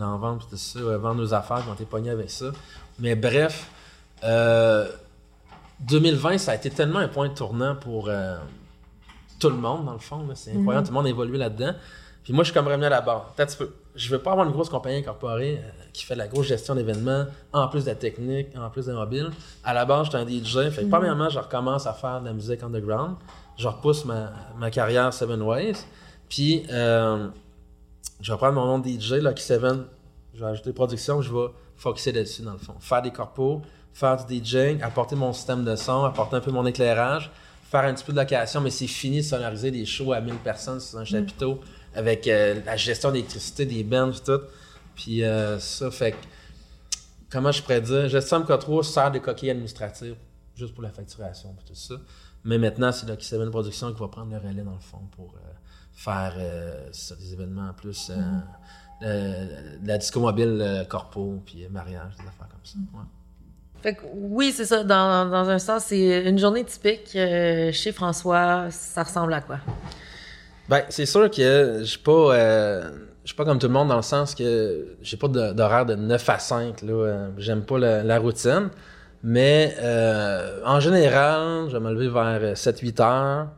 [0.00, 2.46] en vendre, puis ça, euh, vendre nos affaires, qui ont été pognés avec ça.
[2.98, 3.70] Mais bref,
[4.24, 4.88] euh,
[5.80, 8.36] 2020, ça a été tellement un point de tournant pour euh,
[9.38, 10.26] tout le monde, dans le fond.
[10.34, 11.72] C'est incroyable, tout le monde a évolué là-dedans.
[12.22, 13.32] Puis moi, je suis comme revenu à la barre.
[13.36, 13.70] Peut-être peu.
[13.94, 16.74] Je veux pas avoir une grosse compagnie incorporée euh, qui fait de la grosse gestion
[16.74, 19.30] d'événements, en plus de la technique, en plus de mobile.
[19.62, 20.70] À la base, j'étais un DJ.
[20.70, 23.16] Fait que, premièrement, je recommence à faire de la musique underground.
[23.56, 25.76] Je repousse ma, ma carrière Seven Ways.
[26.28, 27.28] Puis, euh,
[28.20, 29.84] je vais prendre mon nom de DJ, Lucky Seven.
[30.34, 31.46] Je vais ajouter production, je vais
[31.76, 32.74] focuser là-dessus, dans le fond.
[32.80, 36.66] Faire des corpos, faire du DJing, apporter mon système de son, apporter un peu mon
[36.66, 37.30] éclairage,
[37.70, 40.34] faire un petit peu de location, mais c'est fini de sonoriser des shows à 1000
[40.36, 41.60] personnes sur un chapiteau
[41.94, 44.40] avec euh, la gestion d'électricité, des bands, tout.
[44.96, 46.16] Puis euh, ça, fait que,
[47.30, 50.16] comment je pourrais dire, gestion MK3 sert de coquille administrative,
[50.56, 51.94] juste pour la facturation et tout ça.
[52.44, 55.50] Mais maintenant, c'est Seven Production qui va prendre le relais, dans le fond, pour euh,
[55.94, 58.10] faire euh, ça, des événements en plus.
[58.10, 58.14] euh,
[59.02, 59.46] euh,
[59.80, 62.76] de la disco mobile euh, corpo, puis euh, mariage, des affaires comme ça.
[62.94, 63.04] Ouais.
[63.82, 64.82] Fait que oui, c'est ça.
[64.84, 68.66] Dans, dans un sens, c'est une journée typique euh, chez François.
[68.70, 69.58] Ça ressemble à quoi?
[70.68, 72.90] Ben, c'est sûr que je suis pas, euh,
[73.24, 75.94] je suis pas comme tout le monde dans le sens que j'ai pas d'horaire de
[75.96, 76.80] 9 à 5.
[76.82, 76.92] Là.
[76.92, 78.70] Euh, J'aime pas la, la routine.
[79.24, 83.48] Mais euh, en général, je vais me lever vers 7-8 heures.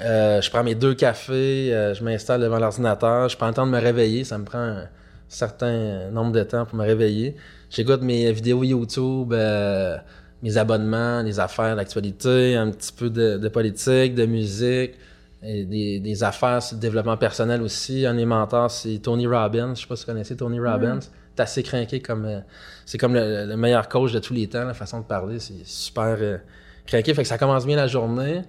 [0.00, 3.66] Euh, je prends mes deux cafés, euh, je m'installe devant l'ordinateur, je prends le temps
[3.66, 4.88] de me réveiller, ça me prend un
[5.28, 7.36] certain nombre de temps pour me réveiller.
[7.70, 9.96] J'écoute mes vidéos YouTube, euh,
[10.42, 14.94] mes abonnements, les affaires d'actualité, un petit peu de, de politique, de musique,
[15.42, 18.04] et des, des affaires sur le développement personnel aussi.
[18.04, 19.74] Un de mes mentors, c'est Tony Robbins.
[19.74, 20.98] Je sais pas si vous connaissez Tony Robbins.
[21.00, 21.10] C'est
[21.40, 22.24] assez craqué comme...
[22.24, 22.40] euh,
[22.84, 25.38] c'est comme le, le meilleur coach de tous les temps, la façon de parler.
[25.38, 26.38] C'est super euh.
[26.86, 28.42] Fait que ça commence bien la journée.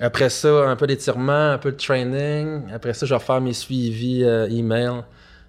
[0.00, 2.62] Après ça, un peu d'étirement, un peu de training.
[2.72, 5.02] Après ça, je vais faire mes suivis euh, email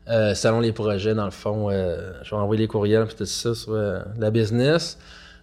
[0.10, 1.70] euh, selon les projets, dans le fond.
[1.72, 4.98] je vais envoyer les courriels et tout ça sur la business.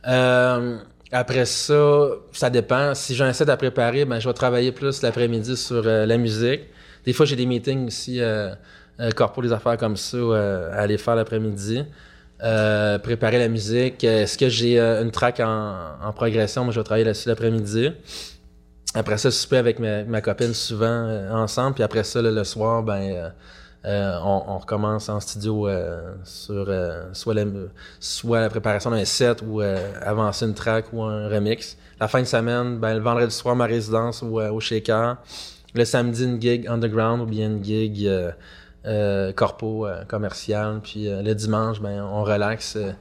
[0.04, 2.94] Après ça, ça dépend.
[2.94, 6.60] Si j'ai à préparer, ben, je vais travailler plus l'après-midi sur la musique.
[7.04, 8.20] Des fois, j'ai des meetings aussi,
[9.00, 11.84] euh, euh, corpo, des affaires comme ça, euh, aller faire l'après-midi.
[12.42, 14.02] Euh, préparer la musique.
[14.02, 16.64] Est-ce que j'ai une track en, progression?
[16.64, 17.92] Moi, je vais travailler là-dessus l'après-midi.
[18.94, 21.74] Après ça, souper avec ma, copine souvent ensemble.
[21.74, 23.32] Puis après ça, le soir, ben,
[23.84, 25.68] on, recommence en studio
[26.24, 26.68] sur
[27.12, 27.34] soit,
[28.40, 31.76] la, préparation d'un set ou avancer une track ou un remix.
[32.00, 35.16] La fin de semaine, ben, le vendredi soir, ma résidence ou, au Shaker.
[35.74, 38.10] Le samedi, une gig underground ou bien une gig
[38.86, 40.80] euh, corpo euh, commercial.
[40.82, 42.76] Puis euh, le dimanche, ben, on relaxe.
[42.76, 42.92] euh,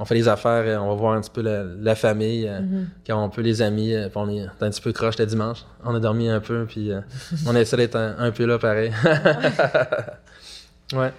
[0.00, 2.60] on fait les affaires, euh, on va voir un petit peu la, la famille, euh,
[3.04, 5.64] quand on peut les amis, euh, puis on est un petit peu croche le dimanche.
[5.84, 7.00] On a dormi un peu, puis euh,
[7.46, 8.92] on essaie d'être un, un peu là pareil.
[10.92, 11.12] ouais.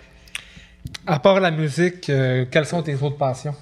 [1.05, 3.53] À part la musique, euh, quelles sont tes autres passions?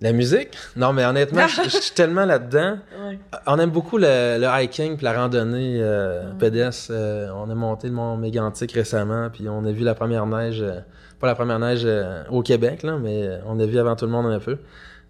[0.00, 0.56] La musique?
[0.76, 2.78] Non, mais honnêtement, je suis tellement là-dedans.
[3.04, 3.18] Ouais.
[3.46, 6.92] On aime beaucoup le, le hiking puis la randonnée euh, pédestre.
[6.92, 10.62] Euh, on a monté le mont Mégantic récemment, puis on a vu la première neige,
[10.62, 10.78] euh,
[11.18, 14.12] pas la première neige euh, au Québec, là, mais on a vu avant tout le
[14.12, 14.58] monde un peu.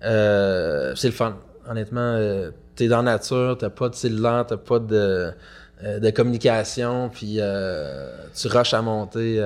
[0.00, 1.36] C'est le fun.
[1.68, 2.18] Honnêtement,
[2.74, 5.32] t'es dans la nature, t'as pas de cellulaire, t'as pas de,
[5.82, 7.40] de communication, puis
[8.34, 9.44] tu rushes à monter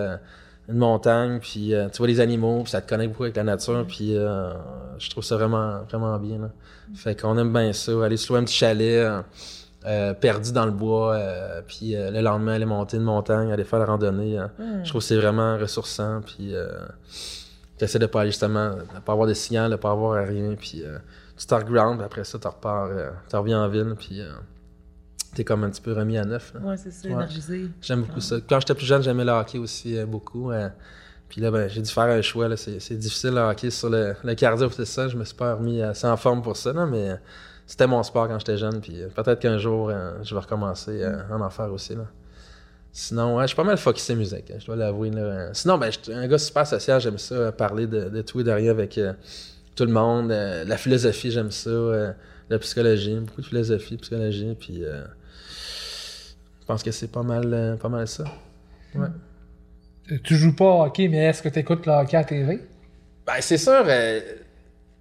[0.68, 3.44] une montagne, puis euh, tu vois les animaux, puis ça te connecte beaucoup avec la
[3.44, 4.52] nature, puis euh,
[4.98, 6.38] je trouve ça vraiment, vraiment bien.
[6.38, 6.50] Là.
[6.94, 9.22] Fait qu'on aime bien ça, aller se louer un petit chalet
[9.84, 11.18] euh, perdu dans le bois,
[11.66, 14.38] puis le lendemain aller monter une montagne, aller faire la randonnée.
[14.38, 14.46] euh.
[14.84, 16.54] Je trouve que c'est vraiment ressourçant, puis
[17.78, 20.84] t'essaies de pas aller justement, de pas avoir de signal, de pas avoir rien, puis
[21.36, 22.88] tu te ground, puis après ça, tu repars,
[23.28, 24.22] tu reviens en ville, puis
[25.34, 26.52] t'es comme un petit peu remis à neuf.
[26.54, 26.60] là.
[26.60, 27.14] Ouais, c'est ça, Ouais.
[27.14, 27.68] énergisé.
[27.80, 28.36] J'aime beaucoup ça.
[28.48, 30.50] Quand j'étais plus jeune, j'aimais le hockey aussi euh, beaucoup.
[30.50, 30.68] euh,
[31.28, 32.54] puis là, ben, j'ai dû faire un choix.
[32.56, 35.08] C'est, difficile le hockey sur le, le cardio, c'est ça.
[35.08, 37.16] Je me suis pas remis assez en forme pour ça, là, mais euh,
[37.66, 38.80] c'était mon sport quand j'étais jeune.
[38.82, 41.94] Puis euh, peut-être qu'un jour, euh, je vais recommencer euh, à en faire aussi.
[41.94, 42.04] Là.
[42.94, 45.10] Sinon, ouais, je suis pas mal focusé musique, hein, je dois l'avouer.
[45.14, 47.00] Euh, Sinon, ben, je suis un gars super social.
[47.00, 49.14] J'aime ça, euh, parler de, de tout et de rien avec euh,
[49.74, 50.30] tout le monde.
[50.30, 51.70] Euh, la philosophie, j'aime ça.
[51.70, 52.12] euh,
[52.50, 54.54] la psychologie, beaucoup de philosophie, psychologie.
[54.60, 55.02] Puis euh,
[56.62, 58.24] je pense que c'est pas mal, euh, pas mal ça.
[58.94, 59.06] Ouais.
[60.12, 62.60] Euh, Tu joues pas au hockey, mais est-ce que tu écoutes le hockey à TV?
[63.26, 64.20] Ben, c'est sûr, euh,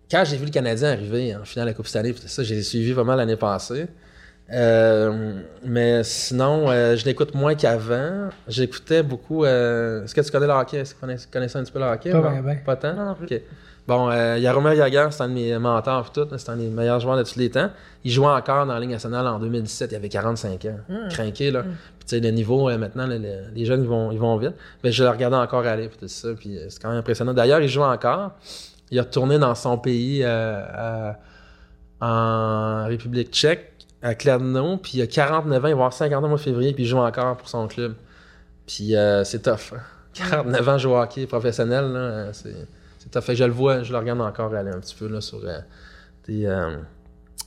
[0.10, 2.62] quand j'ai vu le Canadien arriver en finale de la Coupe Stanley, pis ça, j'ai
[2.62, 3.88] suivi pas mal l'année passée.
[4.54, 8.30] Euh, mais sinon, euh, je l'écoute moins qu'avant.
[8.48, 9.46] J'écoutais beaucoup.
[9.46, 10.78] euh, Est-ce que tu connais le hockey?
[10.78, 12.12] Est-ce que tu connais, connaissais un petit peu le hockey?
[12.12, 12.24] Pas non?
[12.32, 12.64] ben, ben.
[12.66, 12.94] Pas tant?
[12.94, 13.28] Non, non plus.
[13.92, 16.26] Bon, euh, Jaromir Jagr, c'est un de mes mentors tout.
[16.38, 17.70] C'est un des meilleurs joueurs de tous les temps.
[18.06, 19.92] Il jouait encore dans la Ligue nationale en 2017.
[19.92, 20.78] Il avait 45 ans.
[21.10, 21.64] Crinqué, là.
[21.64, 23.18] Puis tu sais, le niveau, euh, maintenant, le-
[23.54, 24.54] les jeunes, ils vont, ils vont vite.
[24.86, 26.30] Mais je le regardais encore aller, puis tout ça.
[26.40, 27.34] Puis euh, c'est quand même impressionnant.
[27.34, 28.32] D'ailleurs, il joue encore.
[28.92, 31.12] Il est retourné dans son pays euh,
[32.00, 34.78] en République tchèque, à Kladno.
[34.78, 36.84] Puis il a 49 ans, il va avoir 50 ans au mois de février, puis
[36.84, 37.94] il joue encore pour son club.
[38.66, 38.94] Puis
[39.26, 39.74] c'est tough.
[39.76, 39.82] hein.
[40.14, 42.56] 49 ans jouer au hockey professionnel, là, c'est,
[43.12, 43.22] tough.
[43.24, 45.40] Fait que je le vois, je le regarde encore aller un petit peu là, sur
[45.44, 45.60] euh,
[46.28, 46.78] des, euh,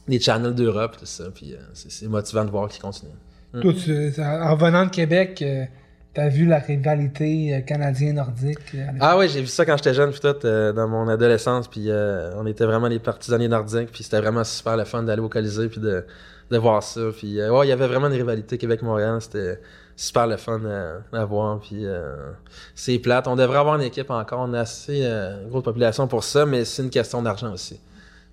[0.08, 1.24] des channels d'Europe, tout ça.
[1.34, 3.12] Puis euh, c'est, motivant de voir qu'il continue.
[3.60, 5.64] Toi, tu- en revenant de Québec, euh,
[6.12, 8.76] t'as vu la rivalité canadien-nordique?
[9.00, 11.86] Ah oui, j'ai vu ça quand j'étais jeune, puis tout, euh, dans mon adolescence, puis
[11.90, 15.28] euh, on était vraiment les partisans nordiques, puis c'était vraiment super le fun d'aller au
[15.28, 16.04] Colisée, puis de,
[16.50, 17.00] de voir ça.
[17.16, 19.60] Puis euh, ouais, il y avait vraiment une rivalité Québec-Montréal, c'était
[19.96, 22.32] super le fun euh, à voir, puis euh,
[22.74, 23.28] c'est plate.
[23.28, 26.64] On devrait avoir une équipe encore, on a assez euh, grosse population pour ça, mais
[26.64, 27.80] c'est une question d'argent aussi.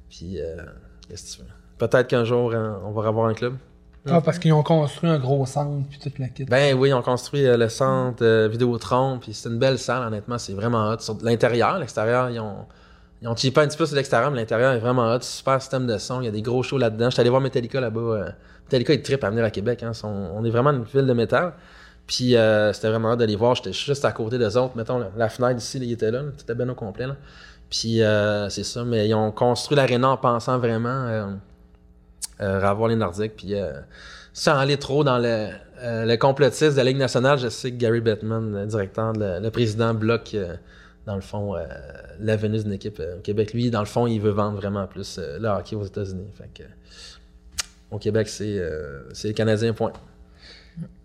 [0.10, 0.58] Puis, euh,
[1.08, 1.50] qu'est-ce que tu veux?
[1.78, 3.56] Peut-être qu'un jour, hein, on va avoir un club.
[4.10, 6.46] Ah, parce qu'ils ont construit un gros centre puis toute la kit.
[6.46, 10.40] Ben oui, on construit euh, le centre euh, Vidéotron, puis c'est une belle salle, honnêtement,
[10.40, 11.00] c'est vraiment hot.
[11.00, 12.66] Sur l'intérieur, l'extérieur, ils ont,
[13.22, 15.22] Ils ont cheapé un petit peu sur l'extérieur, mais l'intérieur est vraiment hot.
[15.22, 16.22] Super système de son.
[16.22, 17.12] Il y a des gros shows là-dedans.
[17.12, 18.34] J'étais allé voir Metallica là-bas.
[18.72, 19.84] Metallica, ils trip à venir à Québec.
[19.84, 19.92] Hein.
[20.04, 21.54] On est vraiment une ville de métal.
[22.08, 23.56] Puis euh, c'était vraiment hot de les voir.
[23.56, 24.76] J'étais juste à côté des autres.
[24.76, 26.22] Mettons, la, fenêtre ici, là, il était là.
[26.38, 27.08] C'était bien au complet.
[27.70, 28.84] Puis euh, c'est ça.
[28.84, 31.26] Mais ils ont construit l'aréna en pensant vraiment euh,
[32.42, 33.36] euh, avoir les Nordiques.
[33.36, 33.54] Puis
[34.34, 38.54] sans aller trop dans le, complotisme de la Ligue nationale, je sais que Gary Bettman,
[38.54, 40.36] le directeur, le, président, bloque,
[41.06, 41.66] dans le fond, euh,
[42.20, 43.54] l'avenue d'une équipe au Québec.
[43.54, 46.28] Lui, dans le fond, il veut vendre vraiment plus le hockey aux États-Unis.
[46.34, 46.64] Fait que,
[47.92, 49.94] au Québec, c'est euh, c'est les Canadiens, point.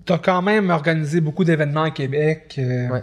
[0.04, 2.54] T'as quand même organisé beaucoup d'événements à Québec.
[2.58, 3.02] euh, Ouais.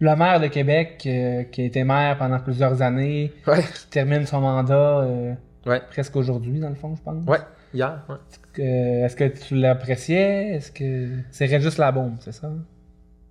[0.00, 3.62] Le maire de Québec, euh, qui a été maire pendant plusieurs années, Ouais.
[3.62, 5.34] qui termine son mandat euh,
[5.66, 5.80] Ouais.
[5.90, 7.24] presque aujourd'hui, dans le fond, je pense.
[7.26, 7.40] Ouais.
[7.74, 8.14] Hier, ouais.
[8.60, 10.54] Euh, Est-ce que tu l'appréciais?
[10.54, 12.50] Est-ce que c'est juste la bombe, c'est ça?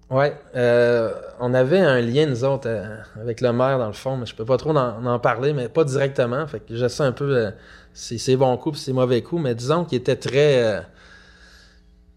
[0.10, 0.34] Ouais,
[1.42, 2.70] on avait un lien, nous autres,
[3.20, 5.68] avec le maire, dans le fond, mais je peux pas trop en, en parler, mais
[5.68, 6.48] pas directement.
[6.48, 7.52] Fait que je sais un peu
[7.98, 10.64] ses, ses bons coups et ses mauvais coups, mais disons qu'il était très.
[10.64, 10.82] euh,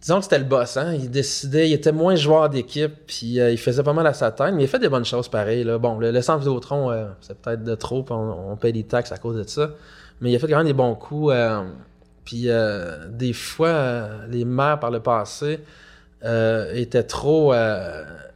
[0.03, 0.93] disons que c'était le boss, hein.
[0.95, 4.31] Il décidait, il était moins joueur d'équipe, puis euh, il faisait pas mal à sa
[4.31, 5.65] tête, mais il fait des bonnes choses pareil.
[5.65, 5.79] Là.
[5.79, 9.11] Bon, le, le centre Vidéotron, euh, c'est peut-être de trop, on, on paye des taxes
[9.13, 9.71] à cause de ça.
[10.21, 11.33] Mais il a fait quand même des bons coups.
[12.27, 12.49] puis
[13.09, 15.61] des fois, les maires par le passé
[16.23, 17.55] étaient trop.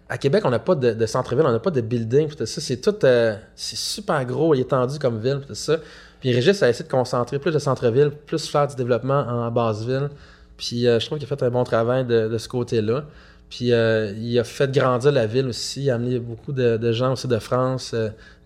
[0.09, 2.61] À Québec, on n'a pas de, centre-ville, on n'a pas de building, tout ça.
[2.61, 2.95] C'est tout.
[3.05, 5.79] euh, c'est super gros et étendu comme ville, tout ça.
[6.21, 10.11] Puis Régis a essayé de concentrer plus de centre-ville, plus faire du développement en basse-ville.
[10.57, 13.05] Puis euh, je trouve qu'il a fait un bon travail de, ce côté-là.
[13.49, 16.93] Puis euh, il a fait grandir la ville aussi, il a amené beaucoup de, de
[16.93, 17.95] gens aussi de France,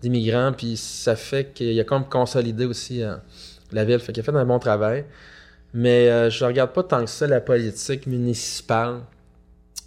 [0.01, 3.01] d'immigrants, puis ça fait qu'il a comme consolidé aussi
[3.71, 3.99] la ville.
[3.99, 5.05] Fait qu'il a fait un bon travail.
[5.73, 9.01] Mais je regarde pas tant que ça la politique municipale.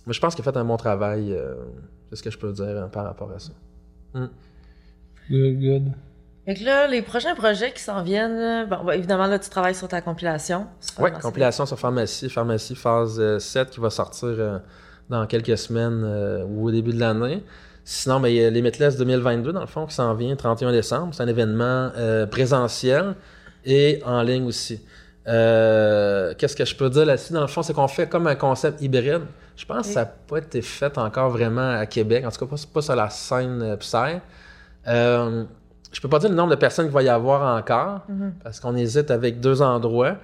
[0.07, 1.33] Mais je pense qu'il a fait un bon travail.
[1.33, 1.55] euh,
[2.11, 3.53] c'est ce que je peux dire hein, par rapport à ça.
[5.31, 5.93] Good, good.
[6.45, 9.49] Fait que là, les prochains projets qui s'en viennent, euh, bon, bah, évidemment, là, tu
[9.49, 10.67] travailles sur ta compilation.
[10.99, 14.59] Oui, compilation sur pharmacie, pharmacie phase euh, 7 qui va sortir euh,
[15.09, 17.45] dans quelques semaines euh, ou au début de l'année.
[17.85, 21.15] Sinon, ben, il y a Limitless 2022, dans le fond, qui s'en vient 31 décembre.
[21.15, 23.15] C'est un événement euh, présentiel
[23.65, 24.85] et en ligne aussi.
[25.29, 27.33] Euh, Qu'est-ce que je peux dire là-dessus?
[27.33, 29.23] Dans le fond, c'est qu'on fait comme un concept hybride.
[29.57, 32.25] Je pense que ça n'a pas été fait encore vraiment à Québec.
[32.27, 33.97] En tout cas, pas, pas sur la scène euh, Psy.
[34.89, 35.45] Euh,
[35.93, 38.33] je peux pas dire le nombre de personnes qu'il va y avoir encore, Mhm.
[38.43, 40.17] parce qu'on hésite avec deux endroits.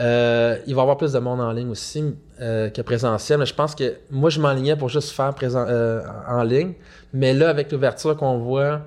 [0.00, 3.38] Euh, il va y avoir plus de monde en ligne aussi que présentiel.
[3.38, 5.64] Mais je pense que moi, je m'enlignais pour juste faire présent,
[6.28, 6.72] en ligne.
[7.12, 8.80] Mais là, avec l'ouverture qu'on voit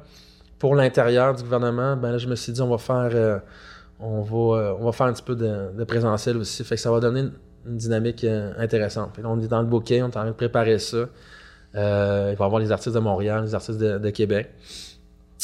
[0.60, 3.40] pour l'intérieur du gouvernement, ben là, je me suis dit, on va faire,
[4.00, 6.64] on va, euh, on va faire un petit peu de, présentiel aussi.
[6.64, 9.18] Fait que ça va donner une, dynamique euh, intéressante.
[9.24, 11.06] On est dans le bouquet, on est en train de préparer ça.
[11.76, 14.52] Euh, il va y avoir les artistes de Montréal, les artistes de, Québec.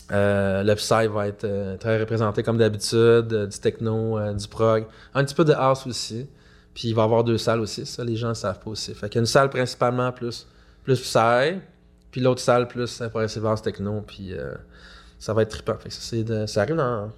[0.10, 5.46] Le Psy va être très représenté comme d'habitude, du techno, du prog, un petit peu
[5.46, 6.28] de house aussi.
[6.74, 8.94] Puis il va y avoir deux salles aussi, ça les gens ne savent pas aussi.
[8.94, 10.48] Fait qu'il y a une salle principalement plus,
[10.84, 11.60] plus Psy,
[12.12, 14.34] puis l'autre salle plus progressive house techno, puis
[15.20, 15.78] ça va être trippant.
[15.80, 17.10] Fait que ça, de- ça arrive dans,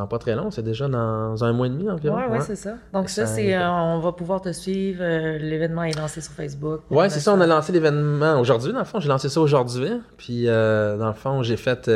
[0.00, 2.16] dans pas très long, c'est déjà dans un mois et demi environ.
[2.16, 2.40] Ouais, ouais, ouais.
[2.40, 2.74] c'est ça.
[2.94, 5.00] Donc ça, Ça c'est, euh, on va pouvoir te suivre.
[5.02, 6.80] euh, L'événement est lancé sur Facebook.
[6.90, 8.98] Ouais, c'est ça, on a lancé l'événement aujourd'hui, dans le fond.
[8.98, 9.90] J'ai lancé ça aujourd'hui.
[10.16, 11.90] Puis, euh, dans le fond, j'ai fait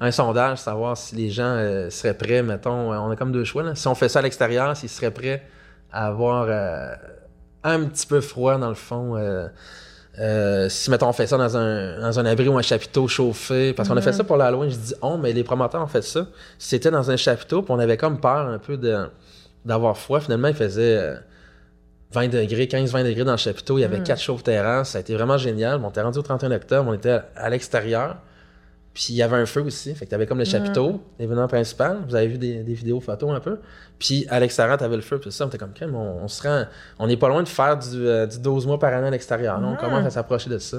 [0.00, 1.56] un sondage, savoir si les gens
[1.90, 2.92] seraient prêts, mettons.
[2.92, 3.64] On a comme deux choix.
[3.64, 3.74] Là.
[3.74, 5.42] Si on fait ça à l'extérieur, s'ils seraient prêts
[5.92, 6.48] à avoir
[7.64, 9.16] un petit peu froid, dans le fond.
[10.18, 13.08] Euh, euh, si, mettons, on fait ça dans un, dans un abri ou un chapiteau
[13.08, 15.88] chauffé, parce qu'on a fait ça pour l'Halloween, je dis on, mais les promoteurs ont
[15.88, 16.26] fait ça.
[16.58, 19.06] C'était dans un chapiteau, puis on avait comme peur un peu de
[19.64, 20.20] d'avoir froid.
[20.20, 21.16] Finalement, il faisait euh,
[22.12, 23.78] 20 degrés, 15-20 degrés dans le chapiteau.
[23.78, 24.90] Il y avait quatre chauves terrasses.
[24.90, 25.80] Ça a été vraiment génial.
[25.82, 28.16] On était rendu au 31 octobre, on était à, à l'extérieur.
[28.94, 29.92] Puis il y avait un feu aussi.
[29.94, 31.98] Fait que t'avais comme le chapiteau, l'événement principal.
[32.08, 33.58] Vous avez vu des, des vidéos, photos un peu.
[33.98, 35.18] Puis à l'extérieur, t'avais le feu.
[35.18, 36.64] Puis ça, on était comme, crème, on, on se rend.
[37.00, 39.60] On n'est pas loin de faire du, euh, du 12 mois par année à l'extérieur.
[39.60, 39.66] là.
[39.66, 39.80] On Ah.
[39.80, 40.78] commence à s'approcher de ça.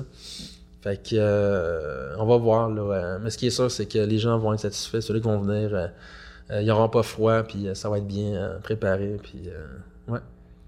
[0.82, 2.82] Fait que euh, on va voir là.
[2.82, 5.20] euh, mais ce qui est sûr, c'est que les gens vont être satisfaits, ceux qui
[5.22, 5.74] vont venir.
[5.74, 5.88] euh,
[6.52, 9.18] euh, ils n'auront pas froid, puis euh, ça va être bien euh, préparé.
[9.22, 10.20] Puis euh, ouais.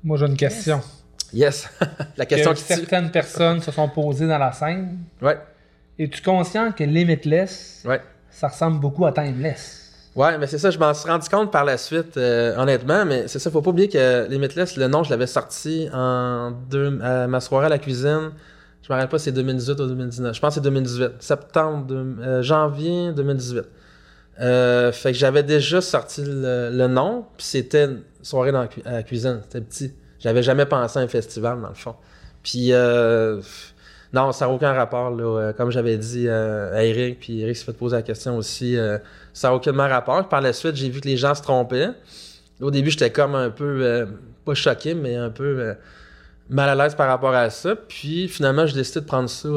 [0.03, 0.81] Moi, j'ai une question.
[1.31, 1.69] Yes!
[2.17, 2.73] La question que qui tue.
[2.73, 4.97] certaines personnes se sont posées dans la scène.
[5.21, 5.37] Ouais,
[5.99, 8.01] Es-tu conscient que Limitless, ouais.
[8.29, 9.83] ça ressemble beaucoup à Timeless?
[10.15, 13.27] Ouais, mais c'est ça, je m'en suis rendu compte par la suite, euh, honnêtement, mais
[13.27, 17.27] c'est ça, faut pas oublier que Limitless, le nom, je l'avais sorti en deux, à
[17.27, 18.31] ma soirée à la cuisine.
[18.81, 20.35] Je me rappelle pas si c'est 2018 ou 2019.
[20.35, 21.11] Je pense que c'est 2018.
[21.19, 23.63] Septembre, de- euh, janvier 2018.
[24.39, 28.67] Euh, fait que j'avais déjà sorti le, le nom, puis c'était une soirée dans la,
[28.67, 29.39] cu- à la cuisine.
[29.43, 29.93] C'était petit.
[30.19, 31.95] J'avais jamais pensé à un festival, dans le fond.
[32.43, 33.41] Puis, euh,
[34.13, 35.15] Non, ça n'a aucun rapport.
[35.19, 38.77] Euh, Comme j'avais dit euh, à Eric, puis Eric s'est fait poser la question aussi,
[38.77, 38.97] euh,
[39.33, 40.27] ça n'a aucunement rapport.
[40.29, 41.89] Par la suite, j'ai vu que les gens se trompaient.
[42.61, 44.07] Au début, j'étais comme un peu,
[44.45, 45.75] pas choqué, mais un peu
[46.49, 47.75] mal à l'aise par rapport à ça.
[47.75, 49.47] Puis finalement, j'ai décidé de prendre ça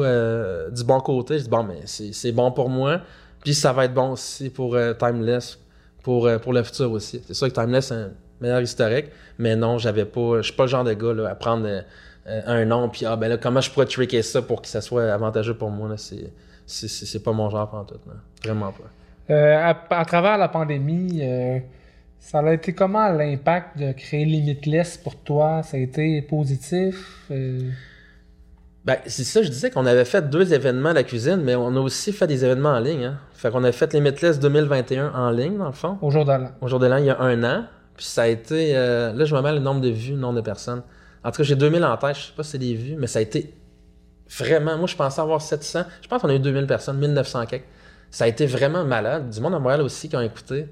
[0.69, 1.39] du bon côté.
[1.39, 3.01] Je dis, bon, mais c'est bon pour moi.
[3.43, 5.57] Puis ça va être bon aussi pour Timeless,
[6.03, 7.23] pour, pour le futur aussi.
[7.25, 9.07] C'est sûr que Timeless, c'est un meilleur historique,
[9.39, 10.37] mais non, j'avais pas.
[10.37, 11.67] Je suis pas le genre de gars à prendre
[12.25, 15.11] un nom, puis ah ben là, comment je pourrais tricker ça pour que ça soit
[15.11, 16.31] avantageux pour moi, là, c'est.
[16.67, 18.13] C'est c'est- pas mon genre en tout, là.
[18.45, 19.33] Vraiment pas.
[19.33, 21.59] Euh, à, à travers la pandémie, euh,
[22.19, 25.63] ça a été comment l'impact de créer Limitless pour toi?
[25.63, 27.25] Ça a été positif?
[27.31, 27.59] euh,
[28.85, 31.75] Ben, c'est ça, je disais qu'on avait fait deux événements à la cuisine, mais on
[31.75, 33.03] a aussi fait des événements en ligne.
[33.05, 33.17] Hein.
[33.33, 35.97] Fait qu'on a fait Limitless 2021 en ligne, dans le fond.
[36.01, 36.51] au jour de l'an?
[36.61, 37.65] au jour de l'an, il y a un an.
[37.97, 38.75] Puis ça a été.
[38.75, 40.81] euh, là, je me mets le nombre de vues, le nombre de personnes.
[41.23, 42.15] En tout cas, j'ai 2000 en tête.
[42.15, 43.53] Je sais pas si c'est des vues, mais ça a été
[44.37, 44.77] vraiment.
[44.77, 45.83] Moi, je pensais avoir 700.
[46.01, 47.65] Je pense qu'on a eu 2000 personnes, 1900 quelques.
[48.09, 49.29] Ça a été vraiment malade.
[49.29, 50.67] Du monde à Montréal aussi qui ont écouté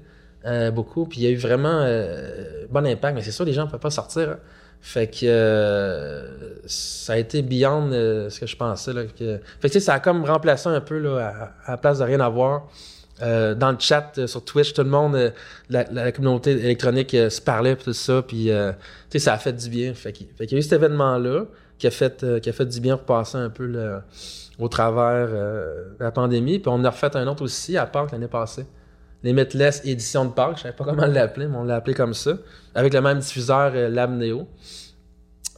[0.46, 1.06] euh, beaucoup.
[1.06, 3.14] Puis il y a eu vraiment euh, bon impact.
[3.14, 4.30] Mais c'est sûr, les gens ne peuvent pas sortir.
[4.30, 4.38] hein.
[4.82, 8.92] Fait que euh, ça a été beyond euh, ce que je pensais.
[8.94, 9.38] Là, que...
[9.60, 11.18] Fait que ça a comme remplacé un peu là,
[11.66, 12.68] à, à la place de rien avoir.
[13.22, 15.30] Euh, dans le chat euh, sur Twitch, tout le monde, euh,
[15.68, 18.50] la, communauté électronique se parlait tout ça, puis
[19.16, 19.94] ça a fait du bien.
[19.94, 21.44] Fait qu'il y a eu cet événement-là
[21.78, 24.00] qui a fait qui a fait du bien pour passer un peu
[24.58, 25.28] au travers
[25.98, 26.58] la pandémie.
[26.58, 28.66] Puis on a refait un autre aussi à Pâques l'année passée.
[29.22, 29.34] Les
[29.84, 32.32] édition de Pâques, je savais pas comment l'appeler, mais on l'a appelé comme ça,
[32.74, 34.46] avec le même diffuseur Lab Neo.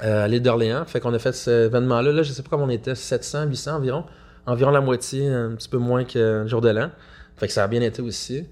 [0.02, 0.84] Euh, à l'île d'Orléans.
[0.84, 2.10] Fait qu'on a fait cet événement-là.
[2.10, 4.04] Là, je sais pas comment on était, 700, 800 environ.
[4.46, 6.90] Environ la moitié, un petit peu moins que le jour de l'an.
[7.36, 8.46] Fait que ça a bien été aussi.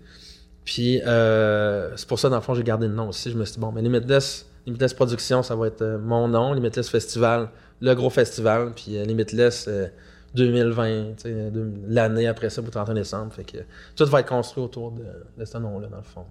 [0.64, 3.30] Puis, euh, c'est pour ça, dans le fond, j'ai gardé le nom aussi.
[3.30, 6.52] Je me suis dit, bon, mais Limitless, Limitless Production, ça va être euh, mon nom.
[6.52, 7.48] Limitless Festival,
[7.80, 8.72] le gros festival.
[8.74, 9.86] Puis, euh, Limitless euh,
[10.34, 13.32] 2020, tu sais, deux- l'année après ça, pour 31 décembre.
[13.32, 13.58] Fait que
[13.96, 15.04] tout va être construit autour de,
[15.38, 16.24] de ce nom-là, dans le fond.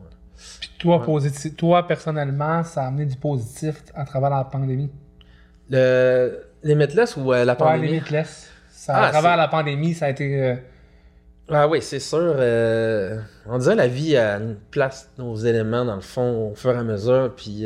[0.62, 1.06] Puis toi, Ouais.
[1.06, 4.90] positif, toi, personnellement, ça a amené du positif à travers la pandémie?
[5.70, 7.88] Le Limitless ou euh, la Ouais, pandémie?
[7.88, 8.50] Limitless.
[8.72, 10.56] Ça, Ah, à travers la pandémie, ça a été...
[11.52, 12.18] euh, Ah oui, c'est sûr.
[12.20, 16.78] euh, on dirait la vie une place nos éléments dans le fond au fur et
[16.78, 17.34] à mesure.
[17.36, 17.66] Puis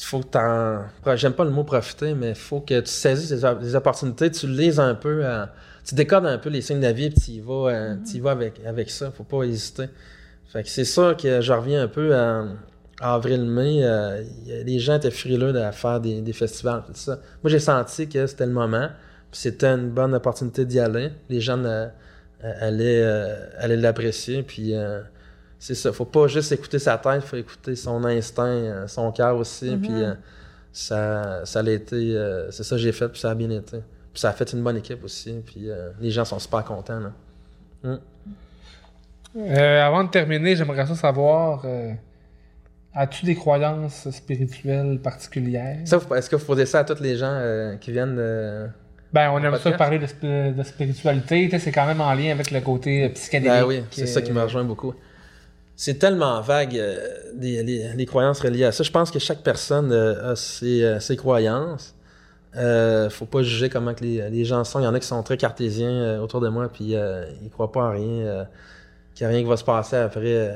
[0.00, 0.84] il faut que t'en.
[1.16, 4.30] J'aime pas le mot profiter, mais il faut que tu saisisses les, op- les opportunités,
[4.30, 5.44] tu lises un peu, euh,
[5.84, 8.16] tu décodes un peu les signes de la vie, puis tu y vas, euh, tu
[8.16, 9.10] y vas avec, avec ça.
[9.10, 9.86] Faut pas hésiter.
[10.52, 12.44] Fait que c'est sûr que je reviens un peu à,
[13.00, 13.80] avril-mai.
[13.84, 17.18] euh, les gens étaient frileux de faire des, des festivals, tout ça.
[17.42, 18.88] Moi, j'ai senti que c'était le moment.
[19.30, 21.10] Puis c'était une bonne opportunité d'y aller.
[21.28, 21.86] Les gens euh,
[22.44, 24.42] euh, allaient, euh, l'apprécier.
[24.42, 25.00] Puis euh,
[25.58, 25.92] c'est ça.
[25.92, 29.70] Faut pas juste écouter sa tête, faut écouter son instinct, son cœur aussi.
[29.70, 29.80] Mhm.
[29.80, 30.14] Puis euh,
[30.72, 31.96] ça, ça l'a été.
[32.16, 33.78] euh, c'est ça que j'ai fait, puis ça a bien été.
[34.12, 35.42] Puis ça a fait une bonne équipe aussi.
[35.44, 37.00] Puis euh, les gens sont super contents.
[37.00, 37.98] Là.
[39.36, 41.92] Euh, avant de terminer, j'aimerais ça savoir, euh,
[42.94, 45.78] as-tu des croyances spirituelles particulières?
[45.82, 48.68] Est-ce que vous posez ça à tous les gens euh, qui viennent de.
[49.12, 49.62] Ben, on aime podcast?
[49.64, 53.08] ça parler de, sp- de spiritualité, c'est quand même en lien avec le côté euh,
[53.10, 53.52] psychédélique.
[53.60, 54.94] Ben oui, c'est ça qui me euh, rejoint beaucoup.
[55.76, 56.98] C'est tellement vague, euh,
[57.38, 58.82] les, les croyances reliées à ça.
[58.82, 61.94] Je pense que chaque personne euh, a ses, euh, ses croyances.
[62.56, 64.80] Euh, faut pas juger comment que les, les gens sont.
[64.80, 67.50] Il y en a qui sont très cartésiens euh, autour de moi, puis euh, ils
[67.50, 68.44] croient pas en rien, euh,
[69.14, 70.52] qu'il n'y a rien qui va se passer après, euh,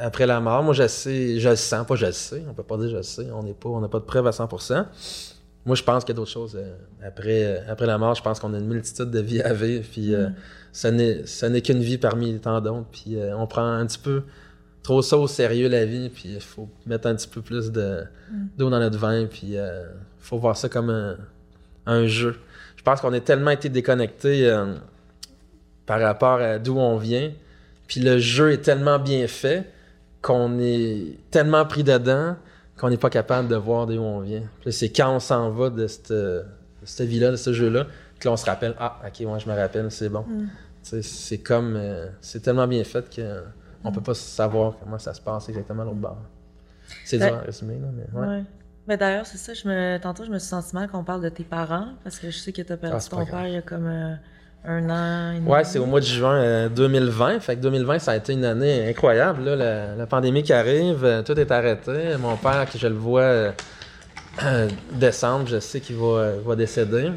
[0.00, 0.62] après la mort.
[0.62, 2.42] Moi, je sais, je le sens, pas je le sais.
[2.48, 3.26] On peut pas dire je le sais.
[3.32, 4.84] On n'est pas, on n'a pas de preuve à 100%.
[5.64, 6.74] Moi, je pense qu'il y a d'autres choses euh,
[7.06, 8.14] après, euh, après la mort.
[8.14, 10.28] Je pense qu'on a une multitude de vies à vivre, puis euh,
[10.72, 12.86] ça n'est ça n'est qu'une vie parmi tant d'autres.
[12.90, 14.24] Puis euh, on prend un petit peu
[14.82, 18.02] trop ça au sérieux la vie, puis il faut mettre un petit peu plus de
[18.58, 19.86] d'eau dans notre vin, puis euh,
[20.18, 21.16] faut voir ça comme un,
[21.86, 22.36] un jeu.
[22.76, 24.74] Je pense qu'on a tellement été déconnecté euh,
[25.86, 27.30] par rapport à d'où on vient,
[27.86, 29.70] puis le jeu est tellement bien fait
[30.20, 32.36] qu'on est tellement pris dedans
[32.82, 34.42] qu'on n'est pas capable de voir d'où on vient.
[34.70, 36.44] C'est quand on s'en va de cette, de
[36.84, 37.86] cette vie-là, de ce jeu-là,
[38.18, 40.24] que là on se rappelle ah ok moi je me rappelle c'est bon.
[40.28, 40.48] Mm.
[40.82, 43.40] Tu C'est comme euh, c'est tellement bien fait que euh,
[43.84, 43.94] on Mm.
[43.94, 46.18] peut pas savoir comment ça se passe exactement à l'autre bord.
[47.04, 48.26] C'est Ben, dur à résumer là, mais ouais.
[48.26, 48.44] Ouais.
[48.88, 49.98] Ben d'ailleurs, c'est ça, je me...
[49.98, 52.52] tantôt je me suis senti mal qu'on parle de tes parents, parce que je sais
[52.52, 54.14] que t'as perdu Ah, pas ton père il y a comme euh,
[54.64, 55.34] un an.
[55.34, 55.46] demi.
[55.48, 57.40] Ouais, c'est au mois de juin euh, 2020.
[57.40, 59.44] Fait que 2020, ça a été une année incroyable.
[59.44, 62.16] Là, la, la pandémie qui arrive, euh, tout est arrêté.
[62.20, 63.52] Mon père, que je le vois euh,
[64.44, 67.10] euh, décembre, je sais qu'il va, euh, va décéder.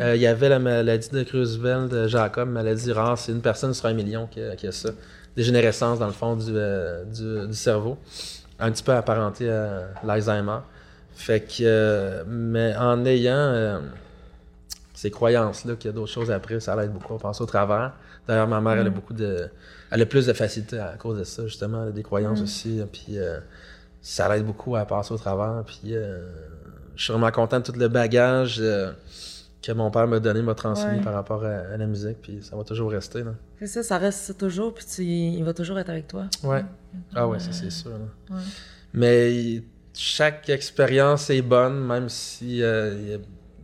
[0.00, 3.16] Euh, il y avait la maladie de Creutzfeldt, de Jacob, maladie rare.
[3.16, 4.90] C'est une personne sur un million qui a, qui a ça.
[5.36, 7.96] Dégénérescence dans le fond du, euh, du, du cerveau.
[8.58, 10.58] Un petit peu apparenté à l'Alzheimer.
[11.14, 13.78] Fait que, euh, mais en ayant euh,
[15.00, 17.94] ces croyances-là qu'il y a d'autres choses après, ça l'aide beaucoup à passer au travers.
[18.28, 19.48] D'ailleurs, ma mère, elle a beaucoup de.
[19.90, 22.80] Elle a plus de facilité à cause de ça, justement, elle a des croyances aussi.
[22.92, 23.40] Puis euh,
[24.02, 25.64] ça l'aide beaucoup à passer au travers.
[25.64, 26.28] Puis euh,
[26.96, 28.92] je suis vraiment content de tout le bagage euh,
[29.62, 31.00] que mon père m'a donné, m'a transmis Ouais.
[31.02, 32.18] par rapport à, à la musique.
[32.20, 33.24] Puis ça va toujours rester.
[33.24, 33.32] Là.
[33.58, 36.24] C'est ça, ça reste toujours, puis tu- il va toujours être avec toi.
[36.44, 36.62] Ouais.
[37.14, 37.92] Ah ouais, ça c'est sûr.
[38.30, 38.36] Ouais.
[38.92, 39.62] Mais
[39.94, 43.18] chaque expérience est bonne, même si il y a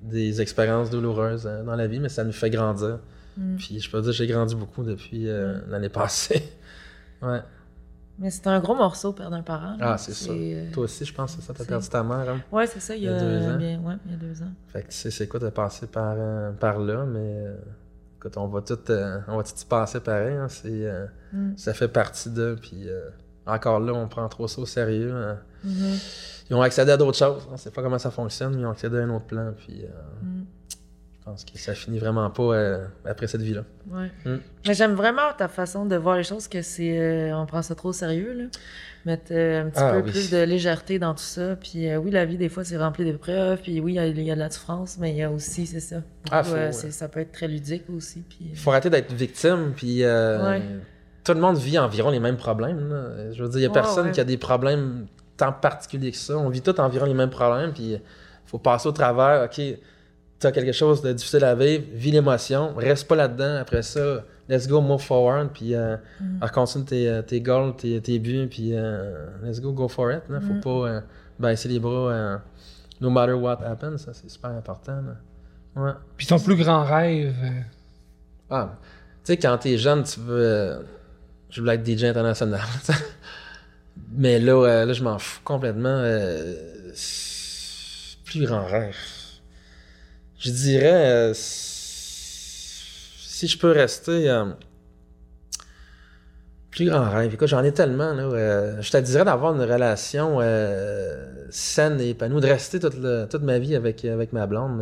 [0.07, 2.99] des expériences douloureuses euh, dans la vie, mais ça nous fait grandir.
[3.37, 3.57] Mm.
[3.57, 6.43] Puis je peux dire que j'ai grandi beaucoup depuis euh, l'année passée.
[7.23, 7.41] ouais.
[8.19, 9.77] Mais c'est un gros morceau, perdre un parent.
[9.79, 10.31] Ah, c'est ça.
[10.31, 12.31] euh, Toi aussi, je pense que c'est ça, t'as perdu ta mère.
[12.31, 12.41] Hein?
[12.51, 13.57] Ouais, c'est ça, il y Il y a, deux ans.
[13.59, 14.51] bien, ouais, il y a deux ans.
[14.69, 17.55] Fait que c'est quoi de passer par, euh, par là, mais euh,
[18.17, 18.79] écoute, on va tout,
[19.29, 20.35] on va tout y passer pareil.
[20.35, 20.91] hein, c'est,
[21.33, 21.57] Mm.
[21.57, 22.87] Ça fait partie d'eux, puis
[23.47, 25.13] encore là, on prend trop ça au sérieux.
[25.15, 25.39] hein.
[25.65, 25.99] Mhm.
[26.51, 27.47] Ils ont accédé à d'autres choses.
[27.53, 29.53] On sait pas comment ça fonctionne, mais ils ont accédé à un autre plan.
[29.57, 29.89] Puis euh,
[30.23, 30.45] Mm.
[30.71, 33.65] je pense que ça finit vraiment pas euh, après cette vie-là.
[33.91, 34.11] Ouais.
[34.25, 34.37] Mm.
[34.69, 36.99] Mais j'aime vraiment ta façon de voir les choses, que c'est.
[37.01, 38.45] euh, on prend ça trop au sérieux, là.
[39.07, 40.11] Mettre un petit Ah, peu oui.
[40.11, 41.55] plus de légèreté dans tout ça.
[41.57, 43.61] Puis oui, la vie, des fois, c'est rempli d'épreuves.
[43.63, 45.31] Puis oui, il y, a- il y a de la souffrance, mais il y a
[45.31, 46.03] aussi, c'est ça.
[46.31, 46.73] Ah, faut, euh, ouais.
[46.73, 48.23] ça peut être très ludique aussi.
[48.29, 49.73] Puis, Il faut arrêter d'être victime.
[49.77, 50.61] Puis Ouais.
[51.27, 52.89] Tout le monde vit environ les mêmes problèmes.
[52.89, 53.33] là.
[53.33, 54.13] Je veux dire, il y a personne ouais.
[54.13, 56.39] qui a des problèmes tant particuliers que ça.
[56.39, 57.73] On vit tous environ les mêmes problèmes.
[57.73, 58.01] Puis il
[58.47, 59.45] faut passer au travers.
[59.45, 59.55] OK,
[60.39, 63.57] tu as quelque chose de difficile à vivre, vis l'émotion, reste pas là-dedans.
[63.61, 65.49] Après ça, let's go, move forward.
[65.53, 66.41] Puis euh, Mm.
[66.55, 68.47] continue tes, euh, tes goals, tes, tes buts.
[68.49, 70.23] Puis euh, let's go, go for it.
[70.29, 70.41] Là.
[70.41, 70.61] Faut Mm.
[70.61, 71.01] pas euh,
[71.39, 72.11] baisser les bras.
[72.13, 72.37] euh,
[73.01, 73.99] no matter what happens.
[73.99, 75.01] Ça, c'est super important.
[75.03, 75.83] là.
[75.83, 75.93] Ouais.
[76.17, 77.35] Puis ton plus grand rêve.
[78.49, 78.77] Ah,
[79.25, 80.87] tu sais, quand t'es jeune, tu veux.
[81.51, 82.61] Je voulais être DJ international.
[84.13, 85.89] Mais là, euh, là je m'en fous complètement.
[86.03, 86.55] euh,
[88.25, 88.97] plus grand rêve.
[90.39, 91.11] Je dirais.
[91.13, 94.29] euh, si je peux rester.
[94.31, 94.47] euh,
[96.71, 97.33] plus grand rêve.
[97.33, 98.13] Écoute, j'en ai tellement.
[98.13, 102.97] Là, euh, je te dirais d'avoir une relation euh, saine et épanouie, de rester toute,
[102.97, 104.79] le- toute ma vie avec, avec ma blonde.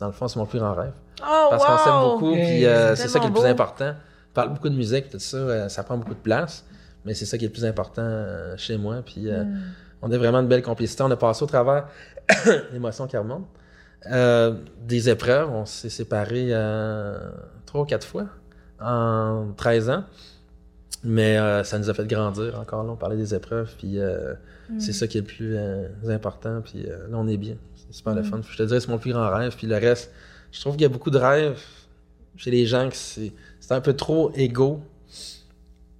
[0.00, 0.90] dans le fond, c'est mon plus grand rêve.
[1.22, 3.94] Oh, Parce qu'on s'aime beaucoup, Hey, puis euh, c'est ça qui est le plus important.
[4.30, 6.64] On parle beaucoup de musique, tout ça, euh, ça prend beaucoup de place,
[7.04, 9.02] mais c'est ça qui est le plus important euh, chez moi.
[9.04, 9.60] Puis euh, Mm.
[10.02, 11.02] on a vraiment une belle complicité.
[11.02, 11.88] On a passé au travers
[12.72, 13.46] l'émotion qui remonte.
[14.10, 14.54] Euh,
[14.86, 16.50] des épreuves, on s'est séparés
[17.66, 18.26] trois ou quatre fois
[18.80, 20.04] en 13 ans.
[21.02, 22.84] Mais euh, ça nous a fait grandir encore.
[22.84, 24.34] Là, on parlait des épreuves, puis euh,
[24.70, 24.78] Mm.
[24.78, 26.60] c'est ça qui est le plus euh, important.
[26.64, 27.56] Puis là, on est bien.
[27.74, 28.24] C'est super le Mm.
[28.24, 28.40] fun.
[28.48, 29.56] Je te dirais, c'est mon plus grand rêve.
[29.56, 30.12] Puis le reste,
[30.52, 31.58] je trouve qu'il y a beaucoup de rêves
[32.36, 33.32] chez les gens que c'est
[33.70, 34.80] c'est un peu trop égo.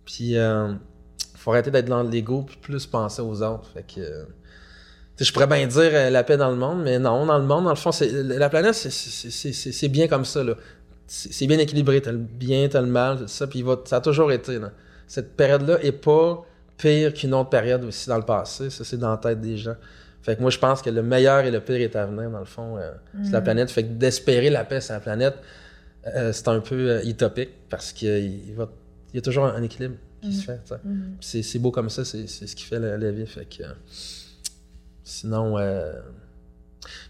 [0.04, 0.72] Puis euh,
[1.36, 3.68] faut arrêter d'être dans l'ego puis plus penser aux autres.
[3.72, 4.24] Fait que euh,
[5.18, 7.64] je pourrais bien dire euh, la paix dans le monde, mais non, dans le monde,
[7.64, 10.42] dans le fond, c'est la planète, c'est- c'est c'est- c'est- c'est bien comme ça.
[10.42, 10.54] là.
[11.06, 12.00] C'est c'est bien équilibré.
[12.02, 13.46] T'as le bien, t'as le mal, tout ça.
[13.46, 14.58] Puis va- ça a toujours été.
[14.58, 14.72] là.
[15.06, 16.44] Cette période-là est pas
[16.76, 18.68] pire qu'une autre période aussi dans le passé.
[18.70, 19.76] Ça, c'est dans la tête des gens.
[20.22, 22.40] Fait que moi, je pense que le meilleur et le pire est à venir, dans
[22.40, 22.90] le fond, euh,
[23.22, 23.44] sur la Mm.
[23.44, 23.70] planète.
[23.70, 25.36] Fait que d'espérer la paix sur la planète,
[26.06, 28.08] euh, c'est un peu euh, utopique parce qu'il
[28.48, 28.70] il va-
[29.12, 30.60] il y a toujours un équilibre qui se fait.
[30.64, 30.74] sais.
[30.84, 31.16] Mm.
[31.18, 33.26] Puis C'est c'est beau comme ça, c'est c'est ce qui fait la, la vie.
[33.26, 33.72] Fait que, euh,
[35.04, 35.92] sinon, euh,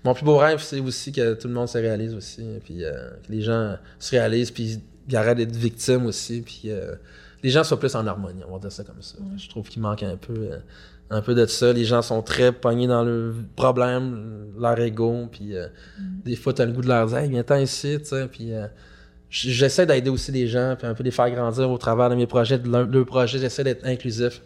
[0.04, 2.42] mon plus beau rêve, c'est aussi que tout le monde se réalise aussi.
[2.64, 6.40] Puis euh, que les gens se réalisent, puis ils arrêtent d'être victimes aussi.
[6.40, 6.94] Puis euh,
[7.42, 9.16] les gens soient plus en harmonie, on va dire ça comme ça.
[9.36, 10.58] Je trouve qu'il manque un peu, euh,
[11.10, 11.72] un peu de ça.
[11.72, 15.28] Les gens sont très pognés dans le problème, leur ego.
[15.30, 15.66] Puis euh,
[16.24, 18.26] des fois, tu as le goût de leur dire Hey, viens-t'en ici, tu sais.
[18.28, 18.52] Puis.
[18.54, 18.66] euh,
[19.32, 22.26] J'essaie d'aider aussi les gens, puis un peu les faire grandir au travers de mes
[22.26, 23.38] projets, de leur, leur projet.
[23.38, 24.42] J'essaie d'être inclusif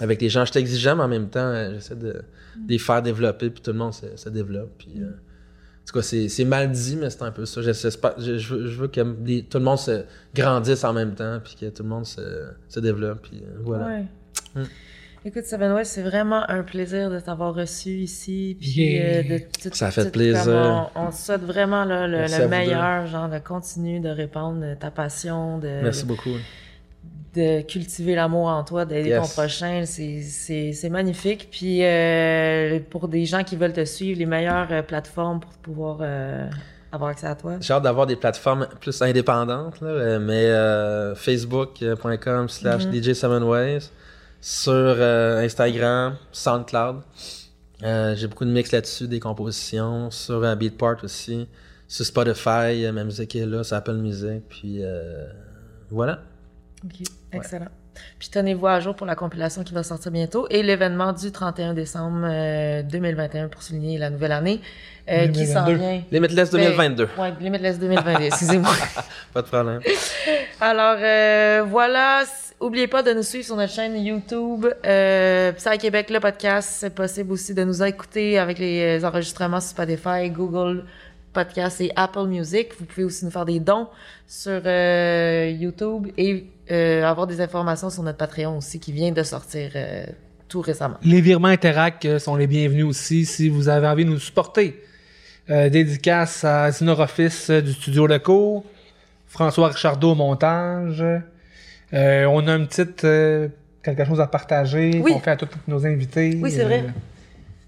[0.00, 0.44] avec les gens.
[0.44, 2.22] Je suis exigeant, mais en même temps, euh, j'essaie de, de
[2.68, 4.70] les faire développer, puis tout le monde se, se développe.
[4.76, 7.62] Puis, euh, en tout cas, c'est mal dit, mais c'est un peu ça.
[7.62, 10.02] Je, je veux, je veux que les- tout le monde se
[10.34, 12.20] grandisse en même temps, puis que tout le monde se,
[12.68, 13.22] se développe.
[13.22, 13.86] Puis voilà.
[13.86, 14.04] Ouais.
[14.56, 14.64] Mm.
[15.28, 18.56] Écoute, Seven West, c'est vraiment un plaisir de t'avoir reçu ici.
[18.60, 19.04] Puis Yeah.
[19.04, 20.88] euh, de tout- Ça fait tout- plaisir.
[20.94, 25.58] On, on te souhaite vraiment là, le, meilleur, genre de continuer de répandre ta passion,
[25.58, 26.30] de, Merci beaucoup.
[27.34, 29.22] de cultiver l'amour en toi, d'aider Yes.
[29.34, 29.82] ton prochain.
[29.84, 31.48] C'est- magnifique.
[31.50, 35.98] Puis euh, pour des gens qui veulent te suivre, les meilleures euh, plateformes pour pouvoir
[36.02, 36.48] euh,
[36.92, 37.56] avoir accès à toi?
[37.60, 42.92] J'ai hâte d'avoir des plateformes plus indépendantes, là, mais euh, facebook.com slash Mhm.
[42.92, 43.90] DJ7ways,
[44.46, 47.00] sur euh, Instagram, SoundCloud.
[47.82, 51.48] Euh, J'ai beaucoup de mix là-dessus, des compositions, sur euh, Beatport aussi,
[51.88, 55.26] sur Spotify, euh, ma musique est là, ça Apple Music, puis euh,
[55.90, 56.20] voilà.
[56.84, 57.66] Ok, excellent.
[58.20, 61.74] Puis tenez-vous à jour pour la compilation qui va sortir bientôt et l'événement du 31
[61.74, 64.60] décembre euh, 2021 pour souligner la nouvelle année
[65.10, 65.74] euh, qui s'en 2022.
[65.74, 66.02] vient.
[66.12, 67.08] Limitless 2022.
[67.16, 68.70] Ben, ouais, Limitless 2022, excusez-moi.
[69.34, 69.80] Pas de problème.
[70.60, 72.22] Alors euh, voilà,
[72.60, 76.94] oubliez pas de nous suivre sur notre chaîne YouTube euh, Psy Québec le podcast, c'est
[76.94, 80.84] possible aussi de nous écouter avec les euh, enregistrements sur Spotify, Google
[81.36, 82.70] Podcast et Apple Music.
[82.78, 83.88] Vous pouvez aussi nous faire des dons
[84.26, 89.22] sur euh, YouTube et euh, avoir des informations sur notre Patreon aussi qui vient de
[89.22, 89.72] sortir
[90.48, 90.96] tout récemment.
[91.02, 94.82] Les virements Interac euh, sont les bienvenus aussi si vous avez envie de nous supporter.
[95.48, 98.64] Dédicace à Zinor Office du studio Leco,
[99.28, 101.04] François Richardot au montage.
[101.94, 103.48] Euh, on a une petite euh,
[103.82, 105.12] quelque chose à partager Oui.
[105.12, 106.38] qu'on fait à tous nos invités.
[106.42, 106.84] Oui, c'est Euh, vrai.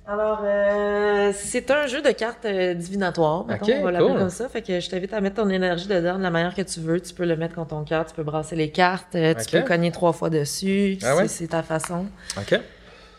[0.07, 4.19] Alors, euh, c'est un jeu de cartes euh, divinatoires, mettons, Ok, on va l'appeler cool.
[4.21, 4.49] comme ça.
[4.49, 6.99] Fait que je t'invite à mettre ton énergie dedans de la manière que tu veux.
[6.99, 9.63] Tu peux le mettre contre ton cœur, tu peux brasser les cartes, euh, tu peux
[9.67, 10.97] cogner trois fois dessus.
[11.03, 11.29] Ah ouais?
[11.29, 12.07] C'est- C'est ta façon.
[12.39, 12.59] OK.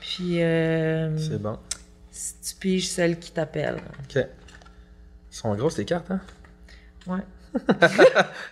[0.01, 1.57] Puis, euh, C'est bon.
[2.11, 3.75] si tu piges celle qui t'appelle.
[3.75, 4.15] OK.
[4.15, 6.19] Ils sont grosses, les cartes, hein?
[7.05, 7.19] Ouais.
[7.81, 7.87] Je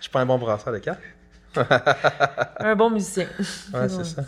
[0.02, 1.00] suis pas un bon brasseur de cartes.
[2.60, 3.26] Un bon musicien.
[3.74, 4.22] Ouais, c'est ça.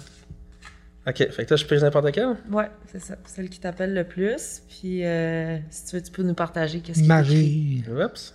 [1.07, 1.16] OK.
[1.31, 2.36] Fait que là, je pige n'importe quel?
[2.51, 3.16] Ouais, c'est ça.
[3.27, 4.62] Celle qui t'appelle le plus.
[4.69, 7.85] Puis, euh, si tu veux, tu peux nous partager qu'est-ce qui est écrit.
[7.85, 7.85] Magie.
[8.05, 8.35] Oups.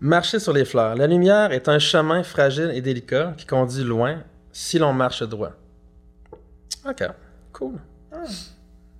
[0.00, 0.94] Marcher sur les fleurs.
[0.94, 5.52] La lumière est un chemin fragile et délicat qui conduit loin si l'on marche droit.
[6.88, 7.04] Ok,
[7.52, 7.74] cool.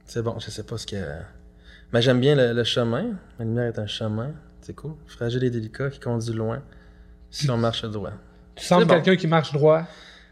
[0.04, 0.96] C'est bon, je sais pas ce que.
[1.92, 3.12] Mais j'aime bien le, le chemin.
[3.38, 4.32] La lumière est un chemin.
[4.68, 4.92] C'est cool.
[5.06, 6.60] Fragile et délicat qui conduit loin
[7.30, 8.10] si l'on marche droit.
[8.54, 8.96] Tu sembles bon.
[8.96, 9.84] quelqu'un qui marche droit.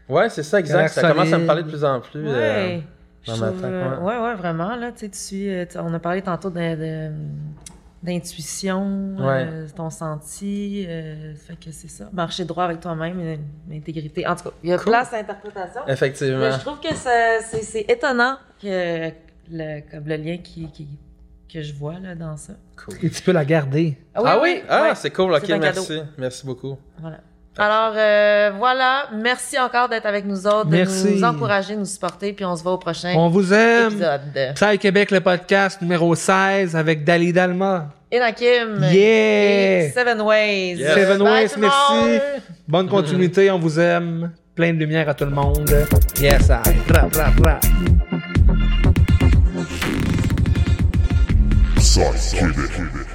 [0.07, 0.89] Ouais, c'est ça, exact.
[0.89, 2.19] Ça commence à me parler de plus en plus.
[2.23, 2.33] euh,
[2.77, 2.83] Ouais.
[3.25, 4.03] dans Je ma tête, euh, ouais.
[4.15, 4.75] ouais, ouais, vraiment.
[4.75, 6.51] Là, tu suis, euh, on a parlé tantôt
[8.03, 10.85] d'intuition, euh, ton senti.
[10.87, 12.07] euh, fait que c'est ça.
[12.13, 13.35] Marcher droit avec toi-même, euh,
[13.67, 14.27] l'intégrité.
[14.27, 14.91] En tout cas, il y a Cool.
[14.91, 15.81] place à interprétation.
[15.87, 16.37] Effectivement.
[16.39, 19.09] Mais je trouve que c'est c'est étonnant que
[19.49, 20.87] le, comme le lien qui, qui-
[21.51, 22.53] que je vois là, dans ça.
[22.83, 22.95] Cool.
[23.03, 23.97] Et tu peux la garder.
[24.13, 24.61] Ah oui?
[24.69, 24.95] Ah, ouais.
[24.95, 25.33] c'est cool.
[25.33, 25.59] Ok, cadeau.
[25.61, 26.01] merci.
[26.17, 26.77] Merci beaucoup.
[26.99, 27.17] Voilà.
[27.59, 29.07] Alors, euh, voilà.
[29.15, 32.73] Merci encore d'être avec nous autres, de nous encourager, nous supporter, puis on se voit
[32.73, 33.93] au prochain On vous aime.
[33.93, 34.53] épisode.
[34.55, 37.89] Psy Québec, le podcast numéro 16 avec Dali Dalma.
[38.13, 38.83] Enakim.
[38.91, 39.85] Yeah!
[39.85, 40.75] Et Seven Ways.
[40.75, 40.93] Yes.
[40.93, 42.19] Seven Bye, Ways, merci.
[42.67, 44.31] Bonne continuité, on vous aime.
[44.55, 45.69] Plein de lumière à tout le monde.
[46.19, 46.91] Yes, I.
[46.91, 47.65] Rap, rap, rap.
[51.97, 53.06] Psy Québec.